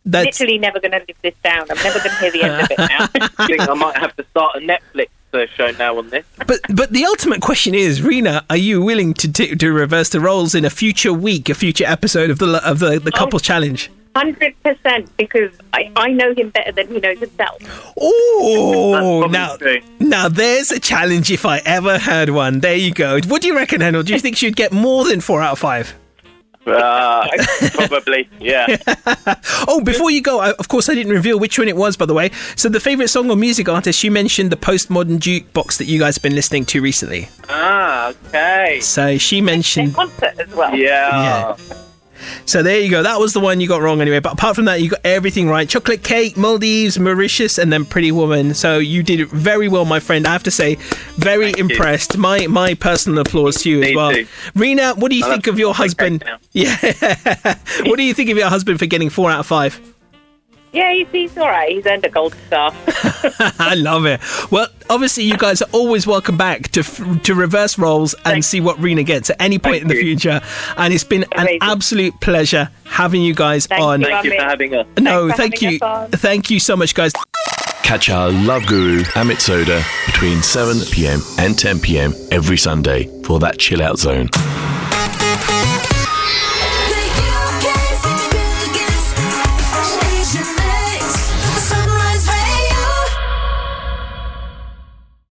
That's 0.06 0.38
Literally 0.38 0.58
never 0.58 0.82
going 0.82 0.92
to 0.92 0.98
live 0.98 1.16
this 1.22 1.34
down. 1.46 1.66
I'm 1.70 1.78
never 1.78 1.98
going 2.00 2.10
to 2.12 2.16
hear 2.20 2.32
the 2.32 2.44
end 2.44 2.62
of 2.62 2.72
it 2.72 2.78
now. 2.78 3.08
I 3.38 3.48
think 3.48 3.62
I 3.62 3.74
might 3.74 3.96
have 3.96 4.14
to 4.18 4.26
start 4.32 4.58
a 4.58 4.60
Netflix 4.60 5.08
uh, 5.34 5.46
show 5.56 5.72
now 5.80 5.98
on 5.98 6.10
this. 6.10 6.26
But 6.46 6.60
but 6.74 6.90
the 6.92 7.06
ultimate 7.06 7.42
question 7.42 7.74
is, 7.74 8.02
Rena, 8.02 8.46
are 8.50 8.58
you 8.58 8.82
willing 8.82 9.14
to 9.16 9.32
t- 9.32 9.56
to 9.56 9.72
reverse 9.72 10.10
the 10.10 10.20
roles 10.20 10.56
in 10.56 10.66
a 10.66 10.70
future 10.70 11.14
week, 11.14 11.50
a 11.50 11.54
future 11.54 11.86
episode 11.86 12.30
of 12.30 12.40
the 12.40 12.62
of 12.70 12.80
the, 12.80 13.00
the 13.00 13.12
couples 13.12 13.42
challenge? 13.42 13.90
Hundred 14.16 14.56
percent, 14.62 15.10
because 15.18 15.52
I, 15.74 15.92
I 15.96 16.12
know 16.12 16.34
him 16.36 16.50
better 16.50 16.72
than 16.72 16.88
he 16.88 17.00
knows 17.00 17.20
himself. 17.20 17.58
Oh, 18.00 19.28
now 19.32 19.58
now 20.00 20.30
there's 20.30 20.72
a 20.72 20.80
challenge 20.80 21.32
if 21.32 21.46
I 21.46 21.60
ever 21.66 21.98
heard 21.98 22.30
one. 22.30 22.60
There 22.60 22.76
you 22.76 22.94
go. 22.94 23.20
What 23.28 23.42
do 23.42 23.48
you 23.48 23.56
reckon, 23.56 23.82
Henel? 23.82 24.04
Do 24.04 24.14
you 24.14 24.20
think 24.20 24.38
she'd 24.38 24.56
get 24.56 24.72
more 24.72 25.04
than 25.06 25.20
four 25.20 25.42
out 25.42 25.54
of 25.54 25.60
five? 25.60 25.96
Uh, 26.66 27.28
probably, 27.74 28.30
yeah. 28.40 28.78
Oh, 29.68 29.82
before 29.82 30.12
you 30.12 30.22
go, 30.22 30.40
I, 30.40 30.52
of 30.54 30.68
course, 30.68 30.90
I 30.90 30.94
didn't 30.94 31.12
reveal 31.14 31.40
which 31.40 31.58
one 31.58 31.68
it 31.68 31.76
was, 31.76 31.96
by 31.98 32.06
the 32.06 32.14
way. 32.14 32.32
So, 32.56 32.70
the 32.70 32.80
favorite 32.80 33.08
song 33.08 33.30
or 33.30 33.36
music 33.36 33.70
artist, 33.70 34.04
you 34.04 34.12
mentioned 34.12 34.52
the 34.52 34.58
postmodern 34.58 35.20
jukebox 35.20 35.78
that 35.78 35.86
you 35.86 36.00
guys 36.00 36.16
have 36.18 36.24
been 36.24 36.36
listening 36.36 36.66
to 36.66 36.82
recently. 36.82 37.30
Ah, 37.50 38.14
okay. 38.28 38.80
So, 38.82 39.18
she 39.18 39.42
mentioned. 39.42 39.96
Concert 39.96 40.38
as 40.40 40.50
well. 40.54 40.76
Yeah. 40.76 41.56
So 42.46 42.64
there 42.64 42.80
you 42.80 42.90
go. 42.90 43.04
That 43.04 43.20
was 43.20 43.34
the 43.34 43.40
one 43.40 43.60
you 43.62 43.68
got 43.68 43.82
wrong 43.82 44.02
anyway. 44.02 44.20
But 44.20 44.34
apart 44.34 44.56
from 44.56 44.66
that, 44.66 44.82
you 44.82 44.90
got 44.90 45.02
everything 45.04 45.50
right. 45.50 45.68
Chocolate 45.68 46.04
cake, 46.04 46.38
Maldives, 46.38 47.00
Mauritius, 47.00 47.58
and 47.58 47.72
then 47.72 47.86
Pretty 47.86 48.12
Woman. 48.12 48.54
So 48.54 48.78
you 48.78 49.04
did 49.04 49.30
very 49.30 49.68
well, 49.68 49.86
my 49.86 50.00
friend. 50.00 50.26
I 50.28 50.32
have 50.32 50.44
to 50.44 50.52
say, 50.52 50.76
very 51.16 51.46
Thank 51.52 51.58
you. 51.58 51.66
impressed. 51.70 52.18
My 52.18 52.48
my 52.48 52.74
personal 52.76 53.20
applause 53.20 53.58
to 53.64 53.70
you 53.70 53.84
as 53.84 53.96
well. 53.96 54.12
too. 54.12 54.28
Rena, 54.56 54.94
what 54.96 55.10
do 55.10 55.18
you 55.18 55.26
I'll 55.26 55.32
think 55.32 55.48
of 55.48 55.60
your 55.60 55.74
husband? 55.74 56.24
Yeah. 56.56 56.76
what 57.86 57.98
do 57.98 58.04
you 58.04 58.14
think 58.14 58.30
of 58.30 58.38
your 58.38 58.48
husband 58.50 58.78
for 58.78 58.86
getting 58.86 59.10
four 59.10 59.32
out 59.32 59.40
of 59.40 59.48
five? 59.48 59.80
Yeah, 60.74 60.92
he's, 60.92 61.08
he's 61.12 61.38
all 61.38 61.48
right. 61.48 61.72
He's 61.72 61.86
earned 61.86 62.04
a 62.04 62.10
gold 62.10 62.36
star. 62.48 62.74
I 63.60 63.76
love 63.76 64.06
it. 64.06 64.20
Well, 64.52 64.68
obviously, 64.90 65.24
you 65.24 65.38
guys 65.38 65.62
are 65.62 65.70
always 65.72 66.06
welcome 66.06 66.38
back 66.38 66.70
to 66.70 66.84
to 66.84 67.36
reverse 67.36 67.78
roles 67.78 68.16
and 68.26 68.44
see 68.44 68.60
what 68.60 68.80
Rena 68.80 69.04
gets 69.04 69.30
at 69.30 69.42
any 69.42 69.60
point 69.60 69.84
in 69.84 69.88
the 69.88 69.96
future. 69.96 70.42
And 70.78 70.94
it's 70.94 71.04
been 71.04 71.26
an 71.36 71.48
absolute 71.62 72.20
pleasure 72.20 72.70
having 72.86 73.22
you 73.22 73.34
guys 73.34 73.68
on. 73.72 74.02
Thank 74.02 74.26
you 74.26 74.32
for 74.32 74.44
having 74.44 74.76
us. 74.76 74.88
No, 75.00 75.32
thank 75.32 75.62
you. 75.62 75.80
Thank 75.80 76.50
you 76.50 76.60
so 76.60 76.76
much, 76.76 76.94
guys. 76.96 77.14
Catch 77.84 78.10
our 78.10 78.32
love 78.32 78.66
guru 78.66 79.04
Amit 79.14 79.42
Sodha 79.42 79.84
between 80.06 80.42
7 80.42 80.80
pm 80.92 81.20
and 81.38 81.58
10 81.60 81.82
pm 81.82 82.14
every 82.32 82.58
Sunday 82.58 83.10
for 83.24 83.40
that 83.40 83.60
chill 83.60 83.82
out 83.82 84.00
zone. 84.00 84.30